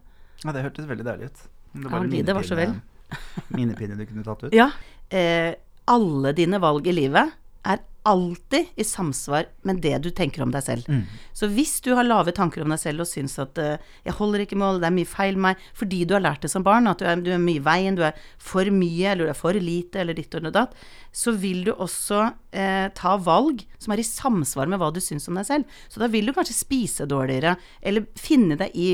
Ja, 0.45 0.53
det 0.55 0.63
hørtes 0.65 0.87
veldig 0.89 1.05
deilig 1.07 1.31
ut. 1.31 1.43
Det 1.71 1.91
Ja, 1.91 2.23
det 2.27 2.35
var 2.37 2.47
så 2.47 2.57
vel. 2.59 2.73
minepinne 3.57 3.97
du 3.99 4.05
kunne 4.07 4.25
tatt 4.25 4.47
ut. 4.47 4.55
Ja. 4.55 4.69
Eh, 5.09 5.53
alle 5.91 6.33
dine 6.37 6.59
valg 6.63 6.87
i 6.87 6.95
livet 6.95 7.33
er 7.67 7.81
alltid 8.03 8.65
i 8.75 8.83
samsvar 8.83 9.45
med 9.67 9.81
det 9.83 9.97
du 10.01 10.09
tenker 10.15 10.41
om 10.41 10.51
deg 10.53 10.63
selv. 10.65 10.87
Mm. 10.89 11.03
Så 11.37 11.49
hvis 11.53 11.75
du 11.85 11.91
har 11.97 12.07
lave 12.07 12.33
tanker 12.35 12.63
om 12.63 12.73
deg 12.73 12.81
selv 12.81 13.03
og 13.03 13.09
syns 13.09 13.37
at 13.41 13.59
uh, 13.61 13.77
'jeg 14.05 14.17
holder 14.17 14.43
ikke 14.45 14.57
mål, 14.57 14.81
det 14.81 14.89
er 14.89 14.95
mye 14.95 15.09
feil 15.09 15.37
med 15.37 15.45
meg', 15.51 15.67
fordi 15.77 16.01
du 16.05 16.15
har 16.17 16.25
lært 16.25 16.41
det 16.41 16.51
som 16.51 16.65
barn, 16.65 16.89
at 16.89 16.99
du 16.99 17.05
er, 17.05 17.21
du 17.21 17.31
er 17.31 17.41
mye 17.41 17.61
i 17.61 17.65
veien, 17.65 17.95
du 17.95 18.03
er 18.03 18.17
for 18.37 18.65
mye, 18.65 19.11
eller 19.11 19.29
du 19.29 19.33
er 19.33 19.37
for 19.37 19.53
lite, 19.53 20.01
eller 20.01 20.17
ditt 20.17 20.33
og 20.33 20.49
datt, 20.51 20.73
så 21.13 21.31
vil 21.31 21.63
du 21.67 21.73
også 21.73 22.21
uh, 22.33 22.87
ta 22.97 23.15
valg 23.17 23.65
som 23.77 23.93
er 23.93 24.01
i 24.01 24.07
samsvar 24.07 24.67
med 24.67 24.81
hva 24.81 24.91
du 24.91 24.99
syns 24.99 25.29
om 25.29 25.37
deg 25.37 25.45
selv. 25.45 25.79
Så 25.89 26.01
da 26.01 26.09
vil 26.09 26.25
du 26.25 26.33
kanskje 26.33 26.57
spise 26.57 27.05
dårligere, 27.05 27.57
eller 27.81 28.09
finne 28.17 28.57
deg 28.57 28.73
i 28.73 28.91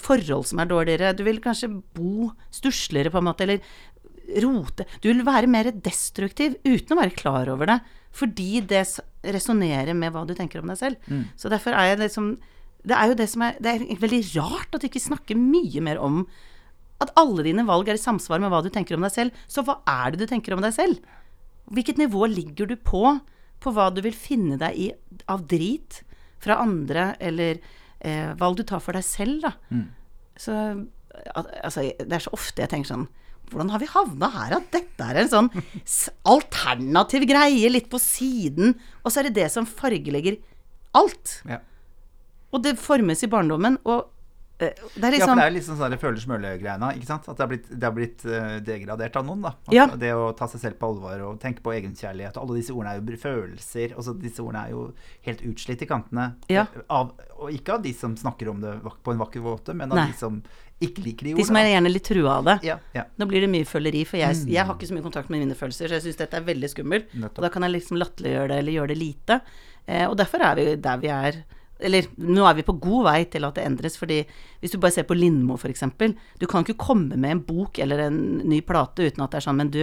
forhold 0.00 0.46
som 0.48 0.60
er 0.60 0.68
dårligere. 0.68 1.16
Du 1.16 1.24
vil 1.24 1.40
kanskje 1.40 1.72
bo 1.96 2.30
stussligere, 2.52 3.12
på 3.12 3.20
en 3.20 3.28
måte, 3.28 3.44
eller 3.44 3.60
rote 4.44 4.86
Du 5.02 5.10
vil 5.10 5.24
være 5.26 5.50
mer 5.50 5.70
destruktiv 5.84 6.56
uten 6.64 6.94
å 6.94 7.00
være 7.02 7.16
klar 7.16 7.50
over 7.52 7.68
det, 7.68 7.78
fordi 8.14 8.62
det 8.70 8.84
resonnerer 9.34 9.96
med 9.98 10.14
hva 10.14 10.24
du 10.26 10.34
tenker 10.36 10.62
om 10.62 10.70
deg 10.70 10.80
selv. 10.80 11.10
Mm. 11.10 11.24
Så 11.40 11.50
derfor 11.52 11.74
er 11.74 11.92
jeg 11.92 12.04
liksom 12.04 12.34
Det 12.84 12.94
er 12.94 13.08
jo 13.08 13.16
det 13.16 13.26
som 13.32 13.42
er 13.42 13.56
Det 13.58 13.70
er 13.72 14.00
veldig 14.02 14.22
rart 14.36 14.76
at 14.76 14.82
du 14.82 14.88
ikke 14.90 15.02
snakker 15.02 15.40
mye 15.40 15.80
mer 15.84 15.98
om 15.98 16.26
at 17.02 17.10
alle 17.18 17.42
dine 17.42 17.64
valg 17.66 17.88
er 17.88 17.98
i 17.98 18.00
samsvar 18.00 18.38
med 18.40 18.52
hva 18.52 18.60
du 18.62 18.70
tenker 18.72 18.94
om 18.96 19.02
deg 19.04 19.12
selv. 19.12 19.44
Så 19.50 19.64
hva 19.66 19.80
er 19.88 20.12
det 20.14 20.22
du 20.22 20.30
tenker 20.30 20.54
om 20.54 20.62
deg 20.62 20.72
selv? 20.76 21.00
Hvilket 21.74 21.98
nivå 21.98 22.28
ligger 22.30 22.70
du 22.70 22.76
på? 22.76 23.02
På 23.60 23.72
hva 23.74 23.88
du 23.92 23.98
vil 24.04 24.14
finne 24.14 24.56
deg 24.60 24.78
i 24.78 24.86
av 25.28 25.42
drit 25.50 26.02
fra 26.44 26.60
andre, 26.62 27.14
eller 27.18 27.58
eh, 27.98 28.30
valg 28.38 28.60
du 28.60 28.64
tar 28.68 28.82
for 28.84 28.96
deg 28.96 29.04
selv, 29.04 29.42
da. 29.42 29.52
Mm. 29.74 29.84
Så 30.38 30.54
altså, 31.34 31.88
det 31.98 32.14
er 32.14 32.24
så 32.24 32.34
ofte 32.36 32.62
jeg 32.62 32.72
tenker 32.72 32.92
sånn 32.92 33.08
Hvordan 33.50 33.70
har 33.74 33.82
vi 33.82 33.90
havna 33.90 34.30
her? 34.34 34.56
At 34.58 34.70
dette 34.74 35.10
er 35.10 35.20
en 35.20 35.30
sånn 35.30 35.50
alternativ 36.30 37.26
greie 37.28 37.70
litt 37.70 37.90
på 37.92 38.00
siden, 38.02 38.74
og 39.02 39.12
så 39.12 39.20
er 39.20 39.28
det 39.28 39.38
det 39.42 39.50
som 39.52 39.68
fargelegger 39.68 40.40
alt. 40.96 41.40
Ja. 41.48 41.60
Og 42.54 42.62
det 42.64 42.76
formes 42.80 43.24
i 43.26 43.30
barndommen, 43.30 43.80
og 43.84 44.10
det 44.58 44.68
er 44.70 44.74
Ja, 44.78 44.90
for 44.94 45.10
liksom 45.10 45.36
det 45.40 45.44
er 45.44 45.54
liksom 45.56 45.78
sånn 45.80 45.96
føler-smøle-greiene. 45.98 46.90
At 46.94 47.26
det 47.26 47.42
har 47.42 47.48
blitt, 47.50 47.68
det 47.70 47.88
har 47.88 47.94
blitt 47.96 48.24
eh, 48.24 48.58
degradert 48.64 49.16
av 49.18 49.26
noen, 49.26 49.42
da. 49.42 49.54
Ja. 49.74 49.86
Det 49.90 50.12
å 50.14 50.28
ta 50.38 50.46
seg 50.50 50.60
selv 50.62 50.78
på 50.78 50.92
alvor 50.92 51.24
og 51.28 51.40
tenke 51.42 51.64
på 51.64 51.72
egenkjærlighet, 51.74 52.38
alle 52.38 52.58
disse 52.60 52.70
ordene 52.74 52.94
er 52.94 53.00
jo 53.02 53.18
følelser, 53.24 53.96
og 53.98 54.20
disse 54.22 54.42
ordene 54.44 54.66
er 54.66 54.70
jo 54.76 54.84
helt 55.26 55.42
utslitt 55.50 55.82
i 55.82 55.88
kantene. 55.90 56.28
Ja. 56.52 56.66
Av, 56.88 57.10
og 57.38 57.50
ikke 57.50 57.74
av 57.78 57.82
de 57.82 57.92
som 57.98 58.14
snakker 58.16 58.48
om 58.54 58.60
det 58.62 58.76
på 59.02 59.12
en 59.14 59.18
vakker 59.24 59.42
måte, 59.42 59.74
men 59.74 59.90
av 59.90 59.98
Nei. 59.98 60.06
de 60.12 60.18
som 60.18 60.38
ikke 60.84 61.02
liker 61.04 61.26
de 61.28 61.34
De 61.38 61.44
som 61.46 61.56
er 61.56 61.68
gjerne 61.70 61.90
litt 61.90 62.04
trua 62.06 62.38
av 62.38 62.44
det. 62.48 62.56
Ja, 62.66 62.78
ja. 62.94 63.04
Nå 63.18 63.26
blir 63.30 63.44
det 63.44 63.50
mye 63.50 63.66
føleri, 63.66 64.04
for 64.06 64.18
jeg, 64.18 64.34
Mm. 64.36 64.48
jeg 64.54 64.66
har 64.66 64.74
ikke 64.74 64.88
så 64.90 64.94
mye 64.94 65.02
kontakt 65.06 65.30
med 65.30 65.40
mine 65.40 65.54
følelser, 65.54 65.88
så 65.88 65.98
jeg 65.98 66.02
syns 66.02 66.16
dette 66.22 66.34
er 66.36 66.46
veldig 66.46 66.70
skummelt. 66.70 67.14
Og 67.24 67.42
da 67.42 67.48
kan 67.48 67.62
jeg 67.62 67.72
liksom 67.80 67.98
latterliggjøre 67.98 68.48
det, 68.48 68.58
eller 68.58 68.72
gjøre 68.72 68.88
det 68.94 68.98
lite. 68.98 69.40
Eh, 69.86 70.06
og 70.08 70.16
derfor 70.16 70.40
er 70.40 70.54
vi 70.56 70.76
der 70.76 70.96
vi 70.98 71.08
er. 71.08 71.44
Eller 71.82 72.06
nå 72.22 72.44
er 72.46 72.54
vi 72.54 72.64
på 72.66 72.76
god 72.78 73.04
vei 73.08 73.16
til 73.30 73.44
at 73.46 73.56
det 73.58 73.64
endres, 73.66 73.96
fordi 73.98 74.20
hvis 74.62 74.72
du 74.72 74.78
bare 74.78 74.94
ser 74.94 75.06
på 75.08 75.16
Lindmo 75.18 75.56
f.eks. 75.58 75.82
Du 76.38 76.46
kan 76.46 76.62
ikke 76.62 76.78
komme 76.78 77.18
med 77.18 77.30
en 77.30 77.42
bok 77.44 77.80
eller 77.82 78.04
en 78.06 78.20
ny 78.46 78.60
plate 78.64 79.08
uten 79.08 79.24
at 79.24 79.34
det 79.34 79.40
er 79.40 79.46
sånn 79.48 79.58
Men 79.58 79.72
du, 79.74 79.80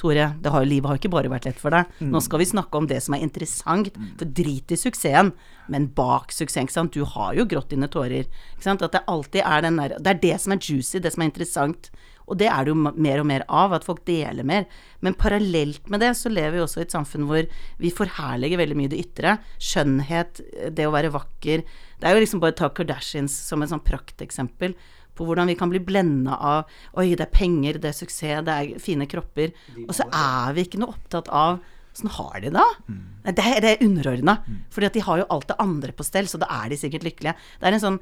Tore, 0.00 0.30
det 0.40 0.52
har, 0.54 0.64
livet 0.64 0.88
har 0.88 1.00
ikke 1.00 1.12
bare 1.12 1.32
vært 1.32 1.50
lett 1.50 1.60
for 1.60 1.74
deg. 1.74 1.90
Nå 2.00 2.22
skal 2.24 2.40
vi 2.40 2.48
snakke 2.48 2.80
om 2.80 2.88
det 2.88 3.02
som 3.04 3.16
er 3.16 3.26
interessant. 3.26 3.92
For 4.18 4.24
drit 4.40 4.72
i 4.72 4.80
suksessen, 4.80 5.34
men 5.68 5.90
bak 5.96 6.32
suksessen. 6.32 6.90
Du 6.92 7.04
har 7.14 7.36
jo 7.36 7.46
grått 7.48 7.70
dine 7.72 7.90
tårer. 7.92 8.24
Ikke 8.56 8.64
sant. 8.66 8.82
At 8.82 8.96
det 8.96 9.04
alltid 9.10 9.44
er 9.44 9.64
den 9.64 9.78
der 9.80 9.98
Det 10.00 10.16
er 10.16 10.22
det 10.24 10.40
som 10.40 10.56
er 10.56 10.64
juicy, 10.64 10.98
det 10.98 11.12
som 11.12 11.22
er 11.22 11.32
interessant. 11.32 11.92
Og 12.30 12.38
det 12.40 12.48
er 12.48 12.64
det 12.64 12.72
jo 12.72 12.78
mer 12.78 13.20
og 13.20 13.28
mer 13.28 13.44
av, 13.48 13.74
at 13.76 13.84
folk 13.86 14.04
deler 14.08 14.46
mer. 14.48 14.64
Men 15.04 15.16
parallelt 15.20 15.88
med 15.92 16.00
det 16.00 16.14
så 16.16 16.32
lever 16.32 16.56
vi 16.56 16.62
også 16.64 16.80
i 16.80 16.86
et 16.86 16.94
samfunn 16.94 17.26
hvor 17.28 17.44
vi 17.80 17.92
forherliger 17.92 18.60
veldig 18.62 18.78
mye 18.80 18.92
det 18.92 19.02
ytre. 19.02 19.36
Skjønnhet, 19.60 20.40
det 20.72 20.88
å 20.88 20.94
være 20.94 21.12
vakker. 21.14 21.64
Det 22.00 22.08
er 22.08 22.16
jo 22.16 22.24
liksom 22.24 22.42
bare 22.42 22.56
å 22.56 22.60
ta 22.62 22.70
Kardashians 22.74 23.36
som 23.48 23.62
et 23.64 23.72
sånn 23.72 23.84
prakteksempel 23.84 24.76
på 25.14 25.26
hvordan 25.28 25.46
vi 25.46 25.54
kan 25.54 25.70
bli 25.70 25.78
blenda 25.78 26.34
av 26.42 26.72
Oi, 26.98 27.12
det 27.14 27.28
er 27.28 27.34
penger, 27.34 27.78
det 27.78 27.92
er 27.92 27.96
suksess, 28.00 28.42
det 28.46 28.54
er 28.54 28.82
fine 28.82 29.06
kropper. 29.10 29.52
Og 29.86 29.94
så 29.94 30.08
er 30.10 30.56
vi 30.56 30.64
ikke 30.66 30.80
noe 30.82 30.96
opptatt 30.96 31.30
av 31.30 31.60
Åssen 31.94 32.10
har 32.10 32.40
de 32.42 32.48
det? 32.50 32.58
da? 32.58 32.64
Nei, 32.90 33.32
Det 33.38 33.42
er, 33.46 33.60
det 33.62 33.68
er 33.70 33.84
underordna. 33.86 34.40
Fordi 34.74 34.88
at 34.88 34.96
de 34.96 35.02
har 35.06 35.20
jo 35.20 35.26
alt 35.30 35.46
det 35.46 35.56
andre 35.62 35.92
på 35.94 36.02
stell, 36.02 36.26
så 36.26 36.40
da 36.42 36.48
er 36.50 36.72
de 36.72 36.78
sikkert 36.80 37.06
lykkelige. 37.06 37.36
Det 37.60 37.68
er 37.68 37.76
en 37.76 37.84
sånn 37.84 38.00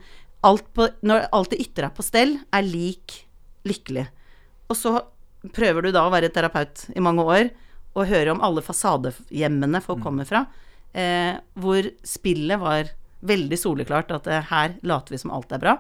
alt 0.49 0.65
på, 0.73 0.87
Når 1.05 1.27
alt 1.37 1.53
det 1.53 1.61
ytre 1.61 1.91
er 1.91 1.93
på 1.93 2.07
stell, 2.07 2.39
er 2.57 2.65
lik 2.65 3.19
lykkelig. 3.69 4.07
Og 4.71 4.79
så 4.79 4.97
prøver 5.53 5.87
du 5.87 5.93
da 5.95 6.07
å 6.07 6.13
være 6.13 6.31
terapeut 6.33 6.87
i 6.95 7.03
mange 7.03 7.25
år 7.27 7.51
og 7.93 8.09
høre 8.09 8.33
om 8.33 8.43
alle 8.45 8.65
fasadehjemmene 8.65 9.83
folk 9.85 10.01
kommer 10.05 10.29
fra, 10.29 10.47
eh, 10.97 11.35
hvor 11.55 11.89
spillet 12.07 12.61
var 12.61 12.93
veldig 13.21 13.59
soleklart 13.59 14.15
at 14.17 14.29
eh, 14.31 14.47
her 14.49 14.79
later 14.83 15.15
vi 15.15 15.21
som 15.21 15.35
alt 15.35 15.53
er 15.53 15.63
bra, 15.63 15.77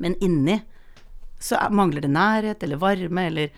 men 0.00 0.16
inni 0.22 0.60
så 1.40 1.56
er, 1.56 1.72
mangler 1.72 2.04
det 2.04 2.12
nærhet 2.12 2.62
eller 2.62 2.80
varme 2.80 3.24
eller 3.30 3.48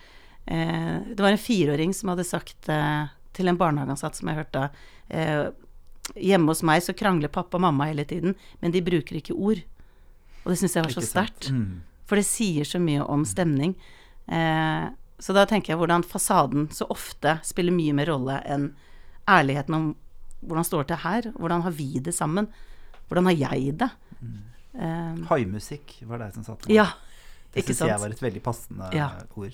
eh, 0.47 0.97
Det 1.13 1.19
var 1.19 1.35
en 1.35 1.41
fireåring 1.41 1.95
som 1.95 2.13
hadde 2.13 2.27
sagt 2.27 2.71
eh, 2.71 3.11
til 3.35 3.51
en 3.51 3.59
barnehageansatt 3.59 4.19
som 4.19 4.31
jeg 4.31 4.39
hørte 4.39 4.69
eh, 5.11 5.51
Hjemme 6.19 6.51
hos 6.51 6.63
meg 6.67 6.83
så 6.83 6.95
krangler 6.99 7.31
pappa 7.33 7.57
og 7.57 7.63
mamma 7.63 7.87
hele 7.89 8.05
tiden, 8.05 8.35
men 8.61 8.73
de 8.75 8.81
bruker 8.85 9.17
ikke 9.21 9.37
ord. 9.39 9.61
Og 10.43 10.51
det 10.51 10.57
syns 10.59 10.75
jeg 10.75 10.85
var 10.85 10.95
så 10.97 11.05
sterkt. 11.07 11.47
Mm. 11.55 11.79
For 12.07 12.17
det 12.19 12.27
sier 12.27 12.65
så 12.69 12.81
mye 12.83 13.05
om 13.07 13.25
stemning. 13.29 13.75
Eh, 14.29 14.89
så 15.23 15.35
da 15.37 15.45
tenker 15.47 15.73
jeg 15.73 15.79
hvordan 15.79 16.03
fasaden 16.05 16.69
så 16.75 16.87
ofte 16.91 17.37
spiller 17.47 17.73
mye 17.75 17.95
mer 17.95 18.11
rolle 18.11 18.41
enn 18.51 18.71
ærligheten 19.31 19.75
om 19.77 19.91
hvordan 20.43 20.67
står 20.67 20.89
det 20.91 20.99
her? 21.05 21.29
Hvordan 21.39 21.63
har 21.63 21.71
vi 21.79 22.01
det 22.03 22.15
sammen? 22.17 22.49
Hvordan 23.09 23.29
har 23.31 23.37
jeg 23.39 23.77
det? 23.79 23.91
Eh, 24.75 25.21
Haimusikk 25.29 25.99
var 26.09 26.19
det 26.25 26.33
som 26.35 26.43
satte 26.47 26.67
meg. 26.67 26.75
ja, 26.75 26.89
Det 27.53 27.63
ikke 27.63 27.75
syns 27.77 27.89
jeg 27.93 28.01
var 28.01 28.09
et 28.17 28.23
veldig 28.25 28.43
passende 28.43 28.89
Ja. 28.97 29.11
ord. 29.37 29.53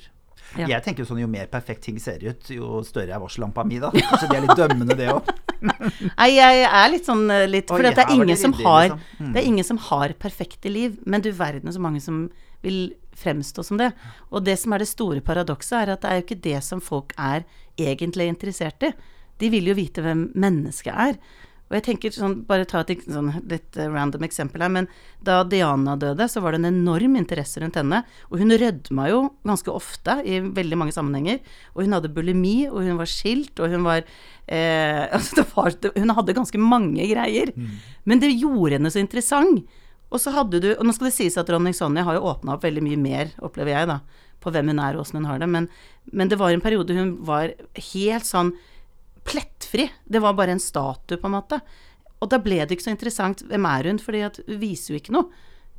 Ja. 0.57 0.69
Jeg 0.71 0.85
tenker 0.85 1.05
jo 1.05 1.09
sånn 1.11 1.21
jo 1.21 1.29
mer 1.31 1.49
perfekt 1.53 1.85
ting 1.85 1.99
ser 2.01 2.23
ut, 2.25 2.49
jo 2.51 2.81
større 2.87 3.13
er 3.15 3.21
varsellampa 3.21 3.65
mi, 3.69 3.81
da. 3.83 3.91
Så 3.93 4.29
det 4.31 4.39
er 4.39 4.47
litt 4.47 4.57
dømmende, 4.57 4.97
det 4.97 5.11
òg. 5.13 5.29
Nei, 6.21 6.29
jeg 6.37 6.63
er 6.65 6.89
litt 6.93 7.09
sånn 7.09 7.27
eh, 7.35 7.45
litt 7.51 7.69
For 7.69 7.83
Oi, 7.83 7.91
det 7.91 8.05
er 8.05 8.15
ingen 8.15 8.33
det 8.33 8.39
som 8.41 8.55
ryddig, 8.55 8.67
har 8.67 8.87
liksom. 8.87 9.03
Mm. 9.19 9.33
Det 9.35 9.43
er 9.43 9.51
ingen 9.51 9.69
som 9.69 9.83
har 9.89 10.15
perfekte 10.23 10.73
liv, 10.73 10.97
men 11.05 11.25
du 11.25 11.31
verden 11.37 11.75
så 11.75 11.83
mange 11.83 12.03
som 12.05 12.25
vil 12.65 12.81
fremstå 13.19 13.65
som 13.67 13.81
det. 13.81 13.91
Og 14.31 14.47
det 14.47 14.57
som 14.63 14.75
er 14.75 14.83
det 14.83 14.91
store 14.91 15.23
paradokset, 15.25 15.77
er 15.83 15.95
at 15.95 16.03
det 16.05 16.11
er 16.11 16.21
jo 16.21 16.27
ikke 16.27 16.43
det 16.49 16.63
som 16.67 16.83
folk 16.83 17.15
er 17.19 17.45
egentlig 17.79 18.31
interessert 18.31 18.89
i. 18.89 18.93
De 19.39 19.51
vil 19.53 19.71
jo 19.71 19.77
vite 19.79 20.03
hvem 20.03 20.29
mennesket 20.39 20.95
er. 20.95 21.19
Og 21.69 21.77
jeg 21.77 21.85
tenker 21.85 22.15
sånn, 22.15 22.39
bare 22.49 22.67
ta 22.69 22.81
et 22.81 23.05
sånn 23.05 23.29
litt 23.49 23.77
eh, 23.77 23.91
random 23.93 24.25
eksempel 24.25 24.65
her, 24.65 24.73
men 24.73 24.89
da 25.25 25.43
Diana 25.45 25.99
døde, 26.01 26.25
så 26.31 26.41
var 26.41 26.55
det 26.55 26.63
en 26.63 26.71
enorm 26.71 27.19
interesse 27.21 27.61
rundt 27.61 27.77
henne. 27.77 28.01
Og 28.33 28.41
hun 28.41 28.55
rødma 28.57 29.09
jo 29.11 29.21
ganske 29.49 29.73
ofte 29.73 30.19
i 30.25 30.41
veldig 30.41 30.79
mange 30.81 30.97
sammenhenger. 30.97 31.43
Og 31.75 31.85
hun 31.85 31.97
hadde 31.97 32.13
bulimi, 32.15 32.63
og 32.71 32.81
hun 32.87 33.01
var 33.01 33.11
skilt, 33.13 33.53
og 33.61 33.75
hun 33.75 33.85
var 33.85 34.01
eh, 34.01 35.05
altså 35.17 35.43
det 35.43 35.47
var, 35.53 35.77
Hun 35.99 36.17
hadde 36.17 36.39
ganske 36.41 36.63
mange 36.63 37.05
greier. 37.11 37.53
Men 38.09 38.25
det 38.25 38.33
gjorde 38.33 38.79
henne 38.79 38.95
så 38.95 39.03
interessant. 39.03 39.69
Og 40.09 40.23
så 40.23 40.33
hadde 40.33 40.63
du 40.65 40.71
Og 40.73 40.87
nå 40.87 40.95
skal 40.97 41.11
det 41.11 41.17
sies 41.19 41.37
at 41.37 41.51
dronning 41.51 41.75
Sonja 41.77 42.01
har 42.07 42.17
jo 42.17 42.25
åpna 42.31 42.55
opp 42.55 42.65
veldig 42.65 42.81
mye 42.81 42.97
mer, 42.97 43.35
opplever 43.45 43.75
jeg, 43.75 43.91
da, 43.91 44.01
på 44.41 44.53
hvem 44.55 44.73
hun 44.73 44.81
er 44.81 44.97
og 44.97 45.05
åssen 45.05 45.21
hun 45.21 45.29
har 45.29 45.43
det. 45.43 45.51
Men, 45.53 45.69
men 46.17 46.33
det 46.33 46.39
var 46.41 46.55
en 46.55 46.65
periode 46.65 46.97
hun 46.97 47.19
var 47.29 47.53
helt 47.93 48.29
sånn 48.29 48.55
plettfri. 49.29 49.89
Det 50.05 50.23
var 50.25 50.37
bare 50.39 50.55
en 50.57 50.63
statue, 50.63 51.19
på 51.21 51.29
en 51.29 51.37
måte. 51.37 51.61
Og 52.19 52.31
da 52.33 52.41
ble 52.43 52.63
det 52.65 52.75
ikke 52.75 52.89
så 52.89 52.95
interessant 52.95 53.45
hvem 53.47 53.69
er 53.71 53.91
hun, 53.93 54.01
at 54.27 54.41
hun 54.47 54.59
viser 54.61 54.95
jo 54.95 55.01
ikke 55.03 55.15
noe. 55.15 55.29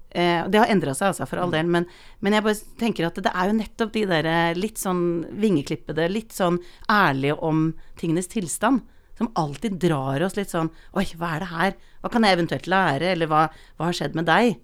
Eh, 0.09 0.45
det 0.49 0.57
har 0.57 0.71
endra 0.73 0.95
seg, 0.97 1.11
altså, 1.11 1.27
for 1.29 1.37
all 1.41 1.51
del, 1.53 1.67
men, 1.69 1.85
men 2.25 2.33
jeg 2.33 2.45
bare 2.45 2.77
tenker 2.81 3.05
at 3.05 3.19
det 3.21 3.29
er 3.29 3.49
jo 3.51 3.57
nettopp 3.59 3.91
de 3.93 4.05
der 4.09 4.25
eh, 4.25 4.55
litt 4.57 4.79
sånn 4.81 5.03
vingeklippede, 5.37 6.07
litt 6.09 6.33
sånn 6.33 6.57
ærlige 6.89 7.35
om 7.45 7.67
tingenes 7.99 8.31
tilstand, 8.31 8.81
som 9.19 9.29
alltid 9.37 9.75
drar 9.83 10.23
oss 10.25 10.37
litt 10.39 10.49
sånn 10.49 10.71
Oi, 10.97 11.03
hva 11.19 11.35
er 11.35 11.43
det 11.43 11.51
her? 11.51 11.75
Hva 12.01 12.09
kan 12.13 12.25
jeg 12.25 12.37
eventuelt 12.37 12.69
lære? 12.71 13.11
Eller 13.11 13.29
hva, 13.29 13.41
hva 13.77 13.89
har 13.89 13.97
skjedd 13.99 14.15
med 14.17 14.29
deg? 14.31 14.55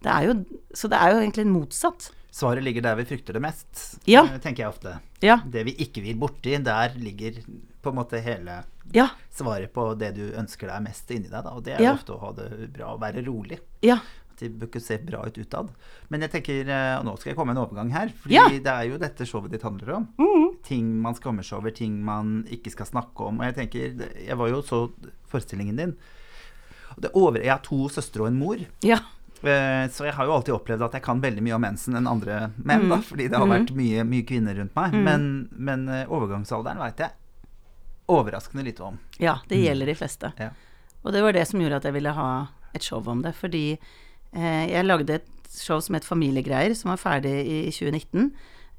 Det 0.00 0.10
er 0.10 0.26
jo, 0.30 0.36
så 0.72 0.88
det 0.88 0.98
er 0.98 1.12
jo 1.12 1.20
egentlig 1.20 1.44
motsatt. 1.52 2.08
Svaret 2.32 2.64
ligger 2.64 2.86
der 2.86 2.96
vi 2.96 3.04
frykter 3.10 3.36
det 3.36 3.42
mest, 3.44 4.00
Ja. 4.08 4.24
tenker 4.40 4.64
jeg 4.64 4.72
ofte. 4.72 4.96
Ja. 5.22 5.38
Det 5.44 5.66
vi 5.68 5.76
ikke 5.84 6.02
vil 6.02 6.16
borti, 6.18 6.56
der 6.64 6.96
ligger 6.96 7.42
på 7.82 7.90
en 7.90 7.96
måte 7.96 8.20
hele 8.22 8.62
Ja. 8.92 9.08
svaret 9.32 9.72
på 9.72 9.96
det 9.98 10.14
du 10.16 10.32
ønsker 10.36 10.68
deg 10.68 10.82
mest 10.82 11.10
inni 11.10 11.28
deg, 11.30 11.44
da. 11.44 11.50
Og 11.50 11.62
det 11.64 11.74
er 11.78 11.82
Ja. 11.82 11.94
ofte 11.94 12.16
å 12.16 12.20
ha 12.20 12.32
det 12.32 12.72
bra, 12.72 12.94
og 12.94 13.00
være 13.00 13.24
rolig. 13.26 13.58
Ja. 13.82 13.96
At 14.30 14.36
de 14.38 14.48
bør 14.48 14.68
ikke 14.68 14.80
se 14.82 14.98
bra 14.98 15.22
ut 15.26 15.34
utad. 15.38 15.68
Men 16.10 16.20
jeg 16.22 16.30
tenker, 16.32 16.68
eh, 16.68 16.98
og 16.98 17.04
nå 17.06 17.18
skal 17.18 17.30
jeg 17.30 17.36
komme 17.36 17.54
med 17.54 17.56
en 17.58 17.66
overgang 17.66 17.90
her, 17.92 18.08
fordi 18.08 18.34
Ja. 18.34 18.48
det 18.48 18.66
er 18.66 18.88
jo 18.88 18.98
dette 18.98 19.24
showet 19.26 19.50
ditt 19.50 19.62
handler 19.62 19.94
om. 19.96 20.08
Ting 20.62 21.00
man 21.00 21.14
skammer 21.14 21.42
seg 21.42 21.58
over, 21.58 21.70
ting 21.70 22.02
man 22.04 22.44
ikke 22.50 22.70
skal 22.70 22.86
snakke 22.86 23.20
om. 23.26 23.40
Og 23.40 23.54
jeg 23.54 23.70
tenker, 23.70 24.26
jeg 24.26 24.36
var 24.36 24.48
jo 24.48 24.60
så 24.62 24.90
forestillingen 25.28 25.76
din. 25.76 25.96
Det 26.98 27.10
over, 27.14 27.38
jeg 27.40 27.50
har 27.50 27.60
to 27.62 27.88
søstre 27.88 28.20
og 28.22 28.26
en 28.28 28.38
mor. 28.38 28.58
Ja. 28.82 28.98
Eh, 29.42 29.88
Så 29.88 30.04
jeg 30.04 30.12
har 30.14 30.26
jo 30.26 30.32
alltid 30.32 30.52
opplevd 30.54 30.82
at 30.84 30.92
jeg 30.92 31.02
kan 31.02 31.20
veldig 31.20 31.40
mye 31.42 31.54
om 31.54 31.62
mensen 31.62 31.94
enn 31.96 32.06
andre 32.06 32.52
menn, 32.62 32.88
da, 32.90 32.96
fordi 32.96 33.28
det 33.30 33.38
har 33.38 33.46
vært 33.46 33.70
mye, 33.74 34.04
mye 34.04 34.22
kvinner 34.26 34.54
rundt 34.58 34.74
meg. 34.76 34.92
Men, 34.92 35.48
men 35.56 35.88
eh, 35.88 36.04
overgangsalderen 36.06 36.76
veit 36.78 36.96
jeg 36.98 37.10
overraskende 38.10 38.66
lite 38.66 38.84
om. 38.86 38.98
Ja, 39.22 39.38
det 39.48 39.60
gjelder 39.62 39.90
de 39.90 39.96
fleste. 39.98 40.32
Ja. 40.40 40.50
Og 41.02 41.14
det 41.14 41.22
var 41.24 41.36
det 41.36 41.46
som 41.48 41.60
gjorde 41.62 41.80
at 41.80 41.88
jeg 41.88 41.96
ville 41.96 42.14
ha 42.16 42.30
et 42.76 42.86
show 42.86 43.04
om 43.08 43.22
det. 43.24 43.34
Fordi 43.38 43.64
eh, 43.74 44.64
jeg 44.70 44.86
lagde 44.86 45.20
et 45.20 45.28
show 45.50 45.80
som 45.82 45.96
het 45.96 46.06
Familiegreier, 46.06 46.74
som 46.78 46.92
var 46.92 47.00
ferdig 47.00 47.34
i 47.46 47.60
2019. 47.72 48.30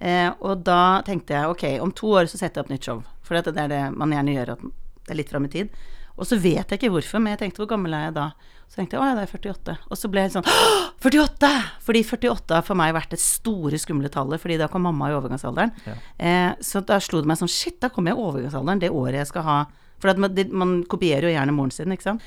Eh, 0.02 0.30
og 0.42 0.64
da 0.66 1.02
tenkte 1.06 1.38
jeg 1.38 1.54
ok, 1.54 1.66
om 1.84 1.94
to 1.94 2.14
år 2.18 2.30
så 2.30 2.40
setter 2.40 2.62
jeg 2.62 2.66
opp 2.66 2.74
nytt 2.74 2.88
show. 2.90 3.04
For 3.26 3.38
det 3.38 3.56
er 3.56 3.72
det 3.72 3.82
man 3.96 4.14
gjerne 4.14 4.38
gjør, 4.38 4.56
at 4.56 4.64
det 4.66 5.14
er 5.14 5.20
litt 5.20 5.34
fram 5.34 5.48
i 5.48 5.54
tid. 5.54 5.76
Og 6.18 6.28
så 6.28 6.38
vet 6.42 6.66
jeg 6.66 6.80
ikke 6.80 6.92
hvorfor, 6.94 7.22
men 7.22 7.36
jeg 7.36 7.44
tenkte 7.46 7.64
hvor 7.64 7.72
gammel 7.72 7.96
er 7.98 8.10
jeg 8.10 8.18
da? 8.18 8.32
Så 8.72 8.80
tenkte 8.80 8.96
jeg 8.96 9.04
å 9.04 9.08
ja, 9.10 9.16
det 9.18 9.26
er 9.26 9.32
48. 9.36 9.74
Og 9.92 10.00
så 10.00 10.08
ble 10.08 10.22
jeg 10.22 10.30
helt 10.30 10.36
sånn 10.38 10.48
«Åh, 10.48 10.84
48! 11.04 11.48
Fordi 11.84 12.02
48 12.08 12.56
har 12.56 12.64
for 12.64 12.80
meg 12.80 12.94
vært 12.96 13.12
det 13.12 13.20
store, 13.20 13.76
skumle 13.82 14.08
tallet, 14.14 14.40
fordi 14.40 14.56
da 14.62 14.70
kom 14.72 14.86
mamma 14.88 15.10
i 15.12 15.16
overgangsalderen. 15.18 15.74
Ja. 15.84 15.96
Eh, 16.16 16.54
så 16.64 16.80
da 16.88 17.02
slo 17.04 17.20
det 17.20 17.28
meg 17.28 17.42
sånn 17.42 17.52
Shit, 17.52 17.82
da 17.84 17.90
kommer 17.92 18.14
jeg 18.14 18.22
i 18.22 18.24
overgangsalderen 18.30 18.80
det 18.80 18.94
året 18.96 19.20
jeg 19.20 19.32
skal 19.34 19.44
ha 19.44 19.58
For 20.00 20.14
at 20.14 20.22
man, 20.24 20.32
det, 20.38 20.48
man 20.56 20.72
kopierer 20.88 21.28
jo 21.28 21.34
gjerne 21.34 21.58
moren 21.58 21.76
sin, 21.76 21.92
ikke 21.92 22.08
sant. 22.08 22.24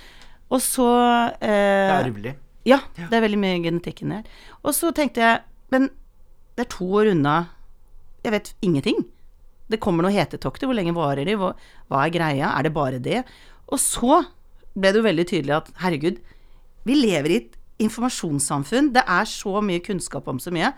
Og 0.53 0.61
så 0.61 0.91
Det 1.41 1.49
eh, 1.49 1.89
er 1.89 1.97
arvelig. 1.97 2.37
Ja, 2.69 2.83
det 2.99 3.09
er 3.09 3.25
veldig 3.25 3.41
mye 3.41 3.65
genetikk 3.65 4.05
inni 4.05 4.21
her. 4.21 4.39
Og 4.61 4.77
så 4.77 4.93
tenkte 4.97 5.25
jeg 5.25 5.41
Men 5.73 5.89
det 6.57 6.67
er 6.67 6.71
to 6.77 6.87
år 7.01 7.11
unna 7.15 7.39
Jeg 8.25 8.37
vet 8.37 8.55
ingenting. 8.65 9.01
Det 9.73 9.81
kommer 9.81 10.05
noe 10.05 10.13
hetetokter. 10.13 10.69
Hvor 10.69 10.77
lenge 10.77 10.93
varer 10.93 11.25
de? 11.25 11.41
Hva, 11.41 11.55
hva 11.89 12.05
er 12.05 12.13
greia? 12.13 12.53
Er 12.53 12.69
det 12.69 12.77
bare 12.77 13.01
det? 13.01 13.25
Og 13.73 13.81
så 13.81 14.27
ble 14.75 14.91
det 14.93 15.01
jo 15.01 15.07
veldig 15.07 15.27
tydelig 15.31 15.57
at 15.57 15.71
herregud, 15.83 16.21
vi 16.85 16.97
lever 16.99 17.33
i 17.33 17.39
et 17.43 17.55
informasjonssamfunn. 17.85 18.93
Det 18.95 19.03
er 19.03 19.29
så 19.29 19.61
mye 19.65 19.83
kunnskap 19.85 20.29
om 20.31 20.41
så 20.43 20.53
mye. 20.55 20.73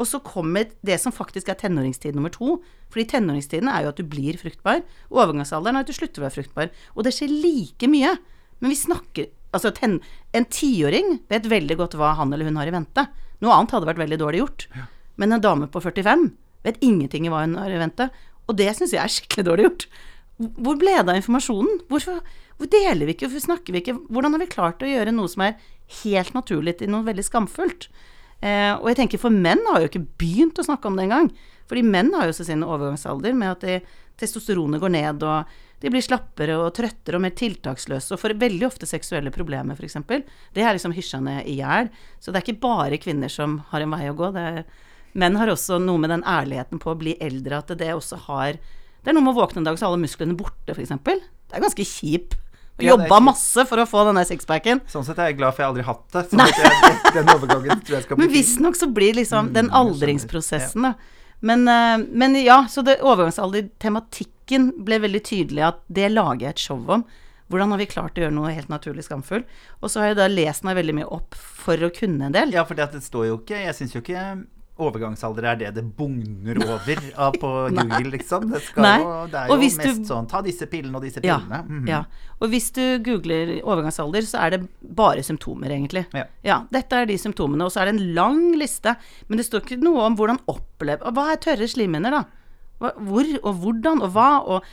Og 0.00 0.08
så 0.08 0.18
kommer 0.24 0.70
det 0.84 0.98
som 1.00 1.14
faktisk 1.14 1.50
er 1.52 1.58
tenåringstid 1.60 2.16
nummer 2.16 2.32
to. 2.34 2.58
Fordi 2.92 3.06
tenåringstiden 3.12 3.70
er 3.70 3.84
jo 3.84 3.92
at 3.92 4.00
du 4.00 4.06
blir 4.08 4.38
fruktbar. 4.40 4.82
Overgangsalderen 5.12 5.78
er 5.78 5.86
at 5.86 5.90
du 5.90 5.96
slutter 5.96 6.22
å 6.22 6.26
være 6.26 6.38
fruktbar. 6.40 6.72
Og 6.96 7.06
det 7.06 7.14
skjer 7.16 7.32
like 7.32 7.90
mye. 7.90 8.16
Men 8.62 8.74
vi 8.74 8.82
snakker 8.82 9.30
Altså, 9.52 9.68
ten, 9.76 9.98
en 10.32 10.46
tiåring 10.48 11.18
vet 11.28 11.44
veldig 11.44 11.74
godt 11.76 11.94
hva 12.00 12.14
han 12.16 12.30
eller 12.32 12.48
hun 12.48 12.56
har 12.56 12.70
i 12.70 12.72
vente. 12.72 13.02
Noe 13.44 13.52
annet 13.52 13.74
hadde 13.76 13.88
vært 13.90 14.00
veldig 14.00 14.16
dårlig 14.22 14.38
gjort. 14.40 14.64
Men 15.20 15.36
en 15.36 15.42
dame 15.44 15.66
på 15.68 15.82
45 15.84 16.22
vet 16.64 16.78
ingenting 16.80 17.26
i 17.28 17.32
hva 17.32 17.42
hun 17.44 17.58
har 17.60 17.68
i 17.68 17.80
vente. 17.82 18.06
Og 18.48 18.56
det 18.56 18.70
syns 18.78 18.94
jeg 18.96 19.02
er 19.02 19.12
skikkelig 19.12 19.44
dårlig 19.50 19.66
gjort. 19.66 19.84
Hvor 20.58 20.78
ble 20.80 20.94
det 20.98 21.08
av 21.12 21.18
informasjonen? 21.18 21.82
Hvorfor, 21.90 22.22
hvor 22.58 22.70
deler 22.72 23.06
vi 23.06 23.14
ikke, 23.14 23.28
hvorfor 23.28 23.46
snakker 23.46 23.74
vi 23.74 23.82
ikke? 23.82 23.96
Hvordan 24.12 24.36
har 24.36 24.42
vi 24.42 24.50
klart 24.52 24.82
å 24.82 24.90
gjøre 24.90 25.14
noe 25.14 25.30
som 25.30 25.44
er 25.46 25.58
helt 26.02 26.34
naturlig 26.36 26.78
til 26.80 26.92
noe 26.92 27.06
veldig 27.06 27.24
skamfullt? 27.26 27.88
Eh, 28.42 28.72
og 28.74 28.88
jeg 28.90 28.98
tenker 28.98 29.22
for 29.22 29.34
menn 29.34 29.62
har 29.70 29.84
jo 29.84 29.90
ikke 29.90 30.06
begynt 30.18 30.58
å 30.58 30.66
snakke 30.66 30.90
om 30.90 30.98
det 30.98 31.06
engang. 31.06 31.30
Fordi 31.70 31.84
menn 31.86 32.10
har 32.16 32.26
jo 32.26 32.34
også 32.34 32.48
sin 32.48 32.64
overgangsalder 32.66 33.36
med 33.38 33.54
at 33.54 33.66
de, 33.66 33.76
testosteronet 34.20 34.82
går 34.82 34.92
ned, 34.92 35.22
og 35.24 35.82
de 35.82 35.90
blir 35.90 36.04
slappere 36.04 36.58
og 36.60 36.72
trøttere 36.76 37.18
og 37.18 37.24
mer 37.24 37.34
tiltaksløse, 37.38 38.12
og 38.14 38.20
får 38.20 38.36
veldig 38.38 38.66
ofte 38.68 38.88
seksuelle 38.88 39.32
problemer, 39.34 39.78
f.eks. 39.78 39.98
Det 40.54 40.62
er 40.62 40.76
liksom 40.76 40.94
hysja 40.94 41.22
ned 41.22 41.48
i 41.50 41.58
hjel. 41.58 41.90
Så 42.20 42.30
det 42.30 42.40
er 42.40 42.46
ikke 42.46 42.62
bare 42.62 43.00
kvinner 43.02 43.32
som 43.32 43.60
har 43.72 43.82
en 43.82 43.94
vei 43.94 44.04
å 44.10 44.16
gå. 44.18 44.30
Er, 44.38 44.62
menn 45.18 45.38
har 45.40 45.50
også 45.52 45.80
noe 45.82 46.02
med 46.02 46.14
den 46.14 46.26
ærligheten 46.28 46.82
på 46.82 46.92
å 46.92 47.00
bli 47.00 47.16
eldre, 47.22 47.62
at 47.62 47.74
det 47.78 47.90
også 47.96 48.20
har 48.28 48.60
Det 49.02 49.10
er 49.10 49.16
noe 49.16 49.24
med 49.26 49.34
å 49.34 49.40
våkne 49.42 49.62
en 49.62 49.66
dag 49.66 49.78
så 49.78 49.86
er 49.86 49.90
alle 49.92 50.02
musklene 50.04 50.36
borte, 50.38 50.74
f.eks. 50.76 50.92
Det 51.02 51.58
er 51.58 51.64
ganske 51.64 51.84
kjip 51.84 52.36
Ja, 52.36 52.38
det 52.78 52.86
er 52.86 52.90
Jobba 52.92 53.18
masse 53.20 53.64
for 53.68 53.82
å 53.82 53.86
få 53.86 54.04
denne 54.08 54.22
sixpacken. 54.26 54.80
Sånn 54.88 55.04
sett 55.04 55.18
er 55.20 55.32
jeg 55.32 55.36
glad 55.40 55.52
for 55.56 55.62
jeg 55.64 55.68
aldri 55.72 55.82
har 55.84 55.94
hatt 55.94 56.14
det. 56.14 56.22
Sånn 56.30 56.40
at 56.44 56.60
jeg, 56.62 57.00
den 57.18 57.32
overgangen 57.34 57.82
tror 57.84 57.98
jeg 57.98 58.06
skal 58.06 58.16
bli 58.16 58.24
Men 58.24 58.32
visstnok 58.32 58.78
så 58.78 58.88
blir 58.88 59.18
liksom 59.18 59.50
den 59.52 59.66
Mm, 59.68 59.72
skjønner. 59.74 59.92
aldringsprosessen, 59.92 60.86
da. 60.88 60.94
Men, 61.42 61.66
eh, 61.68 62.06
men 62.22 62.38
ja, 62.38 62.60
så 62.70 62.84
det 62.86 63.00
overgangsalder-tematikken 63.02 64.70
ble 64.86 64.98
veldig 65.02 65.22
tydelig 65.26 65.64
at 65.66 65.80
det 65.92 66.08
lager 66.12 66.46
jeg 66.46 66.54
et 66.56 66.64
show 66.64 66.90
om. 66.96 67.04
Hvordan 67.52 67.74
har 67.74 67.78
vi 67.82 67.86
klart 67.90 68.16
å 68.16 68.22
gjøre 68.24 68.32
noe 68.34 68.52
helt 68.54 68.70
naturlig 68.72 69.04
skamfull? 69.04 69.42
Og 69.82 69.90
så 69.92 70.00
har 70.00 70.12
jeg 70.12 70.20
da 70.22 70.28
lest 70.32 70.64
meg 70.64 70.78
veldig 70.78 70.94
mye 71.02 71.10
opp 71.12 71.34
for 71.36 71.76
å 71.84 71.90
kunne 71.92 72.30
en 72.30 72.32
del. 72.36 72.54
Ja, 72.54 72.64
for 72.64 72.78
det 72.78 72.88
står 73.04 73.26
jo 73.28 73.38
ikke 73.42 73.58
Jeg 73.66 73.74
syns 73.76 73.92
jo 73.96 74.00
ikke 74.00 74.22
overgangsalder 74.88 75.46
er 75.52 75.56
det 75.60 75.70
det 75.76 75.84
bugner 75.96 76.58
over 76.64 76.98
av 77.16 77.36
på 77.40 77.50
Google, 77.76 78.10
liksom. 78.16 78.48
Det, 78.50 78.60
jo, 78.74 79.14
det 79.32 79.40
er 79.42 79.48
jo 79.52 79.56
mest 79.62 79.82
du- 79.82 80.04
sånn 80.10 80.28
Ta 80.30 80.42
disse 80.44 80.66
pillene 80.70 80.96
og 80.98 81.02
disse 81.06 81.22
Ja, 81.24 81.38
pillene. 81.40 81.62
Mhm. 81.68 81.88
ja. 81.88 82.02
Og 82.42 82.50
hvis 82.50 82.70
du 82.74 82.82
googler 83.06 83.54
overgangsalder, 83.62 84.26
så 84.26 84.40
er 84.46 84.56
det 84.56 84.60
bare 84.82 85.22
symptomer, 85.22 85.70
egentlig. 85.70 86.06
Ja. 86.42 86.60
dette 86.74 86.92
er 87.02 87.06
de 87.06 87.14
symptomene, 87.22 87.64
og 87.64 87.70
så 87.74 87.82
er 87.82 87.90
det 87.92 87.94
en 88.00 88.14
lang 88.16 88.40
liste. 88.58 88.96
Men 89.28 89.38
det 89.38 89.46
står 89.46 89.62
ikke 89.66 89.78
noe 89.82 90.02
om 90.08 90.16
hvordan 90.18 90.40
oppleve 90.50 91.12
Hva 91.14 91.28
er 91.32 91.36
tørre 91.44 91.68
slimhinner, 91.70 92.10
da? 92.10 92.24
Hvor 92.82 93.28
og 93.44 93.60
hvordan 93.62 94.02
og 94.02 94.10
hva, 94.16 94.30
og 94.42 94.64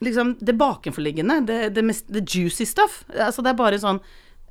liksom 0.00 0.36
det 0.40 0.54
bakenforliggende, 0.56 1.40
det, 1.46 1.58
det 1.74 1.82
mest 1.84 2.06
the 2.12 2.22
juicy 2.22 2.64
stuff. 2.64 3.02
Altså 3.12 3.42
det 3.44 3.50
er 3.52 3.58
bare 3.58 3.80
sånn 3.82 3.98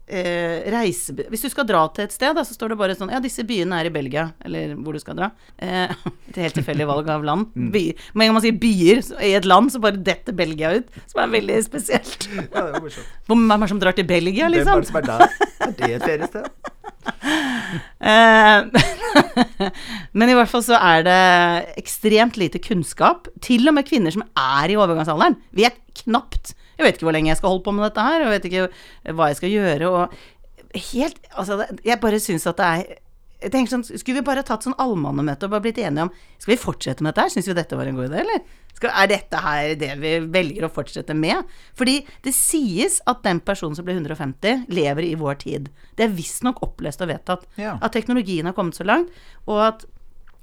eh, 0.10 0.66
reise... 0.74 1.14
Hvis 1.30 1.44
du 1.46 1.50
skal 1.54 1.68
dra 1.70 1.84
til 1.94 2.06
et 2.08 2.14
sted, 2.16 2.34
da, 2.38 2.44
så 2.48 2.56
står 2.58 2.74
det 2.74 2.78
bare 2.82 2.96
sånn 2.98 3.12
Ja, 3.14 3.20
disse 3.24 3.46
byene 3.48 3.80
er 3.80 3.90
i 3.90 3.94
Belgia, 3.94 4.26
eller 4.46 4.74
hvor 4.82 4.98
du 4.98 5.02
skal 5.04 5.18
dra. 5.20 5.30
Eh, 5.62 5.94
et 6.32 6.40
helt 6.44 6.58
tilfeldig 6.60 6.88
valg 6.90 7.10
av 7.14 7.24
land. 7.28 7.50
Byer. 7.74 7.94
Men 8.14 8.26
en 8.26 8.32
gang 8.32 8.38
man 8.40 8.46
sier 8.46 8.58
byer 8.62 9.04
så- 9.06 9.20
i 9.26 9.34
et 9.38 9.48
land, 9.50 9.72
så 9.74 9.82
bare 9.84 10.02
detter 10.02 10.36
Belgia 10.38 10.74
ut. 10.80 10.90
Som 11.12 11.24
er 11.26 11.34
veldig 11.40 11.62
spesielt. 11.70 12.28
Ja, 12.50 12.66
det 12.66 12.80
er 12.80 12.84
morsomt. 12.84 13.16
Mange 13.30 13.54
er 13.56 13.62
det 13.68 13.70
som 13.76 13.80
drar 13.86 13.96
til 13.98 14.08
Belgia, 14.10 14.50
Hvem 14.50 14.54
er 14.54 14.58
liksom? 14.58 14.82
det 14.82 14.90
som 14.90 15.00
er 15.00 15.08
der? 15.08 15.40
Er 15.70 15.74
det 15.80 15.94
et 16.00 16.08
feriested? 16.10 16.50
Eh, 18.00 18.66
Men 20.18 20.30
i 20.32 20.36
hvert 20.38 20.50
fall 20.52 20.64
så 20.66 20.78
er 20.78 21.04
det 21.06 21.20
ekstremt 21.80 22.38
lite 22.40 22.62
kunnskap. 22.64 23.28
Til 23.46 23.68
og 23.70 23.76
med 23.78 23.88
kvinner 23.88 24.14
som 24.14 24.24
er 24.38 24.72
i 24.74 24.78
overgangsalderen, 24.80 25.38
vet 25.56 25.78
knapt 26.04 26.54
Jeg 26.80 26.88
vet 26.88 26.98
ikke 26.98 27.10
hvor 27.10 27.16
lenge 27.16 27.34
jeg 27.34 27.42
skal 27.42 27.52
holde 27.52 27.66
på 27.66 27.76
med 27.76 27.86
dette 27.90 28.08
her, 28.08 28.24
og 28.24 28.30
jeg 28.30 28.36
vet 28.38 28.50
ikke 28.50 29.14
hva 29.20 29.30
jeg 29.30 29.40
skal 29.42 29.56
gjøre, 29.58 29.92
og 29.92 30.84
helt 30.94 31.22
Altså, 31.34 31.64
jeg 31.86 32.00
bare 32.02 32.20
syns 32.22 32.48
at 32.50 32.60
det 32.60 32.72
er 32.72 32.98
jeg 33.40 33.54
tenker 33.54 33.72
sånn, 33.72 33.86
Skulle 33.88 34.20
vi 34.20 34.28
bare 34.28 34.44
tatt 34.44 34.66
sånn 34.66 34.78
allmannemøte 34.82 35.48
og 35.48 35.54
bare 35.54 35.64
blitt 35.64 35.80
enige 35.80 36.08
om 36.08 36.14
Skal 36.42 36.54
vi 36.54 36.60
fortsette 36.60 37.06
med 37.06 37.14
dette 37.14 37.24
her? 37.24 37.34
Syns 37.34 37.48
vi 37.48 37.56
dette 37.56 37.78
var 37.80 37.88
en 37.88 38.00
god 38.00 38.10
idé, 38.10 38.24
eller? 38.26 38.42
Skal, 38.76 38.92
er 38.96 39.10
dette 39.12 39.44
her 39.44 39.74
det 39.80 39.92
vi 40.00 40.12
velger 40.32 40.68
å 40.68 40.72
fortsette 40.72 41.16
med? 41.18 41.48
Fordi 41.76 41.98
det 42.24 42.34
sies 42.36 43.00
at 43.10 43.24
den 43.26 43.42
personen 43.44 43.76
som 43.76 43.88
ble 43.88 43.98
150, 43.98 44.68
lever 44.72 45.08
i 45.08 45.16
vår 45.20 45.40
tid. 45.42 45.68
Det 46.00 46.06
er 46.06 46.14
visstnok 46.16 46.62
opplest 46.64 47.04
og 47.04 47.10
vedtatt. 47.12 47.44
Ja. 47.60 47.74
At 47.84 47.96
teknologien 47.96 48.48
har 48.48 48.56
kommet 48.56 48.80
så 48.80 48.88
langt, 48.88 49.12
og 49.50 49.60
at 49.66 49.84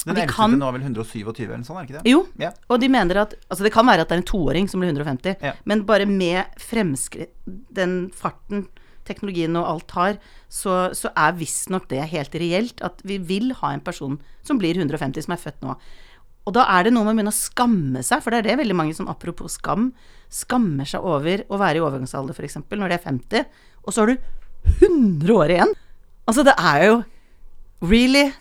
Den 0.07 0.15
de 0.15 0.23
eldste 0.23 0.37
kan 0.37 0.55
nå 0.59 0.69
er 0.69 0.73
vel 0.79 0.85
127 0.87 1.45
eller 1.51 1.65
sånt, 1.67 1.79
er 1.81 1.87
ikke 1.89 1.99
det? 1.99 2.11
Jo, 2.11 2.21
Ja. 2.39 2.53
og 2.71 2.81
de 2.81 2.89
mener 2.89 3.17
at 3.25 3.35
Altså, 3.51 3.63
det 3.67 3.73
kan 3.75 3.87
være 3.87 4.01
at 4.07 4.09
det 4.09 4.15
er 4.17 4.23
en 4.23 4.29
toåring 4.31 4.69
som 4.71 4.81
blir 4.81 4.93
150, 4.95 5.37
Ja. 5.43 5.53
men 5.65 5.83
bare 5.85 6.07
med 6.07 6.47
fremskritt 6.63 7.33
Den 7.73 8.11
farten 8.15 8.69
teknologien 9.07 9.55
og 9.57 9.67
alt 9.71 9.91
har, 9.95 10.17
så, 10.51 10.91
så 10.95 11.11
er 11.15 11.33
visstnok 11.39 11.85
det 11.89 12.09
helt 12.11 12.33
reelt 12.35 12.81
at 12.83 13.01
vi 13.07 13.19
vil 13.19 13.53
ha 13.61 13.71
en 13.73 13.81
person 13.81 14.19
som 14.43 14.59
blir 14.59 14.75
150, 14.75 15.23
som 15.23 15.33
er 15.37 15.43
født 15.43 15.61
nå. 15.63 15.77
Og 16.47 16.55
da 16.55 16.65
er 16.79 16.85
det 16.85 16.93
noe 16.93 17.05
med 17.05 17.13
å 17.15 17.17
begynne 17.21 17.35
å 17.35 17.39
skamme 17.39 18.03
seg, 18.03 18.23
for 18.23 18.31
det 18.35 18.39
er 18.41 18.49
det 18.51 18.59
veldig 18.59 18.75
mange 18.75 18.95
som 18.99 19.07
apropos 19.11 19.59
skam, 19.59 19.93
skammer 20.31 20.87
seg 20.91 21.03
over 21.07 21.45
å 21.51 21.59
være 21.59 21.79
i 21.79 21.85
overgangsalder, 21.87 22.35
f.eks., 22.35 22.59
når 22.71 22.89
de 22.89 22.95
er 22.99 23.05
50, 23.07 23.47
og 23.87 23.95
så 23.95 24.03
har 24.03 24.07
du 24.07 24.19
100 24.87 25.35
år 25.39 25.55
igjen. 25.55 25.75
Altså, 26.27 26.43
det 26.47 26.55
er 26.59 26.85
jo 26.89 27.05
Really? 27.87 28.33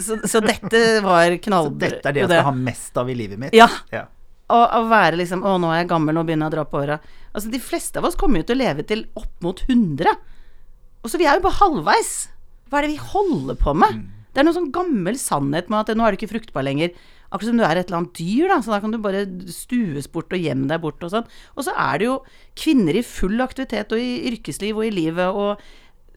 Så, 0.00 0.18
så 0.26 0.40
dette 0.42 0.80
var 1.04 1.28
Så 1.30 1.40
knallbra. 1.46 1.78
dette 1.86 2.08
er 2.10 2.16
det 2.16 2.24
jeg 2.24 2.30
skal 2.32 2.48
ha 2.48 2.54
mest 2.56 2.96
av 2.98 3.10
i 3.10 3.16
livet 3.18 3.40
mitt? 3.40 3.54
Ja. 3.56 3.68
ja. 3.94 4.06
Å, 4.50 4.58
å 4.80 4.80
være 4.90 5.20
liksom 5.20 5.44
Å, 5.46 5.54
nå 5.60 5.70
er 5.72 5.82
jeg 5.84 5.90
gammel, 5.92 6.16
nå 6.16 6.24
begynner 6.26 6.48
jeg 6.48 6.54
å 6.54 6.56
dra 6.58 6.64
på 6.68 6.82
åra. 6.82 6.98
Altså, 7.32 7.50
de 7.52 7.62
fleste 7.62 8.00
av 8.00 8.08
oss 8.10 8.18
kommer 8.18 8.42
jo 8.42 8.48
til 8.50 8.58
å 8.58 8.62
leve 8.64 8.84
til 8.86 9.06
opp 9.18 9.46
mot 9.46 9.62
100. 9.68 10.10
Og 11.04 11.12
så 11.12 11.20
vi 11.20 11.28
er 11.28 11.38
jo 11.38 11.46
bare 11.46 11.60
halvveis. 11.60 12.12
Hva 12.68 12.80
er 12.80 12.86
det 12.86 12.94
vi 12.96 13.08
holder 13.12 13.58
på 13.60 13.74
med? 13.76 14.04
Det 14.34 14.42
er 14.42 14.48
noen 14.48 14.56
sånn 14.56 14.72
gammel 14.74 15.18
sannhet 15.20 15.68
med 15.70 15.84
at 15.84 15.94
nå 15.94 16.04
er 16.04 16.14
du 16.14 16.18
ikke 16.18 16.32
fruktbar 16.32 16.66
lenger. 16.66 16.90
Akkurat 17.30 17.50
som 17.50 17.58
du 17.58 17.64
er 17.66 17.78
et 17.78 17.88
eller 17.88 18.00
annet 18.00 18.18
dyr, 18.18 18.48
da, 18.50 18.56
så 18.62 18.72
da 18.74 18.80
kan 18.82 18.92
du 18.94 18.98
bare 19.02 19.24
stues 19.50 20.06
bort 20.10 20.34
og 20.34 20.42
gjemme 20.42 20.68
deg 20.70 20.82
bort 20.82 21.02
og 21.06 21.12
sånn. 21.12 21.28
Og 21.54 21.66
så 21.66 21.74
er 21.74 22.00
det 22.00 22.08
jo 22.08 22.16
kvinner 22.58 22.98
i 22.98 23.04
full 23.06 23.42
aktivitet 23.42 23.94
og 23.94 24.02
i 24.02 24.28
yrkesliv 24.30 24.78
og 24.78 24.86
i 24.86 24.92
livet 24.94 25.38
og 25.38 25.62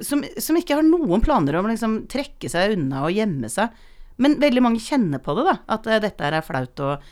som, 0.03 0.23
som 0.37 0.57
ikke 0.59 0.77
har 0.77 0.85
noen 0.85 1.23
planer 1.23 1.57
om 1.57 1.67
å 1.67 1.71
liksom 1.71 2.03
trekke 2.11 2.49
seg 2.51 2.75
unna 2.77 3.05
og 3.07 3.15
gjemme 3.15 3.49
seg. 3.51 3.73
Men 4.21 4.37
veldig 4.41 4.63
mange 4.65 4.81
kjenner 4.81 5.21
på 5.23 5.35
det, 5.37 5.45
da. 5.47 5.55
At 5.77 5.87
uh, 5.89 5.97
dette 6.03 6.25
her 6.25 6.37
er 6.37 6.45
flaut 6.45 6.83
og 6.83 7.07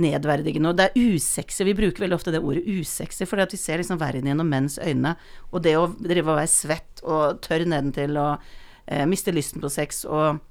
nedverdigende. 0.00 0.72
Og 0.72 0.78
det 0.78 0.88
er 0.90 1.14
usexy. 1.16 1.64
Vi 1.68 1.76
bruker 1.76 2.04
veldig 2.04 2.16
ofte 2.18 2.34
det 2.34 2.42
ordet 2.44 2.66
usexy, 2.68 3.24
fordi 3.28 3.46
at 3.46 3.54
vi 3.54 3.60
ser 3.60 3.80
liksom 3.80 4.00
verden 4.00 4.28
gjennom 4.28 4.50
menns 4.52 4.76
øyne. 4.80 5.14
Og 5.52 5.64
det 5.64 5.76
å 5.78 5.88
drive 5.96 6.32
og 6.32 6.40
være 6.40 6.52
svett 6.52 7.04
og 7.04 7.40
tørr 7.44 7.64
nedentil 7.68 8.18
og 8.20 8.44
uh, 8.44 9.06
miste 9.08 9.34
lysten 9.34 9.64
på 9.64 9.72
sex 9.72 10.04
og 10.08 10.42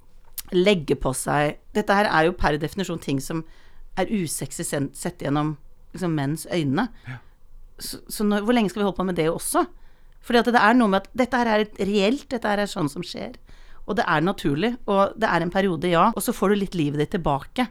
legge 0.54 0.94
på 1.02 1.10
seg 1.18 1.56
Dette 1.74 1.96
her 1.98 2.06
er 2.06 2.28
jo 2.28 2.36
per 2.38 2.60
definisjon 2.62 3.00
ting 3.02 3.18
som 3.24 3.40
er 3.98 4.12
usexy 4.14 4.62
sett 4.68 5.24
gjennom 5.24 5.56
liksom 5.96 6.14
menns 6.14 6.44
øyne. 6.52 6.90
Så, 7.80 8.02
så 8.12 8.24
når, 8.28 8.44
hvor 8.46 8.56
lenge 8.56 8.70
skal 8.72 8.84
vi 8.84 8.88
holde 8.88 9.00
på 9.00 9.08
med 9.08 9.18
det 9.18 9.30
også? 9.32 9.66
Fordi 10.26 10.42
at 10.42 10.52
det 10.56 10.62
er 10.62 10.78
noe 10.78 10.92
med 10.92 11.04
at 11.04 11.10
dette 11.24 11.40
her 11.40 11.52
er 11.54 11.66
reelt, 11.86 12.28
dette 12.34 12.50
her 12.50 12.64
er 12.64 12.70
sånn 12.70 12.90
som 12.92 13.06
skjer. 13.06 13.36
Og 13.86 13.98
det 14.00 14.06
er 14.10 14.24
naturlig, 14.26 14.72
og 14.90 15.14
det 15.22 15.30
er 15.30 15.46
en 15.46 15.54
periode, 15.54 15.90
ja. 15.92 16.08
Og 16.18 16.24
så 16.26 16.34
får 16.34 16.54
du 16.54 16.62
litt 16.64 16.78
livet 16.78 17.04
ditt 17.04 17.14
tilbake, 17.14 17.68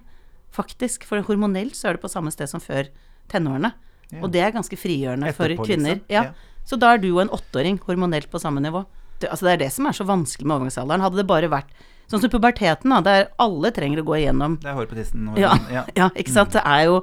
faktisk. 0.55 1.07
For 1.09 1.25
hormonelt 1.27 1.75
så 1.75 1.91
er 1.91 1.97
det 1.97 2.05
på 2.05 2.13
samme 2.13 2.31
sted 2.31 2.51
som 2.51 2.63
før 2.63 2.93
tenårene. 3.33 3.73
Ja. 4.13 4.21
Og 4.23 4.31
det 4.31 4.45
er 4.45 4.55
ganske 4.55 4.79
frigjørende 4.79 5.33
for 5.35 5.51
kvinner. 5.65 5.99
liksom. 5.99 6.13
Ja. 6.15 6.29
Ja. 6.31 6.53
Så 6.65 6.79
da 6.81 6.95
er 6.95 7.03
du 7.03 7.11
og 7.17 7.25
en 7.25 7.33
åtteåring 7.35 7.81
hormonelt 7.89 8.31
på 8.31 8.41
samme 8.41 8.63
nivå. 8.63 8.85
Det, 9.19 9.29
altså 9.31 9.49
det 9.49 9.53
er 9.57 9.61
det 9.65 9.73
som 9.75 9.91
er 9.91 9.97
så 9.97 10.07
vanskelig 10.07 10.47
med 10.47 10.57
overgangsalderen. 10.57 11.03
Hadde 11.05 11.21
det 11.21 11.27
bare 11.29 11.51
vært 11.53 11.75
sånn 12.11 12.23
som 12.23 12.31
puberteten, 12.33 12.93
da, 12.93 13.01
der 13.05 13.29
alle 13.41 13.71
trenger 13.75 14.03
å 14.03 14.07
gå 14.07 14.19
igjennom 14.21 14.59
Det 14.63 14.71
er 14.71 14.79
hår 14.79 14.89
på 14.91 14.99
tissen. 14.99 15.29
ja, 15.41 16.09
ikke 16.13 16.33
sant. 16.33 16.55
Det 16.55 16.63
er 16.63 16.87
jo 16.89 17.03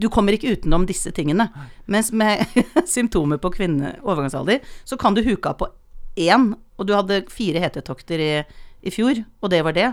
Du 0.00 0.08
kommer 0.12 0.36
ikke 0.36 0.54
utenom 0.56 0.86
disse 0.88 1.12
tingene. 1.12 1.50
Mens 1.90 2.10
med 2.16 2.42
symptomer 2.94 3.40
på 3.42 3.52
kvinne 3.52 3.96
overgangsalder, 4.00 4.64
så 4.88 4.98
kan 5.00 5.16
du 5.16 5.22
huke 5.26 5.52
av 5.52 5.60
på 5.60 5.68
én, 6.20 6.52
og 6.80 6.88
du 6.88 6.94
hadde 6.96 7.24
fire 7.32 7.60
hetetokter 7.62 8.22
i, 8.24 8.32
i 8.80 8.92
fjor, 8.94 9.22
og 9.40 9.52
det 9.52 9.60
var 9.66 9.76
det. 9.76 9.90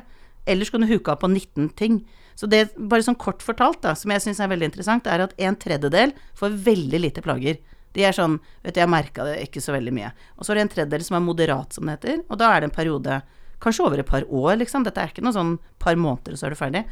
Ellers 0.48 0.72
kan 0.72 0.84
du 0.84 0.88
huke 0.90 1.12
av 1.12 1.20
på 1.22 1.30
19 1.30 1.74
ting. 1.80 2.02
Så 2.38 2.48
det, 2.48 2.70
bare 2.78 3.04
sånn 3.04 3.18
kort 3.20 3.44
fortalt, 3.44 3.82
da, 3.84 3.96
som 3.98 4.14
jeg 4.14 4.24
syns 4.24 4.40
er 4.44 4.52
veldig 4.52 4.70
interessant, 4.70 5.10
er 5.10 5.26
at 5.26 5.34
en 5.42 5.58
tredjedel 5.60 6.14
får 6.38 6.56
veldig 6.68 7.02
lite 7.02 7.24
plager. 7.26 7.60
De 7.98 8.06
er 8.06 8.14
sånn 8.14 8.38
Vet 8.62 8.76
du, 8.76 8.82
jeg 8.84 8.92
merka 8.92 9.26
det 9.26 9.40
ikke 9.48 9.64
så 9.64 9.74
veldig 9.74 9.94
mye. 9.96 10.12
Og 10.38 10.46
så 10.46 10.54
er 10.54 10.60
det 10.60 10.68
en 10.68 10.74
tredjedel 10.76 11.06
som 11.08 11.18
er 11.18 11.26
moderat, 11.26 11.74
som 11.74 11.88
det 11.88 11.98
heter. 11.98 12.22
Og 12.30 12.40
da 12.40 12.52
er 12.54 12.62
det 12.62 12.70
en 12.70 12.76
periode, 12.76 13.20
kanskje 13.64 13.88
over 13.88 14.04
et 14.04 14.10
par 14.10 14.28
år, 14.30 14.54
liksom. 14.62 14.86
Dette 14.86 15.02
er 15.02 15.12
ikke 15.12 15.26
noe 15.26 15.36
sånn 15.36 15.56
par 15.82 15.98
måneder, 15.98 16.36
og 16.36 16.40
så 16.40 16.48
er 16.48 16.54
du 16.54 16.60
ferdig. 16.60 16.84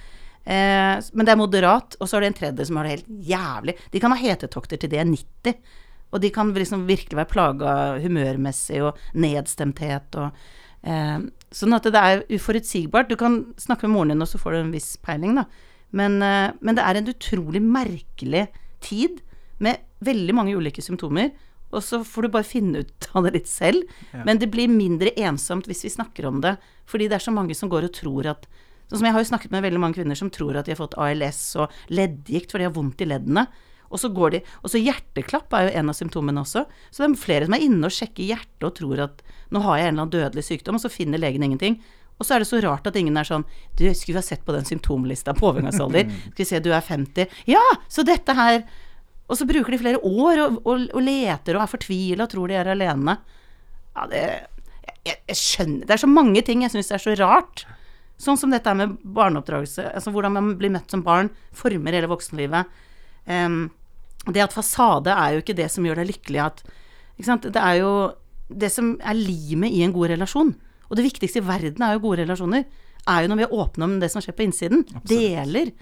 Eh, 0.45 1.01
men 1.13 1.25
det 1.25 1.33
er 1.33 1.39
moderat, 1.41 1.97
og 1.99 2.09
så 2.09 2.17
er 2.17 2.25
det 2.25 2.31
en 2.31 2.37
tredje 2.41 2.67
som 2.69 2.77
har 2.77 2.87
det 2.87 2.97
helt 2.97 3.09
jævlig. 3.31 3.75
De 3.91 4.01
kan 4.01 4.13
ha 4.13 4.19
hetetokter 4.19 4.81
til 4.81 4.91
de 4.91 5.01
er 5.01 5.09
90. 5.09 5.57
Og 6.13 6.21
de 6.21 6.31
kan 6.31 6.53
liksom 6.55 6.85
virkelig 6.87 7.17
være 7.17 7.31
plaga 7.31 7.71
humørmessig 8.03 8.83
og 8.85 8.99
nedstemthet 9.17 10.19
og 10.21 10.29
eh, 10.85 11.25
Sånn 11.55 11.71
at 11.71 11.85
det 11.87 11.99
er 12.01 12.21
uforutsigbart. 12.35 13.07
Du 13.07 13.15
kan 13.15 13.37
snakke 13.61 13.87
med 13.87 13.93
moren 13.93 14.11
din, 14.11 14.23
og 14.25 14.27
så 14.27 14.39
får 14.41 14.51
du 14.51 14.57
en 14.59 14.73
viss 14.73 14.89
peiling, 14.99 15.37
da. 15.37 15.45
Men, 15.95 16.17
eh, 16.19 16.51
men 16.59 16.75
det 16.75 16.83
er 16.83 16.99
en 16.99 17.11
utrolig 17.13 17.61
merkelig 17.63 18.41
tid 18.83 19.21
med 19.63 19.79
veldig 20.03 20.35
mange 20.35 20.55
ulike 20.57 20.83
symptomer. 20.83 21.31
Og 21.71 21.83
så 21.83 22.01
får 22.03 22.25
du 22.25 22.33
bare 22.33 22.47
finne 22.47 22.83
ut 22.83 23.07
av 23.15 23.27
det 23.27 23.37
litt 23.37 23.51
selv. 23.51 23.87
Ja. 24.11 24.25
Men 24.27 24.41
det 24.41 24.51
blir 24.51 24.71
mindre 24.71 25.15
ensomt 25.15 25.69
hvis 25.69 25.85
vi 25.87 25.93
snakker 25.95 26.27
om 26.27 26.41
det. 26.43 26.57
Fordi 26.91 27.07
det 27.07 27.19
er 27.19 27.25
så 27.25 27.33
mange 27.35 27.55
som 27.57 27.71
går 27.71 27.87
og 27.87 27.95
tror 27.95 28.31
at 28.35 28.49
Sånn 28.86 28.99
som 28.99 29.07
jeg 29.07 29.15
har 29.15 29.23
jo 29.23 29.29
snakket 29.31 29.53
med 29.53 29.65
veldig 29.65 29.81
mange 29.81 29.97
kvinner 29.97 30.17
som 30.19 30.29
tror 30.33 30.59
at 30.59 30.67
de 30.67 30.75
har 30.75 30.81
fått 30.81 30.97
ALS 31.01 31.41
og 31.61 31.73
leddgikt, 31.89 32.51
for 32.51 32.61
de 32.61 32.67
har 32.67 32.75
vondt 32.75 33.01
i 33.01 33.09
leddene. 33.09 33.47
Og 33.89 34.01
så 34.01 34.09
går 34.13 34.31
de 34.33 34.39
Og 34.63 34.71
så 34.73 34.81
hjerteklapp 34.81 35.53
er 35.53 35.67
jo 35.67 35.75
en 35.79 35.91
av 35.91 35.97
symptomene 35.97 36.41
også. 36.41 36.65
Så 36.91 37.03
det 37.03 37.09
er 37.09 37.21
flere 37.21 37.47
som 37.47 37.57
er 37.57 37.65
inne 37.65 37.86
og 37.89 37.93
sjekker 37.93 38.25
hjertet 38.25 38.65
og 38.65 38.73
tror 38.77 39.03
at 39.07 39.21
nå 39.53 39.61
har 39.61 39.77
jeg 39.77 39.88
en 39.88 39.93
eller 39.93 40.05
annen 40.07 40.15
dødelig 40.15 40.45
sykdom, 40.47 40.79
og 40.79 40.83
så 40.83 40.91
finner 40.91 41.21
legen 41.21 41.45
ingenting. 41.45 41.77
Og 42.17 42.25
så 42.25 42.36
er 42.36 42.43
det 42.43 42.49
så 42.49 42.61
rart 42.63 42.88
at 42.88 42.95
ingen 42.95 43.17
er 43.19 43.27
sånn 43.27 43.43
Du, 43.75 43.83
skulle 43.93 44.15
vi 44.15 44.21
ha 44.21 44.25
sett 44.25 44.45
på 44.47 44.55
den 44.55 44.67
symptomlista 44.67 45.36
på 45.36 45.49
overgangsalder? 45.51 46.09
Skal 46.31 46.41
vi 46.43 46.47
se, 46.47 46.61
du 46.63 46.71
er 46.73 46.81
50. 46.81 47.39
Ja, 47.51 47.63
så 47.91 48.05
dette 48.07 48.36
her 48.38 48.61
Og 49.27 49.39
så 49.39 49.47
bruker 49.49 49.73
de 49.73 49.81
flere 49.81 49.99
år 49.99 50.43
og, 50.45 50.59
og, 50.63 50.86
og 50.93 51.01
leter 51.03 51.57
og 51.57 51.65
er 51.65 51.71
fortvila 51.71 52.27
og 52.27 52.31
tror 52.31 52.51
de 52.51 52.59
er 52.59 52.71
alene. 52.71 53.17
Ja, 53.95 54.05
det 54.11 54.25
jeg, 55.05 55.17
jeg 55.29 55.38
skjønner 55.38 55.86
Det 55.86 55.95
er 55.95 56.01
så 56.01 56.09
mange 56.09 56.41
ting 56.45 56.63
jeg 56.63 56.73
syns 56.73 56.93
er 56.95 57.01
så 57.03 57.15
rart. 57.19 57.65
Sånn 58.22 58.38
som 58.39 58.53
dette 58.53 58.72
med 58.78 58.95
barneoppdragelse, 59.03 59.89
altså 59.91 60.11
hvordan 60.16 60.36
man 60.38 60.53
blir 60.59 60.72
møtt 60.72 60.91
som 60.91 61.03
barn, 61.03 61.30
former 61.55 61.97
hele 61.97 62.09
voksenlivet. 62.11 62.70
Um, 63.28 63.66
det 64.32 64.45
at 64.45 64.55
fasade 64.55 65.11
er 65.13 65.36
jo 65.36 65.43
ikke 65.43 65.57
det 65.57 65.68
som 65.74 65.86
gjør 65.86 66.01
deg 66.01 66.13
lykkelig 66.13 66.41
at? 66.45 66.63
Det 67.18 67.61
er 67.61 67.82
jo 67.82 67.91
det 68.47 68.70
som 68.74 68.95
er 69.03 69.18
limet 69.18 69.74
i 69.76 69.84
en 69.86 69.93
god 69.95 70.13
relasjon. 70.13 70.53
Og 70.89 70.97
det 70.97 71.05
viktigste 71.07 71.41
i 71.41 71.45
verden 71.45 71.84
er 71.84 71.95
jo 71.95 72.03
gode 72.05 72.24
relasjoner. 72.24 72.66
Er 73.09 73.26
jo 73.26 73.32
når 73.32 73.41
vi 73.41 73.45
er 73.47 73.57
åpne 73.57 73.88
om 73.88 73.97
det 74.01 74.09
som 74.13 74.24
skjer 74.24 74.38
på 74.38 74.45
innsiden. 74.45 74.86
Deler. 75.07 75.74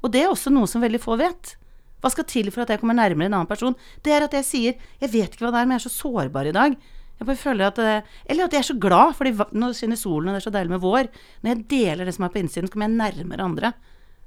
Og 0.00 0.12
det 0.12 0.24
er 0.24 0.30
også 0.30 0.52
noe 0.52 0.68
som 0.70 0.84
veldig 0.84 1.00
få 1.02 1.18
vet. 1.20 1.54
Hva 2.00 2.12
skal 2.12 2.28
til 2.28 2.48
for 2.52 2.64
at 2.64 2.72
jeg 2.72 2.80
kommer 2.80 2.96
nærmere 2.96 3.28
en 3.28 3.36
annen 3.36 3.50
person? 3.50 3.76
Det 4.04 4.14
er 4.14 4.24
at 4.24 4.32
jeg 4.32 4.44
sier 4.44 4.72
'jeg 5.00 5.12
vet 5.12 5.34
ikke 5.34 5.44
hva 5.44 5.52
det 5.52 5.60
er, 5.60 5.66
men 5.66 5.78
jeg 5.78 5.84
er 5.84 5.88
så 5.88 6.00
sårbar 6.00 6.46
i 6.48 6.56
dag'. 6.56 6.76
Jeg 7.20 7.28
bare 7.28 7.36
føler 7.36 7.66
at 7.68 7.76
det, 7.76 7.94
Eller 8.32 8.48
at 8.48 8.54
jeg 8.56 8.62
er 8.62 8.68
så 8.70 8.78
glad, 8.80 9.14
fordi 9.18 9.34
nå 9.60 9.70
skinner 9.76 9.98
solen, 10.00 10.30
og 10.30 10.36
det 10.36 10.40
er 10.40 10.46
så 10.46 10.54
deilig 10.54 10.72
med 10.72 10.82
vår. 10.84 11.10
Når 11.44 11.52
jeg 11.52 11.64
deler 11.68 12.08
det 12.08 12.14
som 12.16 12.24
er 12.24 12.32
på 12.32 12.40
innsiden, 12.40 12.68
så 12.68 12.72
kommer 12.72 12.88
jeg 12.88 12.96
nærmere 12.96 13.44
andre. 13.44 13.72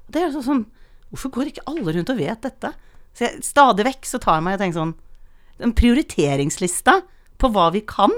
Det 0.06 0.22
er 0.22 0.34
sånn 0.34 0.66
Hvorfor 1.14 1.30
går 1.30 1.50
ikke 1.50 1.66
alle 1.70 1.92
rundt 1.94 2.10
og 2.10 2.18
vet 2.18 2.40
dette? 2.42 2.72
Så 3.14 3.26
jeg, 3.26 3.42
stadig 3.46 3.84
vekk 3.86 4.08
så 4.08 4.18
tar 4.22 4.40
jeg 4.40 4.46
meg 4.46 4.56
og 4.56 4.62
tenker 4.64 4.80
sånn 4.80 4.94
Den 5.60 5.74
prioriteringslista 5.78 6.96
på 7.38 7.50
hva 7.54 7.68
vi 7.74 7.84
kan, 7.86 8.14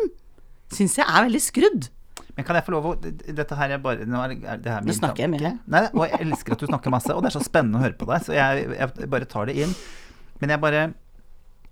syns 0.73 0.97
jeg 1.01 1.05
er 1.09 1.27
veldig 1.27 1.43
skrudd. 1.43 1.89
Men 2.37 2.45
kan 2.45 2.57
jeg 2.59 2.67
få 2.67 2.75
lov 2.75 2.89
å 2.91 2.95
Dette 3.01 3.57
her 3.59 3.75
er 3.77 3.83
bare 3.83 4.05
Nå, 4.09 4.21
er, 4.21 4.37
er 4.45 4.61
det 4.61 4.73
her 4.73 4.85
min 4.85 4.93
Nå 4.93 4.99
snakker 4.99 5.25
jeg 5.25 5.33
mye. 5.33 5.53
Nei, 5.73 5.83
og 5.93 6.05
jeg 6.05 6.21
elsker 6.27 6.57
at 6.57 6.63
du 6.63 6.69
snakker 6.69 6.93
masse, 6.93 7.13
og 7.17 7.25
det 7.25 7.33
er 7.33 7.37
så 7.39 7.45
spennende 7.45 7.81
å 7.81 7.85
høre 7.85 7.97
på 7.97 8.09
deg, 8.11 8.25
så 8.29 8.37
jeg, 8.37 8.69
jeg 8.77 9.11
bare 9.13 9.29
tar 9.31 9.49
det 9.49 9.57
inn. 9.65 9.73
Men 10.43 10.53
jeg 10.53 10.63
bare 10.63 10.83
eh, 10.85 10.95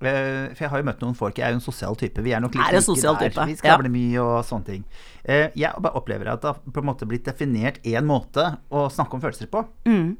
For 0.04 0.64
jeg 0.64 0.70
har 0.70 0.78
jo 0.82 0.86
møtt 0.90 1.00
noen 1.04 1.14
folk, 1.16 1.38
jeg 1.38 1.46
er 1.46 1.54
jo 1.54 1.60
en 1.62 1.64
sosial 1.64 1.96
type. 1.96 2.22
Vi 2.22 2.32
er 2.36 2.40
nok 2.44 2.54
litt 2.54 2.66
Er 2.68 2.76
like 2.78 2.84
der. 3.18 3.28
type, 3.30 3.46
Vi 3.46 3.52
ja. 3.56 3.60
skravler 3.62 3.90
mye 3.94 4.20
og 4.24 4.44
sånne 4.44 4.64
ting. 4.64 4.84
Eh, 5.24 5.50
Jeg 5.56 5.72
bare 5.80 5.94
opplever 5.96 6.28
at 6.32 6.40
det 6.42 6.52
har 6.52 6.60
på 6.72 6.80
en 6.82 6.88
måte 6.90 7.06
blitt 7.08 7.24
definert 7.24 7.80
én 7.84 8.04
måte 8.04 8.58
å 8.70 8.88
snakke 8.92 9.14
om 9.14 9.20
følelser 9.24 9.46
på. 9.50 9.64
Mm. 9.86 10.16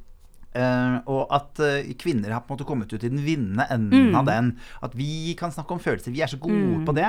Uh, 0.57 1.01
og 1.11 1.32
at 1.35 1.59
uh, 1.59 1.82
kvinner 1.99 2.30
har 2.30 2.45
på 2.47 2.53
en 2.53 2.57
måte 2.57 2.66
kommet 2.68 2.93
ut 2.95 3.03
i 3.03 3.09
den 3.11 3.18
vinnende 3.26 3.64
enden 3.74 4.12
Mm. 4.12 4.14
av 4.20 4.24
den. 4.28 4.53
At 4.87 4.93
vi 4.95 5.35
kan 5.35 5.51
snakke 5.51 5.72
om 5.74 5.80
følelser. 5.82 6.12
Vi 6.14 6.22
er 6.22 6.30
så 6.30 6.39
gode 6.39 6.85
på 6.87 6.95
det. 6.95 7.09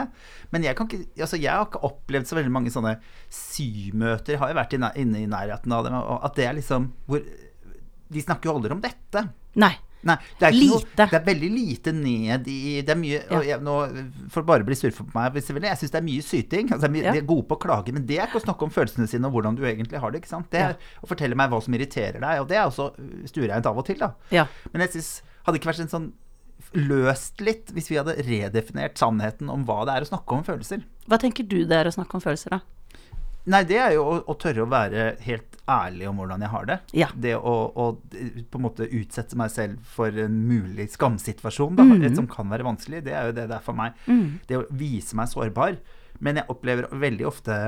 Men 0.52 0.64
jeg, 0.64 0.76
kan 0.76 0.88
ikke, 0.90 1.06
altså 1.22 1.38
jeg 1.38 1.52
har 1.54 1.68
ikke 1.68 1.84
opplevd 1.86 2.26
så 2.26 2.36
veldig 2.40 2.52
mange 2.52 2.72
sånne 2.74 2.96
symøter. 3.30 4.40
Har 4.42 4.50
jo 4.50 4.58
vært 4.58 4.74
inne 4.74 4.90
i 5.22 5.28
nærheten 5.30 5.72
av 5.78 5.86
dem. 5.86 5.94
Og 5.94 6.26
at 6.26 6.36
det 6.40 6.48
er 6.50 6.58
liksom 6.58 6.90
hvor 7.06 7.22
De 8.10 8.22
snakker 8.22 8.50
jo 8.50 8.56
aldri 8.58 8.72
om 8.76 8.82
dette. 8.82 9.24
Nei. 9.62 9.74
Nei, 10.06 10.16
det 10.40 10.48
er, 10.48 10.54
Lite. 10.56 10.70
Noe, 10.72 10.96
det 11.00 11.18
er 11.18 11.24
veldig 11.26 11.50
lite 11.50 11.92
ned 11.98 12.50
i 12.52 12.60
Det 12.86 12.94
er 12.94 13.00
mye 13.00 13.22
og 13.34 13.48
jeg, 13.48 13.62
nå, 13.66 13.76
får 14.34 14.46
bare 14.46 14.68
bli 14.68 14.78
surfa 14.78 15.06
på 15.08 15.16
meg 15.18 15.40
jeg 15.40 15.80
syns 15.80 15.94
det 15.96 16.00
er 16.00 16.06
mye 16.06 16.26
syting. 16.26 16.70
Altså, 16.76 16.90
mye, 16.94 17.04
Ja. 17.08 17.14
De 17.16 17.24
er 17.24 17.26
gode 17.30 17.48
på 17.50 17.58
å 17.58 17.62
klage, 17.62 17.94
men 17.96 18.06
det 18.06 18.20
er 18.20 18.28
ikke 18.30 18.42
å 18.42 18.46
snakke 18.46 18.68
om 18.68 18.74
følelsene 18.74 19.08
sine 19.10 19.26
og 19.30 19.34
hvordan 19.34 19.58
du 19.58 19.64
egentlig 19.66 20.00
har 20.02 20.12
det. 20.14 20.22
ikke 20.22 20.34
sant? 20.36 20.52
Det 20.54 20.62
er 20.62 20.78
å 21.02 21.10
fortelle 21.10 21.36
meg 21.36 21.50
hva 21.50 21.62
som 21.64 21.74
irriterer 21.74 22.22
deg, 22.22 22.42
og 22.44 22.48
det 22.52 22.58
er 22.60 22.68
også 22.70 22.92
stuereint 23.30 23.66
av 23.66 23.78
og 23.82 23.86
til. 23.90 23.98
da. 24.00 24.14
Ja. 24.32 24.46
Men 24.72 24.86
jeg 24.86 24.96
synes, 24.96 25.22
hadde 25.46 25.60
ikke 25.60 25.72
vært 25.74 25.84
en 25.86 25.92
sånn 25.96 26.14
løst 26.76 27.42
litt 27.44 27.72
hvis 27.76 27.90
vi 27.92 27.98
hadde 28.00 28.16
redefinert 28.26 28.98
sannheten 29.00 29.50
om 29.52 29.66
hva 29.68 29.84
det 29.88 29.96
er 29.96 30.06
å 30.06 30.10
snakke 30.10 30.38
om 30.38 30.44
følelser? 30.48 30.84
Hva 31.10 31.20
tenker 31.22 31.48
du 31.48 31.64
det 31.66 31.78
er 31.78 31.90
å 31.90 31.94
snakke 31.94 32.18
om 32.18 32.24
følelser, 32.24 32.58
da? 32.58 32.62
Nei, 33.46 33.62
det 33.70 33.78
er 33.78 33.92
jo 33.94 34.04
å, 34.10 34.16
å 34.32 34.36
tørre 34.42 34.64
å 34.66 34.70
være 34.72 35.04
helt 35.26 35.58
ærlig 35.70 36.08
om 36.10 36.18
hvordan 36.22 36.42
jeg 36.46 36.52
har 36.54 36.66
det. 36.70 36.78
Ja. 36.98 37.08
Det 37.14 37.36
å, 37.38 37.54
å 37.70 37.86
på 38.02 38.60
en 38.60 38.64
måte 38.66 38.88
utsette 38.90 39.38
meg 39.38 39.52
selv 39.54 39.82
for 39.96 40.14
en 40.24 40.40
mulig 40.50 40.88
skamsituasjon, 40.96 41.78
da, 41.78 41.86
mm. 41.86 42.08
som 42.18 42.30
kan 42.32 42.50
være 42.50 42.66
vanskelig, 42.66 43.04
det 43.06 43.14
er 43.14 43.30
jo 43.30 43.36
det 43.38 43.48
det 43.52 43.58
er 43.60 43.66
for 43.66 43.78
meg. 43.78 43.98
Mm. 44.10 44.40
Det 44.50 44.60
å 44.60 44.66
vise 44.74 45.18
meg 45.18 45.30
sårbar. 45.30 45.78
Men 46.26 46.42
jeg 46.42 46.50
opplever 46.54 46.90
veldig 46.94 47.28
ofte 47.30 47.60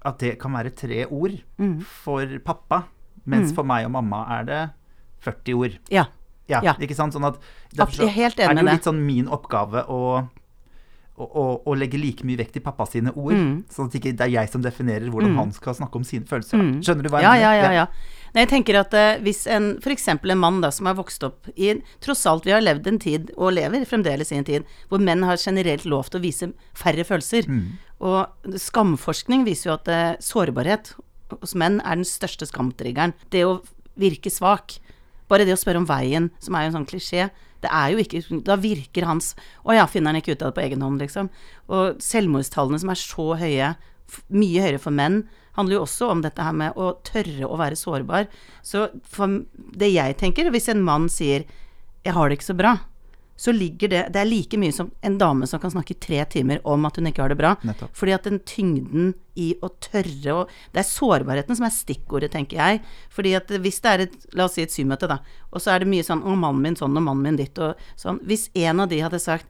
at 0.00 0.22
det 0.22 0.36
kan 0.40 0.54
være 0.56 0.72
tre 0.74 1.04
ord 1.06 1.36
Mm. 1.60 1.80
for 1.84 2.38
pappa, 2.44 2.84
mens 3.28 3.52
for 3.52 3.68
meg 3.68 3.84
og 3.86 3.92
mamma 3.98 4.24
er 4.38 4.44
det 4.48 4.60
40 5.26 5.54
ord. 5.58 5.78
Ja. 5.92 6.06
Ja, 6.50 6.60
Ja. 6.64 6.74
ikke 6.80 6.96
sant? 6.96 7.14
Sånn 7.14 7.26
at 7.28 7.36
derfor 7.76 8.08
jeg 8.08 8.32
er 8.32 8.34
det 8.34 8.48
jo 8.56 8.66
litt 8.66 8.86
sånn 8.88 9.04
min 9.06 9.28
oppgave 9.28 9.84
å, 9.86 10.28
å, 11.20 11.26
å, 11.28 11.44
å 11.68 11.74
legge 11.76 12.00
like 12.00 12.24
mye 12.26 12.38
vekt 12.40 12.56
i 12.56 12.62
pappa 12.64 12.86
sine 12.88 13.12
ord, 13.12 13.34
Mm. 13.36 13.52
sånn 13.72 13.90
at 13.90 13.98
ikke 13.98 14.14
det 14.16 14.24
er 14.26 14.32
jeg 14.38 14.50
som 14.52 14.62
definerer 14.64 15.10
hvordan 15.12 15.36
han 15.36 15.52
skal 15.52 15.76
snakke 15.76 16.00
om 16.00 16.06
sine 16.08 16.24
følelser. 16.28 16.58
Mm. 16.58 16.80
Skjønner 16.86 17.06
du 17.06 17.10
hva 17.12 17.20
jeg 17.20 17.28
Ja, 17.28 17.34
mener? 17.36 17.44
ja, 17.44 17.68
ja. 17.68 17.72
ja. 17.82 17.86
Nei, 18.30 18.44
jeg 18.44 18.50
tenker 18.52 18.76
at 18.78 18.92
uh, 18.94 19.18
hvis 19.26 19.40
en, 19.50 19.72
eksempel 19.90 20.30
en 20.30 20.38
mann 20.38 20.60
da, 20.62 20.70
som 20.70 20.86
har 20.86 20.94
vokst 20.94 21.24
opp 21.26 21.48
i 21.56 21.72
Tross 22.00 22.22
alt, 22.30 22.44
vi 22.46 22.52
har 22.54 22.62
levd 22.62 22.86
en 22.86 22.98
tid, 23.02 23.32
og 23.36 23.56
lever 23.56 23.82
fremdeles 23.90 24.30
i 24.30 24.38
en 24.38 24.46
tid, 24.46 24.68
hvor 24.88 25.02
menn 25.02 25.24
har 25.26 25.36
generelt 25.36 25.84
lov 25.84 26.08
til 26.12 26.20
å 26.20 26.22
vise 26.22 26.50
færre 26.78 27.02
følelser. 27.04 27.48
Mm. 27.50 27.72
Og 28.06 28.54
skamforskning 28.70 29.42
viser 29.48 29.72
jo 29.72 29.76
at 29.80 29.90
uh, 29.90 30.14
sårbarhet 30.22 30.92
hos 31.40 31.56
menn 31.58 31.80
er 31.82 31.98
den 32.00 32.06
største 32.06 32.46
skamtriggeren. 32.48 33.12
Det 33.34 33.42
å 33.46 33.58
virke 34.00 34.30
svak. 34.32 34.78
Bare 35.30 35.46
det 35.46 35.54
å 35.54 35.60
spørre 35.60 35.80
om 35.80 35.88
veien, 35.88 36.28
som 36.42 36.56
er 36.56 36.66
jo 36.66 36.72
en 36.72 36.78
sånn 36.80 36.88
klisjé, 36.90 37.28
det 37.60 37.70
er 37.76 37.92
jo 37.92 38.00
ikke 38.00 38.40
Da 38.46 38.56
virker 38.56 39.04
hans 39.04 39.34
Å 39.68 39.74
ja, 39.76 39.84
finner 39.90 40.14
han 40.14 40.20
ikke 40.22 40.32
ut 40.32 40.42
av 40.42 40.50
det 40.50 40.56
på 40.56 40.64
egen 40.64 40.84
hånd, 40.84 41.02
liksom. 41.02 41.28
Og 41.68 42.00
selvmordstallene 42.02 42.80
som 42.80 42.92
er 42.92 43.00
så 43.00 43.26
høye, 43.40 43.74
mye 44.32 44.64
høyere 44.64 44.82
for 44.82 44.96
menn, 44.96 45.22
handler 45.58 45.76
jo 45.76 45.84
også 45.84 46.10
om 46.10 46.22
dette 46.24 46.42
her 46.42 46.54
med 46.56 46.78
å 46.78 46.92
tørre 47.06 47.46
å 47.46 47.58
være 47.60 47.78
sårbar. 47.78 48.30
Så 48.62 48.88
det 49.76 49.90
jeg 49.92 50.16
tenker, 50.18 50.50
hvis 50.50 50.70
en 50.72 50.82
mann 50.82 51.08
sier 51.08 51.44
'jeg 52.04 52.14
har 52.14 52.28
det 52.28 52.38
ikke 52.38 52.52
så 52.52 52.56
bra', 52.56 52.80
så 53.40 53.52
ligger 53.56 53.88
det 53.88 54.00
Det 54.12 54.20
er 54.20 54.28
like 54.28 54.58
mye 54.60 54.72
som 54.72 54.90
en 55.00 55.14
dame 55.18 55.46
som 55.48 55.60
kan 55.62 55.72
snakke 55.72 55.94
tre 55.96 56.20
timer 56.28 56.58
om 56.68 56.84
at 56.84 56.98
hun 57.00 57.08
ikke 57.08 57.22
har 57.24 57.32
det 57.32 57.38
bra. 57.40 57.54
Nettopp. 57.64 57.94
Fordi 57.96 58.12
at 58.12 58.26
den 58.28 58.36
tyngden 58.44 59.14
i 59.40 59.54
å 59.64 59.70
tørre 59.80 60.34
å 60.34 60.42
Det 60.74 60.82
er 60.82 60.88
sårbarheten 60.90 61.56
som 61.56 61.64
er 61.64 61.72
stikkordet, 61.72 62.34
tenker 62.34 62.60
jeg. 62.60 62.82
Fordi 63.08 63.32
at 63.38 63.48
hvis 63.48 63.80
det 63.80 63.94
er 63.94 64.04
et 64.04 64.18
La 64.36 64.44
oss 64.44 64.58
si 64.58 64.66
et 64.66 64.74
symøte, 64.74 65.08
da. 65.08 65.22
Og 65.54 65.64
så 65.64 65.72
er 65.72 65.80
det 65.80 65.88
mye 65.88 66.04
sånn 66.04 66.20
'Å, 66.20 66.36
mannen 66.36 66.60
min 66.60 66.76
sånn, 66.76 66.92
og 66.92 67.02
mannen 67.02 67.22
min 67.22 67.40
ditt', 67.40 67.58
og 67.64 67.80
sånn. 67.96 68.20
Hvis 68.28 68.50
en 68.54 68.80
av 68.84 68.92
de 68.92 69.00
hadde 69.00 69.18
sagt 69.18 69.46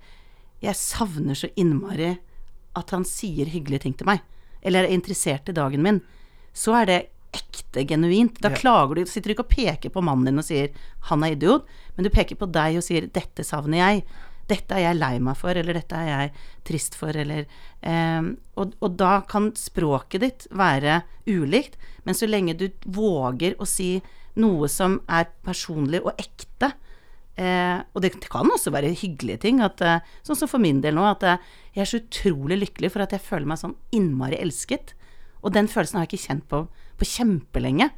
'Jeg 0.62 0.78
savner 0.78 1.34
så 1.34 1.50
innmari 1.56 2.18
at 2.76 2.90
han 2.90 3.04
sier 3.04 3.46
hyggelige 3.46 3.80
ting 3.80 3.94
til 3.94 4.06
meg, 4.06 4.20
eller 4.62 4.84
er 4.84 4.94
interessert 4.94 5.48
i 5.48 5.52
dagen 5.52 5.82
min, 5.82 6.00
så 6.54 6.80
er 6.80 6.86
det 6.86 7.06
ekte 7.36 7.84
genuint. 7.88 8.40
Da 8.42 8.50
klager 8.54 8.98
du, 8.98 9.04
sitter 9.06 9.30
du 9.30 9.36
ikke 9.36 9.46
og 9.46 9.54
peker 9.54 9.92
på 9.94 10.02
mannen 10.04 10.30
din 10.30 10.42
og 10.42 10.46
sier 10.46 10.70
'han 11.08 11.24
er 11.24 11.36
idiot', 11.36 11.66
men 11.96 12.04
du 12.04 12.10
peker 12.10 12.36
på 12.36 12.50
deg 12.50 12.76
og 12.76 12.82
sier 12.82 13.06
'dette 13.06 13.44
savner 13.44 13.78
jeg'. 13.78 14.02
Dette 14.48 14.74
er 14.74 14.90
jeg 14.90 14.98
lei 14.98 15.18
meg 15.20 15.36
for, 15.36 15.54
eller 15.54 15.74
dette 15.74 15.94
er 15.94 16.08
jeg 16.08 16.32
trist 16.64 16.94
for, 16.96 17.14
eller 17.14 17.46
eh, 17.82 18.22
og, 18.56 18.74
og 18.82 18.96
da 18.96 19.20
kan 19.20 19.52
språket 19.54 20.20
ditt 20.20 20.46
være 20.50 21.04
ulikt, 21.28 21.76
men 22.04 22.14
så 22.14 22.26
lenge 22.26 22.58
du 22.58 22.68
våger 22.84 23.54
å 23.60 23.66
si 23.66 24.02
noe 24.34 24.66
som 24.68 25.00
er 25.08 25.30
personlig 25.44 26.02
og 26.02 26.18
ekte, 26.18 26.74
Eh, 27.40 27.78
og 27.94 28.02
det 28.04 28.12
kan 28.28 28.50
også 28.52 28.72
være 28.74 28.92
hyggelige 28.92 29.40
ting. 29.46 29.60
At, 29.64 29.80
eh, 29.80 30.04
sånn 30.26 30.36
som 30.36 30.50
for 30.50 30.62
min 30.62 30.82
del 30.84 30.98
nå, 30.98 31.06
at 31.08 31.24
eh, 31.24 31.42
jeg 31.76 31.84
er 31.84 31.90
så 31.92 32.00
utrolig 32.02 32.60
lykkelig 32.60 32.92
for 32.92 33.04
at 33.04 33.14
jeg 33.16 33.24
føler 33.24 33.48
meg 33.48 33.62
sånn 33.62 33.78
innmari 33.96 34.40
elsket. 34.40 34.94
Og 35.40 35.54
den 35.56 35.70
følelsen 35.70 35.98
har 35.98 36.06
jeg 36.06 36.12
ikke 36.12 36.28
kjent 36.28 36.48
på 36.50 36.66
på 37.00 37.08
kjempelenge. 37.08 37.90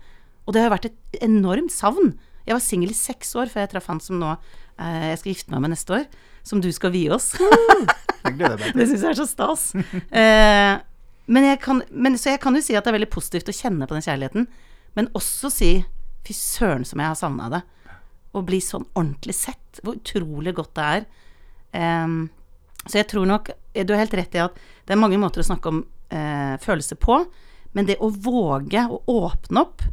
Og 0.46 0.55
det 0.55 0.64
har 0.64 0.72
vært 0.72 0.90
et 0.90 1.22
enormt 1.22 1.74
savn. 1.74 2.14
Jeg 2.46 2.57
var 2.57 2.64
singel 2.64 2.90
i 2.90 2.98
seks 2.98 3.34
år 3.38 3.50
før 3.53 3.64
jeg 3.64 3.72
traff 3.74 3.90
han 3.90 4.00
som 4.03 4.18
nå 4.18 4.32
eh, 4.32 5.11
jeg 5.12 5.20
skal 5.20 5.32
gifte 5.34 5.55
meg 5.55 5.64
med 5.64 5.74
neste 5.74 5.98
år. 5.98 6.07
Som 6.46 6.62
du 6.62 6.70
skal 6.74 6.94
vie 6.94 7.12
oss. 7.14 7.32
Det 8.22 8.86
syns 8.86 9.03
jeg 9.03 9.09
er 9.11 9.18
så 9.18 9.26
stas. 9.26 9.62
Eh, 9.74 10.74
men, 11.26 11.46
jeg 11.46 11.59
kan, 11.62 11.82
men, 11.90 12.18
så 12.18 12.34
jeg 12.34 12.42
kan 12.42 12.55
jo 12.55 12.62
si 12.62 12.76
at 12.78 12.84
det 12.84 12.92
er 12.92 12.98
veldig 13.00 13.11
positivt 13.11 13.50
å 13.50 13.55
kjenne 13.57 13.88
på 13.88 13.96
den 13.96 14.05
kjærligheten, 14.05 14.46
men 14.98 15.09
også 15.18 15.50
si 15.50 15.70
fy 16.26 16.36
søren 16.36 16.86
som 16.86 17.03
jeg 17.03 17.11
har 17.11 17.18
savna 17.18 17.48
det. 17.53 17.62
Å 18.32 18.42
bli 18.46 18.61
sånn 18.62 18.86
ordentlig 18.94 19.34
sett. 19.36 19.80
Hvor 19.82 19.98
utrolig 19.98 20.55
godt 20.57 20.74
det 20.78 20.86
er. 20.96 21.09
Em, 21.82 22.16
så 22.84 22.98
jeg 22.98 23.07
tror 23.09 23.24
nok 23.24 23.46
Du 23.72 23.94
har 23.94 24.03
helt 24.03 24.14
rett 24.18 24.34
i 24.36 24.40
at 24.42 24.57
det 24.84 24.92
er 24.92 25.00
mange 25.00 25.16
måter 25.20 25.40
å 25.40 25.46
snakke 25.46 25.70
om 25.70 25.78
eh, 26.12 26.59
følelser 26.61 26.98
på, 27.00 27.22
men 27.72 27.88
det 27.88 27.98
å 28.00 28.10
våge 28.12 28.84
å 28.88 29.00
åpne 29.08 29.64
opp, 29.64 29.84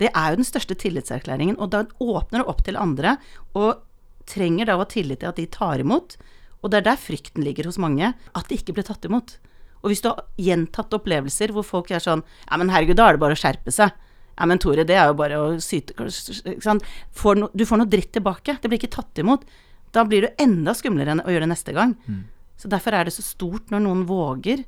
det 0.00 0.10
er 0.12 0.32
jo 0.32 0.40
den 0.40 0.48
største 0.48 0.76
tillitserklæringen. 0.78 1.58
Og 1.58 1.72
da 1.72 1.84
åpner 2.02 2.42
det 2.42 2.48
opp 2.52 2.62
til 2.66 2.78
andre, 2.78 3.16
og 3.56 3.82
trenger 4.28 4.68
da 4.68 4.76
å 4.76 4.82
ha 4.84 4.88
tillit 4.90 5.22
til 5.22 5.30
at 5.30 5.40
de 5.40 5.46
tar 5.50 5.82
imot. 5.82 6.16
Og 6.62 6.70
det 6.70 6.80
er 6.80 6.88
der 6.90 7.00
frykten 7.00 7.44
ligger 7.46 7.68
hos 7.68 7.80
mange, 7.82 8.12
at 8.12 8.48
de 8.48 8.58
ikke 8.58 8.76
blir 8.76 8.86
tatt 8.86 9.04
imot. 9.08 9.38
Og 9.82 9.92
hvis 9.92 10.02
du 10.02 10.10
har 10.10 10.24
gjentatt 10.40 10.94
opplevelser 10.96 11.52
hvor 11.54 11.66
folk 11.66 11.92
er 11.94 12.02
sånn 12.02 12.24
Ja, 12.24 12.56
men 12.58 12.72
herregud, 12.72 12.96
da 12.98 13.06
er 13.06 13.16
det 13.16 13.22
bare 13.22 13.36
å 13.36 13.38
skjerpe 13.38 13.70
seg. 13.74 13.92
Ja, 14.36 14.46
men 14.48 14.60
Tore, 14.60 14.84
det 14.84 14.96
er 14.98 15.08
jo 15.08 15.16
bare 15.16 15.36
å 15.40 15.50
syte? 15.62 15.94
Får 15.96 17.38
no, 17.38 17.48
Du 17.54 17.64
får 17.68 17.80
noe 17.80 17.88
dritt 17.88 18.10
tilbake. 18.16 18.58
Det 18.60 18.68
blir 18.68 18.80
ikke 18.80 18.96
tatt 18.98 19.22
imot. 19.22 19.46
Da 19.94 20.04
blir 20.04 20.26
du 20.26 20.42
enda 20.42 20.74
skumlere 20.76 21.14
enn 21.14 21.22
å 21.24 21.30
gjøre 21.30 21.46
det 21.46 21.52
neste 21.54 21.72
gang. 21.76 21.94
Så 22.60 22.68
derfor 22.72 22.96
er 22.96 23.04
det 23.04 23.14
så 23.14 23.22
stort 23.24 23.70
når 23.72 23.84
noen 23.84 24.04
våger, 24.08 24.64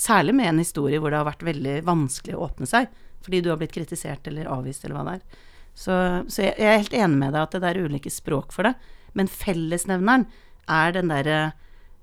særlig 0.00 0.34
med 0.38 0.48
en 0.48 0.60
historie 0.62 1.00
hvor 1.00 1.12
det 1.12 1.20
har 1.20 1.28
vært 1.28 1.44
veldig 1.46 1.76
vanskelig 1.86 2.36
å 2.36 2.46
åpne 2.48 2.68
seg, 2.68 2.90
fordi 3.24 3.42
du 3.44 3.50
har 3.52 3.60
blitt 3.60 3.74
kritisert 3.76 4.26
eller 4.30 4.48
avvist 4.48 4.84
eller 4.84 4.96
hva 4.96 5.06
det 5.08 5.16
er. 5.18 5.46
Så, 5.74 5.94
så 6.32 6.44
jeg, 6.46 6.54
jeg 6.58 6.68
er 6.68 6.80
helt 6.82 6.96
enig 6.96 7.20
med 7.20 7.34
deg 7.36 7.42
at 7.44 7.56
det 7.62 7.70
er 7.70 7.82
ulike 7.84 8.12
språk 8.12 8.54
for 8.56 8.68
det, 8.68 8.74
men 9.16 9.30
fellesnevneren 9.30 10.26
er 10.70 10.94
den 10.94 11.10
derre 11.10 11.40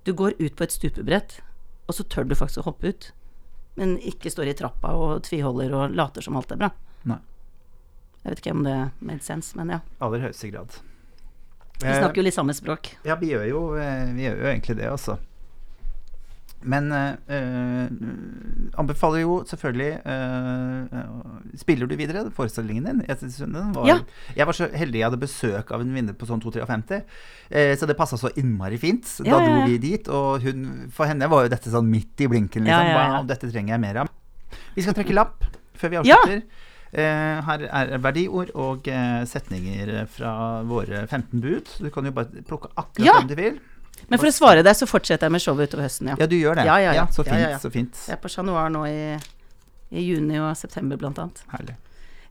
Du 0.07 0.13
går 0.15 0.37
ut 0.39 0.55
på 0.55 0.63
et 0.63 0.71
stupebrett, 0.71 1.41
og 1.87 1.95
så 1.97 2.03
tør 2.07 2.29
du 2.29 2.35
faktisk 2.35 2.61
å 2.61 2.69
hoppe 2.69 2.93
ut, 2.93 3.09
men 3.75 3.97
ikke 3.99 4.31
står 4.31 4.53
i 4.53 4.53
trappa 4.55 4.93
og 4.95 5.25
tviholder 5.27 5.73
og 5.75 5.97
later 5.97 6.23
som 6.23 6.37
alt 6.39 6.53
er 6.55 6.61
bra. 6.61 6.69
Nei. 7.11 7.19
Jeg 8.23 8.31
vet 8.31 8.41
ikke 8.41 8.53
om 8.55 8.63
det 8.63 8.77
made 9.03 9.23
sense, 9.25 9.51
men 9.59 9.73
ja. 9.75 9.81
Aller 10.03 10.23
høyeste 10.23 10.49
grad. 10.53 10.77
Vi 11.77 11.91
snakker 11.91 12.21
jo 12.21 12.25
litt 12.25 12.37
samme 12.37 12.55
språk. 12.57 12.93
Ja, 13.05 13.17
vi 13.19 13.33
gjør 13.33 13.43
jo, 13.51 13.59
eh, 13.77 14.07
vi 14.15 14.25
gjør 14.25 14.39
jo 14.41 14.47
egentlig 14.49 14.77
det, 14.79 14.87
altså. 14.89 15.19
Men 16.66 16.88
eh, 16.91 17.88
anbefaler 18.82 19.22
jo 19.22 19.36
selvfølgelig 19.45 19.91
eh, 20.10 21.01
Spiller 21.62 21.88
du 21.89 21.95
videre 21.99 22.24
forestillingen 22.34 22.88
din? 22.89 23.03
Jeg, 23.08 23.18
var, 23.76 23.88
Ja. 23.88 23.97
jeg 24.36 24.47
var 24.49 24.58
så 24.58 24.68
heldig 24.74 24.99
jeg 25.01 25.08
hadde 25.08 25.22
besøk 25.22 25.72
av 25.72 25.82
en 25.84 25.91
venninne 25.93 26.16
på 26.18 26.26
sånn 26.30 26.41
2-53, 26.43 27.01
eh, 27.51 27.74
så 27.78 27.88
det 27.89 27.97
passa 27.97 28.18
så 28.18 28.32
innmari 28.41 28.78
fint. 28.82 29.05
Da 29.22 29.30
Ja, 29.30 29.38
ja, 29.39 29.45
dro 29.47 29.66
vi 29.70 29.78
dit, 29.78 30.10
og 30.10 30.41
hun, 30.41 30.66
for 30.93 31.05
henne 31.10 31.30
var 31.30 31.45
jo 31.45 31.53
dette 31.53 31.70
sånn 31.74 31.89
midt 31.89 32.26
i 32.26 32.28
blinken. 32.32 32.66
Liksom. 32.66 32.93
Wow, 32.97 33.28
dette 33.30 33.51
trenger 33.53 33.76
jeg 33.78 33.84
mer 33.86 34.01
av. 34.03 34.12
Vi 34.76 34.82
skal 34.86 34.97
trekke 34.97 35.14
lapp 35.18 35.45
før 35.78 35.89
vi 35.93 36.01
avslutter. 36.01 36.41
Eh, 36.97 37.41
her 37.43 37.64
er 37.68 37.97
verdiord 38.01 38.49
og 38.55 38.88
eh, 38.88 39.24
setninger 39.28 40.05
fra 40.10 40.64
våre 40.64 41.05
15 41.05 41.41
bud. 41.43 41.68
Du 41.84 41.89
kan 41.93 42.05
jo 42.08 42.14
bare 42.16 42.43
plukke 42.47 42.72
akkurat 42.76 43.05
Ja. 43.05 43.18
den 43.20 43.28
du 43.28 43.36
vil. 43.36 43.60
Men 44.07 44.21
for 44.21 44.29
å 44.29 44.33
svare 44.35 44.63
deg, 44.63 44.77
så 44.77 44.87
fortsetter 44.87 45.27
jeg 45.27 45.35
med 45.35 45.43
showet 45.43 45.71
utover 45.71 45.87
høsten, 45.87 46.11
ja. 46.11 46.15
Ja, 46.21 46.27
du 46.29 46.37
gjør 46.37 46.59
det. 46.59 46.67
Ja, 46.69 46.77
ja, 46.83 46.93
ja. 46.95 47.07
så 47.11 47.25
fint. 47.25 47.41
ja, 47.41 47.49
ja. 47.55 47.59
Så 47.59 47.71
fint. 47.73 47.97
Jeg 48.07 48.15
er 48.15 48.21
på 48.21 48.31
Chat 48.31 48.45
Noir 48.47 48.71
nå 48.71 48.85
i, 48.87 49.17
i 49.91 50.05
juni 50.05 50.39
og 50.39 50.53
september, 50.59 50.99
blant 51.01 51.19
annet. 51.23 51.43
Herlig. 51.51 51.75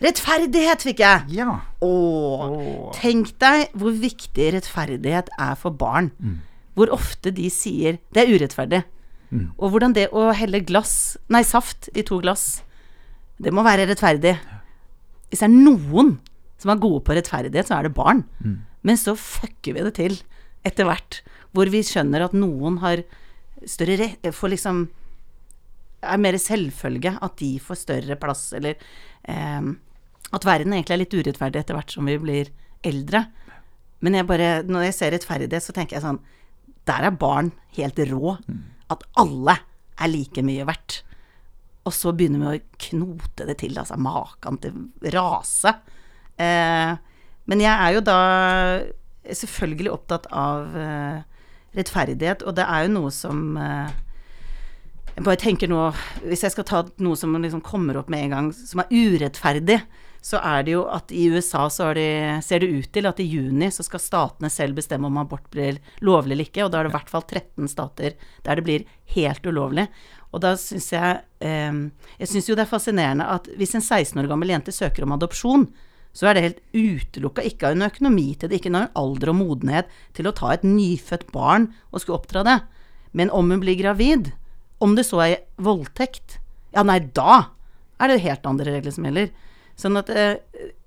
Rettferdighet 0.04 0.82
fikk 0.84 1.00
jeg! 1.00 1.38
Ja. 1.38 1.54
Åh, 1.84 2.42
Åh. 2.52 2.90
tenk 2.96 3.32
deg 3.40 3.72
hvor 3.76 3.94
viktig 3.96 4.50
rettferdighet 4.56 5.30
er 5.40 5.56
for 5.56 5.72
barn. 5.72 6.10
Mm. 6.20 6.42
Hvor 6.76 6.92
ofte 6.92 7.32
de 7.32 7.48
sier 7.48 7.96
'det 8.12 8.22
er 8.24 8.32
urettferdig'. 8.36 8.84
Mm. 9.30 9.52
Og 9.58 9.70
hvordan 9.72 9.94
det 9.96 10.10
å 10.12 10.28
helle 10.36 10.60
glass, 10.60 11.16
nei, 11.32 11.42
saft 11.42 11.88
i 11.96 12.02
to 12.02 12.20
glass, 12.20 12.62
det 13.42 13.52
må 13.52 13.64
være 13.64 13.88
rettferdig. 13.88 14.36
Hvis 15.30 15.40
det 15.40 15.48
er 15.48 15.56
noen 15.56 16.18
som 16.60 16.70
er 16.70 16.80
gode 16.80 17.02
på 17.04 17.16
rettferdighet, 17.16 17.68
så 17.68 17.78
er 17.78 17.88
det 17.88 17.96
barn. 17.96 18.24
Mm. 18.44 18.60
Men 18.82 18.96
så 18.96 19.16
fucker 19.16 19.74
vi 19.74 19.82
det 19.82 19.94
til 19.98 20.20
etter 20.66 20.88
hvert, 20.88 21.20
hvor 21.54 21.70
vi 21.72 21.82
skjønner 21.86 22.26
at 22.26 22.36
noen 22.36 22.80
har 22.82 23.04
større 23.64 23.96
rett 24.02 24.28
Får 24.36 24.52
liksom 24.52 24.82
Er 26.04 26.20
mer 26.20 26.36
selvfølge 26.40 27.14
at 27.24 27.38
de 27.40 27.54
får 27.62 27.80
større 27.80 28.18
plass, 28.20 28.50
eller 28.56 28.76
eh, 29.30 29.70
At 30.36 30.46
verden 30.48 30.74
egentlig 30.76 30.96
er 30.96 31.02
litt 31.04 31.16
urettferdig 31.16 31.62
etter 31.62 31.78
hvert 31.78 31.94
som 31.94 32.08
vi 32.08 32.18
blir 32.20 32.52
eldre. 32.86 33.24
Men 34.04 34.18
jeg 34.18 34.28
bare, 34.28 34.50
når 34.68 34.88
jeg 34.88 34.96
ser 34.98 35.14
rettferdighet, 35.14 35.64
så 35.64 35.74
tenker 35.74 35.96
jeg 35.96 36.04
sånn 36.04 36.20
Der 36.86 37.08
er 37.08 37.16
barn 37.16 37.50
helt 37.78 37.98
rå. 38.10 38.36
At 38.92 39.06
alle 39.18 39.56
er 39.96 40.12
like 40.12 40.44
mye 40.44 40.66
verdt. 40.68 41.00
Og 41.86 41.94
så 41.94 42.12
begynner 42.12 42.42
vi 42.42 42.58
å 42.58 42.78
knote 42.88 43.46
det 43.48 43.56
til, 43.62 43.76
altså 43.78 43.96
maken 43.98 44.58
til 44.62 45.10
rase. 45.14 45.72
Eh, 46.36 46.92
men 47.46 47.62
jeg 47.62 47.72
er 47.72 47.94
jo 47.94 48.02
da 48.04 48.20
selvfølgelig 49.35 49.93
opptatt 49.93 50.29
av 50.31 50.77
eh, 50.77 51.22
rettferdighet, 51.77 52.45
og 52.47 52.57
det 52.57 52.66
er 52.66 52.87
jo 52.87 52.95
noe 52.97 53.12
som 53.14 53.57
eh, 53.61 53.95
Jeg 55.16 55.24
bare 55.24 55.41
tenker 55.41 55.70
nå 55.70 55.81
Hvis 56.24 56.45
jeg 56.45 56.53
skal 56.53 56.66
ta 56.68 56.83
noe 57.03 57.16
som 57.16 57.37
liksom 57.41 57.64
kommer 57.64 57.97
opp 58.01 58.11
med 58.12 58.27
en 58.27 58.37
gang, 58.37 58.51
som 58.53 58.83
er 58.85 58.93
urettferdig, 58.93 59.81
så 60.27 60.41
er 60.43 60.64
det 60.66 60.72
jo 60.74 60.83
at 60.91 61.12
i 61.14 61.29
USA 61.31 61.68
så 61.70 61.93
de, 61.95 62.07
ser 62.43 62.62
det 62.62 62.72
ut 62.72 62.89
til 62.93 63.07
at 63.07 63.20
i 63.22 63.29
juni 63.31 63.68
så 63.70 63.85
skal 63.87 64.03
statene 64.03 64.51
selv 64.51 64.74
bestemme 64.79 65.07
om 65.07 65.20
abort 65.20 65.47
blir 65.55 65.79
lovlig 66.03 66.35
eller 66.35 66.49
ikke, 66.49 66.64
og 66.64 66.72
da 66.72 66.81
er 66.81 66.89
det 66.89 66.91
i 66.91 66.97
hvert 66.97 67.12
fall 67.12 67.27
13 67.29 67.70
stater 67.70 68.16
der 68.43 68.59
det 68.59 68.64
blir 68.66 68.87
helt 69.14 69.47
ulovlig. 69.47 69.87
Og 70.35 70.43
da 70.43 70.57
syns 70.59 70.91
jeg 70.93 71.20
eh, 71.41 71.79
Jeg 72.18 72.33
syns 72.33 72.51
jo 72.51 72.57
det 72.59 72.66
er 72.66 72.72
fascinerende 72.72 73.29
at 73.37 73.47
hvis 73.57 73.77
en 73.79 73.85
16 73.85 74.18
år 74.24 74.31
gammel 74.33 74.51
jente 74.51 74.74
søker 74.74 75.07
om 75.07 75.14
adopsjon, 75.14 75.68
så 76.16 76.30
er 76.30 76.36
det 76.36 76.44
helt 76.46 76.62
utelukka. 76.72 77.44
Ikke 77.44 77.68
har 77.68 77.76
hun 77.76 77.86
økonomi 77.86 78.30
til 78.34 78.48
det, 78.48 78.60
ikke 78.60 78.72
har 78.72 78.88
hun 78.88 79.00
alder 79.02 79.32
og 79.32 79.38
modenhet 79.42 79.92
til 80.16 80.28
å 80.28 80.34
ta 80.36 80.54
et 80.54 80.64
nyfødt 80.64 81.28
barn 81.34 81.68
og 81.90 82.00
skulle 82.00 82.20
oppdra 82.20 82.44
det. 82.46 82.56
Men 83.16 83.32
om 83.34 83.52
hun 83.52 83.60
blir 83.60 83.76
gravid, 83.78 84.32
om 84.80 84.96
det 84.96 85.06
så 85.08 85.22
er 85.26 85.44
voldtekt, 85.62 86.38
ja 86.76 86.84
nei, 86.84 87.00
da 87.16 87.52
er 88.00 88.12
det 88.12 88.24
helt 88.24 88.48
andre 88.48 88.78
regler 88.78 88.94
som 88.96 89.06
gjelder. 89.08 89.30
Sånn 89.76 90.00
at 90.00 90.10
eh, 90.12 90.38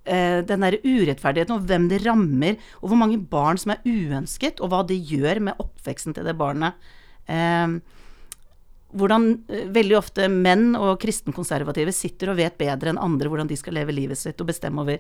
eh, 0.10 0.40
den 0.46 0.66
der 0.66 0.80
urettferdigheten 0.82 1.58
og 1.58 1.70
hvem 1.70 1.88
det 1.92 2.02
rammer, 2.06 2.58
og 2.82 2.92
hvor 2.92 3.02
mange 3.02 3.22
barn 3.32 3.62
som 3.62 3.76
er 3.76 3.86
uønsket, 3.86 4.62
og 4.62 4.74
hva 4.74 4.82
det 4.90 4.98
gjør 5.10 5.42
med 5.50 5.62
oppveksten 5.62 6.18
til 6.18 6.26
det 6.26 6.38
barnet 6.40 6.78
eh, 7.30 7.78
hvordan 8.98 9.30
eh, 9.50 9.68
veldig 9.74 9.98
ofte 10.00 10.28
menn 10.32 10.74
og 10.80 10.98
kristenkonservative 11.02 11.94
sitter 11.96 12.32
og 12.32 12.40
vet 12.40 12.58
bedre 12.60 12.94
enn 12.94 13.02
andre 13.02 13.30
hvordan 13.30 13.50
de 13.50 13.58
skal 13.60 13.78
leve 13.78 13.96
livet 13.96 14.20
sitt 14.20 14.42
og 14.42 14.50
bestemme 14.50 14.84
over 14.84 15.00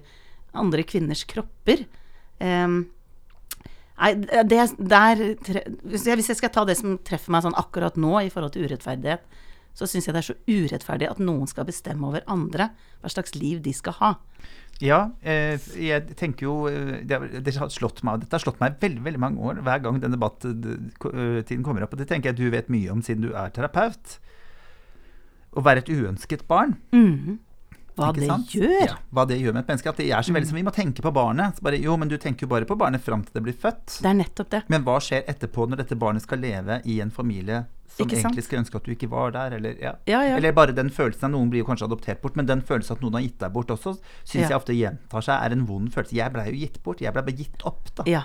andre 0.58 0.86
kvinners 0.88 1.26
kropper. 1.30 1.86
Um, 2.40 2.80
nei, 4.00 4.14
det 4.18 4.62
der 4.80 5.20
hvis 5.84 6.08
jeg, 6.08 6.38
skal 6.40 6.54
ta 6.54 6.64
det 6.66 6.78
som 6.80 6.98
treffer 7.06 7.34
meg 7.34 7.46
sånn 7.46 7.58
akkurat 7.60 8.00
nå 8.00 8.16
i 8.24 8.32
forhold 8.34 8.56
til 8.56 8.66
urettferdighet, 8.70 9.26
så 9.78 9.88
syns 9.88 10.08
jeg 10.08 10.16
det 10.16 10.24
er 10.24 10.30
så 10.32 10.38
urettferdig 10.50 11.10
at 11.10 11.22
noen 11.22 11.48
skal 11.50 11.68
bestemme 11.68 12.08
over 12.10 12.26
andre 12.32 12.72
hva 13.00 13.12
slags 13.12 13.36
liv 13.38 13.62
de 13.64 13.74
skal 13.76 13.96
ha. 14.00 14.16
Ja, 14.80 15.10
eh, 15.28 15.60
jeg 15.76 16.14
tenker 16.16 16.46
jo 16.46 16.54
eh, 16.70 17.02
det, 17.04 17.18
har- 17.58 17.72
slått 17.74 18.00
meg, 18.08 18.22
Dette 18.22 18.38
har 18.38 18.44
slått 18.46 18.62
meg 18.62 18.78
veldig 18.80 19.02
veldig 19.04 19.20
mange 19.20 19.42
år, 19.44 19.60
hver 19.66 19.82
gang 19.84 20.00
den 20.00 20.16
debattiden 20.16 21.64
kommer 21.66 21.84
opp. 21.84 21.94
Og 21.94 22.00
det 22.00 22.08
tenker 22.08 22.32
jeg 22.32 22.38
du 22.40 22.50
vet 22.54 22.70
mye 22.72 22.92
om 22.94 23.02
siden 23.04 23.26
du 23.28 23.34
er 23.36 23.52
terapeut. 23.52 24.18
Å 25.52 25.64
være 25.66 25.84
et 25.84 25.90
uønsket 25.92 26.48
barn. 26.48 26.78
Hva 28.00 28.12
det 28.16 28.30
gjør. 28.56 28.86
Ja, 28.88 28.98
hva 29.14 29.26
det 29.30 29.40
gjør 29.42 29.56
med 29.56 29.66
et 29.66 29.74
menneske. 29.74 29.92
At 29.92 30.00
det 30.02 30.10
er 30.10 30.26
så 30.26 30.36
veldig 30.36 30.50
som 30.52 30.60
vi 30.60 30.66
må 30.68 30.74
tenke 30.76 31.04
på 31.06 31.12
barnet. 31.16 31.60
Så 31.60 31.66
bare, 31.66 31.80
jo, 31.82 31.98
men 32.00 32.12
du 32.12 32.18
tenker 32.22 32.48
jo 32.48 32.52
bare 32.52 32.68
på 32.70 32.78
barnet 32.80 33.04
fram 33.04 33.26
til 33.26 33.36
det 33.36 33.44
blir 33.48 33.58
født. 33.58 34.00
Det 34.00 34.10
er 34.10 34.18
nettopp 34.22 34.54
det. 34.56 34.64
Men 34.72 34.86
hva 34.88 35.00
skjer 35.04 35.28
etterpå 35.30 35.68
når 35.70 35.84
dette 35.84 36.00
barnet 36.00 36.26
skal 36.26 36.42
leve 36.44 36.82
i 36.90 37.00
en 37.04 37.12
familie 37.14 37.66
som 37.90 38.06
egentlig 38.06 38.44
skulle 38.46 38.62
ønske 38.62 38.78
at 38.78 38.86
du 38.86 38.92
ikke 38.94 39.08
var 39.12 39.32
der, 39.34 39.56
eller 39.58 39.80
ja. 39.82 39.96
Ja, 40.08 40.20
ja. 40.24 40.36
Eller 40.38 40.54
bare 40.56 40.76
den 40.78 40.92
følelsen 40.94 41.26
av 41.26 41.32
Noen 41.34 41.50
blir 41.52 41.64
jo 41.64 41.68
kanskje 41.68 41.88
adoptert 41.90 42.22
bort, 42.22 42.36
men 42.38 42.48
den 42.48 42.62
følelsen 42.64 42.96
at 42.96 43.02
noen 43.04 43.18
har 43.18 43.24
gitt 43.26 43.40
deg 43.42 43.56
bort 43.56 43.74
også, 43.74 43.96
syns 44.22 44.46
jeg 44.46 44.56
ofte 44.56 44.76
gjentar 44.78 45.26
seg, 45.26 45.42
er 45.42 45.56
en 45.56 45.66
vond 45.68 45.90
følelse. 45.92 46.16
Jeg 46.20 46.36
blei 46.36 46.46
jo 46.52 46.60
gitt 46.62 46.78
bort. 46.86 47.02
Jeg 47.04 47.16
blei 47.16 47.26
bare 47.26 47.40
gitt 47.42 47.66
opp, 47.68 47.90
da. 47.98 48.06
Ja. 48.08 48.22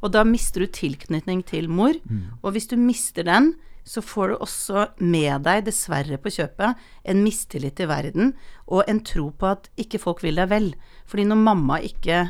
Og 0.00 0.14
da 0.14 0.22
mister 0.24 0.64
du 0.64 0.70
tilknytning 0.78 1.42
til 1.50 1.68
mor. 1.68 1.98
Og 2.40 2.54
hvis 2.54 2.70
du 2.70 2.78
mister 2.80 3.26
den, 3.26 3.52
så 3.86 4.02
får 4.04 4.32
du 4.32 4.34
også 4.36 4.86
med 5.00 5.46
deg, 5.46 5.64
dessverre 5.66 6.18
på 6.20 6.32
kjøpet, 6.34 6.78
en 7.04 7.22
mistillit 7.24 7.76
til 7.78 7.90
verden 7.90 8.34
og 8.68 8.84
en 8.90 9.02
tro 9.06 9.30
på 9.32 9.50
at 9.50 9.70
ikke 9.80 10.00
folk 10.02 10.22
vil 10.24 10.40
deg 10.40 10.50
vel. 10.52 10.70
Fordi 11.10 11.26
når 11.28 11.42
mamma 11.42 11.80
ikke 11.84 12.22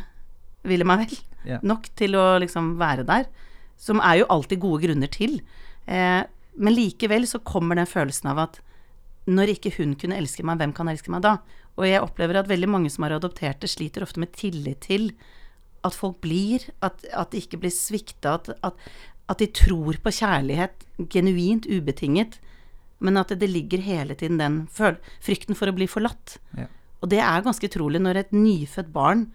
ville 0.68 0.86
meg 0.88 1.05
vel 1.05 1.16
yeah. 1.48 1.62
nok 1.64 1.88
til 1.98 2.16
å 2.18 2.26
liksom 2.42 2.74
være 2.80 3.07
der, 3.09 3.28
som 3.80 4.03
er 4.05 4.20
jo 4.20 4.30
alltid 4.32 4.61
gode 4.62 4.84
grunner 4.84 5.11
til, 5.12 5.38
eh, 5.88 6.22
men 6.61 6.76
likevel 6.76 7.26
så 7.28 7.40
kommer 7.46 7.78
den 7.78 7.88
følelsen 7.88 8.32
av 8.32 8.44
at 8.48 8.61
når 9.30 9.55
ikke 9.55 9.72
hun 9.78 9.94
kunne 10.01 10.18
elske 10.18 10.44
meg, 10.46 10.59
hvem 10.61 10.72
kan 10.76 10.88
elske 10.90 11.12
meg 11.12 11.22
da? 11.24 11.38
Og 11.78 11.86
jeg 11.86 12.03
opplever 12.03 12.40
at 12.40 12.48
veldig 12.51 12.68
mange 12.68 12.90
som 12.92 13.07
har 13.07 13.14
adopterte, 13.16 13.68
sliter 13.70 14.05
ofte 14.05 14.20
med 14.20 14.32
tillit 14.36 14.82
til 14.88 15.11
at 15.86 15.96
folk 15.96 16.18
blir, 16.24 16.66
at, 16.84 17.05
at 17.16 17.32
de 17.32 17.40
ikke 17.40 17.61
blir 17.62 17.72
svikta, 17.72 18.36
at, 18.36 18.51
at, 18.66 18.90
at 19.31 19.43
de 19.43 19.47
tror 19.55 19.99
på 20.03 20.12
kjærlighet 20.14 20.87
genuint, 21.12 21.68
ubetinget, 21.70 22.41
men 23.01 23.16
at 23.16 23.33
det, 23.33 23.49
ligger 23.49 23.81
hele 23.81 24.14
tiden 24.14 24.41
den 24.41 24.64
frykten 24.74 25.57
for 25.57 25.70
å 25.70 25.76
bli 25.76 25.87
forlatt. 25.89 26.37
Ja. 26.59 26.66
Og 27.01 27.12
det 27.12 27.22
er 27.24 27.45
ganske 27.47 27.70
utrolig 27.70 28.03
når 28.03 28.24
et 28.24 28.35
nyfødt 28.35 28.91
barn 28.93 29.31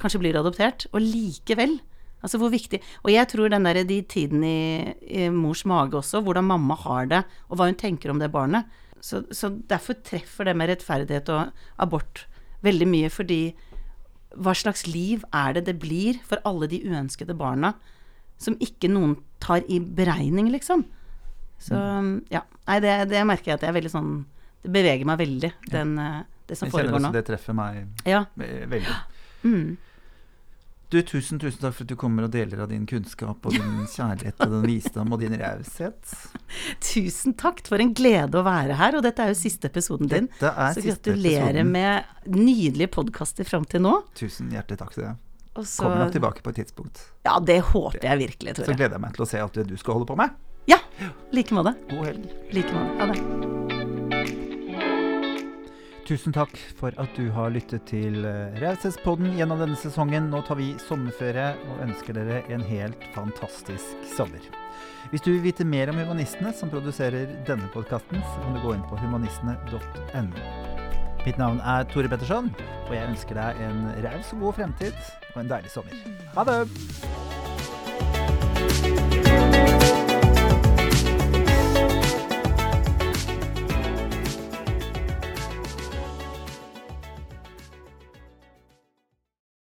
kanskje 0.00 0.20
blir 0.24 0.38
adoptert, 0.40 0.88
og 0.92 1.04
likevel 1.04 1.78
Altså 2.24 2.40
hvor 2.40 2.50
viktig 2.50 2.80
Og 3.04 3.10
jeg 3.12 3.28
tror 3.30 3.50
den 3.52 3.66
der 3.68 3.82
de 3.86 4.00
tiden 4.02 4.40
i, 4.42 4.94
i 5.04 5.28
mors 5.30 5.66
mage 5.68 5.94
også, 5.94 6.22
hvordan 6.24 6.48
mamma 6.48 6.74
har 6.80 7.06
det, 7.12 7.20
og 7.46 7.60
hva 7.60 7.68
hun 7.68 7.76
tenker 7.78 8.10
om 8.10 8.18
det 8.18 8.32
barnet. 8.32 8.64
Så, 9.04 9.22
så 9.30 9.52
derfor 9.52 10.00
treffer 10.02 10.48
det 10.48 10.56
med 10.56 10.72
rettferdighet 10.72 11.28
og 11.30 11.52
abort 11.78 12.24
veldig 12.66 12.88
mye, 12.88 13.10
fordi 13.12 13.40
hva 14.34 14.56
slags 14.56 14.86
liv 14.88 15.22
er 15.30 15.54
det 15.54 15.66
det 15.68 15.76
blir 15.78 16.18
for 16.26 16.42
alle 16.48 16.66
de 16.72 16.80
uønskede 16.88 17.36
barna 17.36 17.76
som 18.38 18.56
ikke 18.60 18.90
noen 18.92 19.16
tar 19.40 19.62
i 19.68 19.78
beregning, 19.80 20.50
liksom? 20.52 20.84
Så 21.58 21.74
ja. 22.30 22.42
Nei, 22.66 22.80
det, 22.84 22.94
det 23.08 23.22
merker 23.24 23.52
jeg 23.54 23.56
at 23.60 23.62
jeg 23.64 23.70
er 23.72 23.76
veldig 23.78 23.90
sånn 23.94 24.08
Det 24.60 24.70
beveger 24.74 25.06
meg 25.08 25.18
veldig, 25.22 25.50
den, 25.72 25.94
eh, 26.02 26.18
det 26.50 26.58
som 26.58 26.66
Jeg 26.68 26.74
foregår 26.74 27.00
nå. 27.00 27.12
det 27.14 27.22
treffer 27.30 27.54
meg 27.56 27.86
Ja. 28.04 28.24
veldig. 28.36 28.96
Mm. 29.46 29.76
Du, 30.90 31.00
tusen, 31.02 31.40
tusen 31.42 31.58
takk 31.64 31.74
for 31.74 31.82
at 31.82 31.90
du 31.90 31.96
kommer 31.98 32.26
og 32.28 32.30
deler 32.30 32.60
av 32.62 32.68
din 32.70 32.84
kunnskap 32.86 33.46
og 33.48 33.54
din 33.56 33.86
kjærlighet 33.96 34.38
og 34.44 34.52
din 34.52 34.66
visdom 34.70 35.12
og 35.16 35.18
din 35.24 35.34
raushet. 35.40 36.12
Tusen 36.92 37.34
takk, 37.34 37.58
for 37.66 37.82
en 37.82 37.90
glede 37.96 38.38
å 38.38 38.44
være 38.46 38.76
her, 38.78 38.94
og 38.98 39.02
dette 39.02 39.24
er 39.24 39.32
jo 39.32 39.38
siste 39.40 39.66
episoden 39.66 40.06
din. 40.12 40.28
Så 40.38 40.84
gratulerer 40.84 41.66
med 41.66 42.04
nydelige 42.30 42.92
podkaster 42.94 43.48
fram 43.48 43.64
til 43.66 43.82
nå. 43.82 43.96
Tusen 44.14 44.52
hjertelig 44.54 44.78
takk 44.84 44.94
til 44.94 45.08
deg. 45.08 45.16
Og 45.56 45.64
så, 45.64 45.82
Kommer 45.86 46.04
nok 46.04 46.12
tilbake 46.12 46.44
på 46.44 46.52
et 46.52 46.60
tidspunkt. 46.60 47.00
Ja, 47.24 47.38
det 47.40 47.60
håper 47.72 48.02
jeg 48.04 48.18
virkelig, 48.26 48.56
Så 48.60 48.74
gleder 48.76 48.98
jeg 48.98 49.04
meg 49.06 49.16
til 49.16 49.24
å 49.24 49.30
se 49.30 49.40
alt 49.40 49.56
det 49.56 49.66
du 49.70 49.76
skal 49.80 49.96
holde 49.98 50.08
på 50.10 50.16
med. 50.20 50.36
Ja, 50.68 50.80
like 51.32 51.54
måte. 51.54 51.72
God 51.90 52.04
helg. 52.10 52.26
Like 52.52 52.72
måte. 52.74 52.96
Ha 53.00 53.12
det. 53.12 53.54
Tusen 56.06 56.30
takk 56.30 56.52
for 56.78 56.94
at 57.02 57.16
du 57.18 57.32
har 57.34 57.50
lyttet 57.50 57.82
til 57.90 58.20
eh, 58.28 58.54
Raushetspodden 58.62 59.32
gjennom 59.34 59.58
denne 59.58 59.74
sesongen. 59.80 60.28
Nå 60.30 60.44
tar 60.46 60.60
vi 60.60 60.68
sommerføre 60.84 61.48
og 61.66 61.82
ønsker 61.82 62.14
dere 62.14 62.44
en 62.54 62.62
helt 62.68 63.02
fantastisk 63.16 64.06
sommer. 64.14 64.44
Hvis 65.10 65.24
du 65.24 65.32
vil 65.32 65.42
vite 65.48 65.66
mer 65.66 65.90
om 65.90 65.98
humanistene 65.98 66.52
som 66.54 66.70
produserer 66.70 67.34
denne 67.48 67.66
podkasten, 67.74 68.22
så 68.22 68.44
kan 68.44 68.54
du 68.54 68.62
gå 68.62 68.76
inn 68.76 68.86
på 68.86 68.98
humanistene.no. 69.02 70.46
Mitt 71.26 71.42
navn 71.42 71.58
er 71.58 71.86
Tore 71.90 72.10
Petterson, 72.10 72.52
og 72.86 72.92
jeg 72.94 73.10
ønsker 73.10 73.40
deg 73.40 73.62
en 73.66 73.86
raus 74.06 74.30
og 74.36 74.46
god 74.46 74.60
fremtid 74.60 75.25
og 75.36 75.44
en 75.44 75.50
deilig 75.52 75.70
sommer. 75.70 75.92
Ha 76.34 76.44
det! 76.48 77.45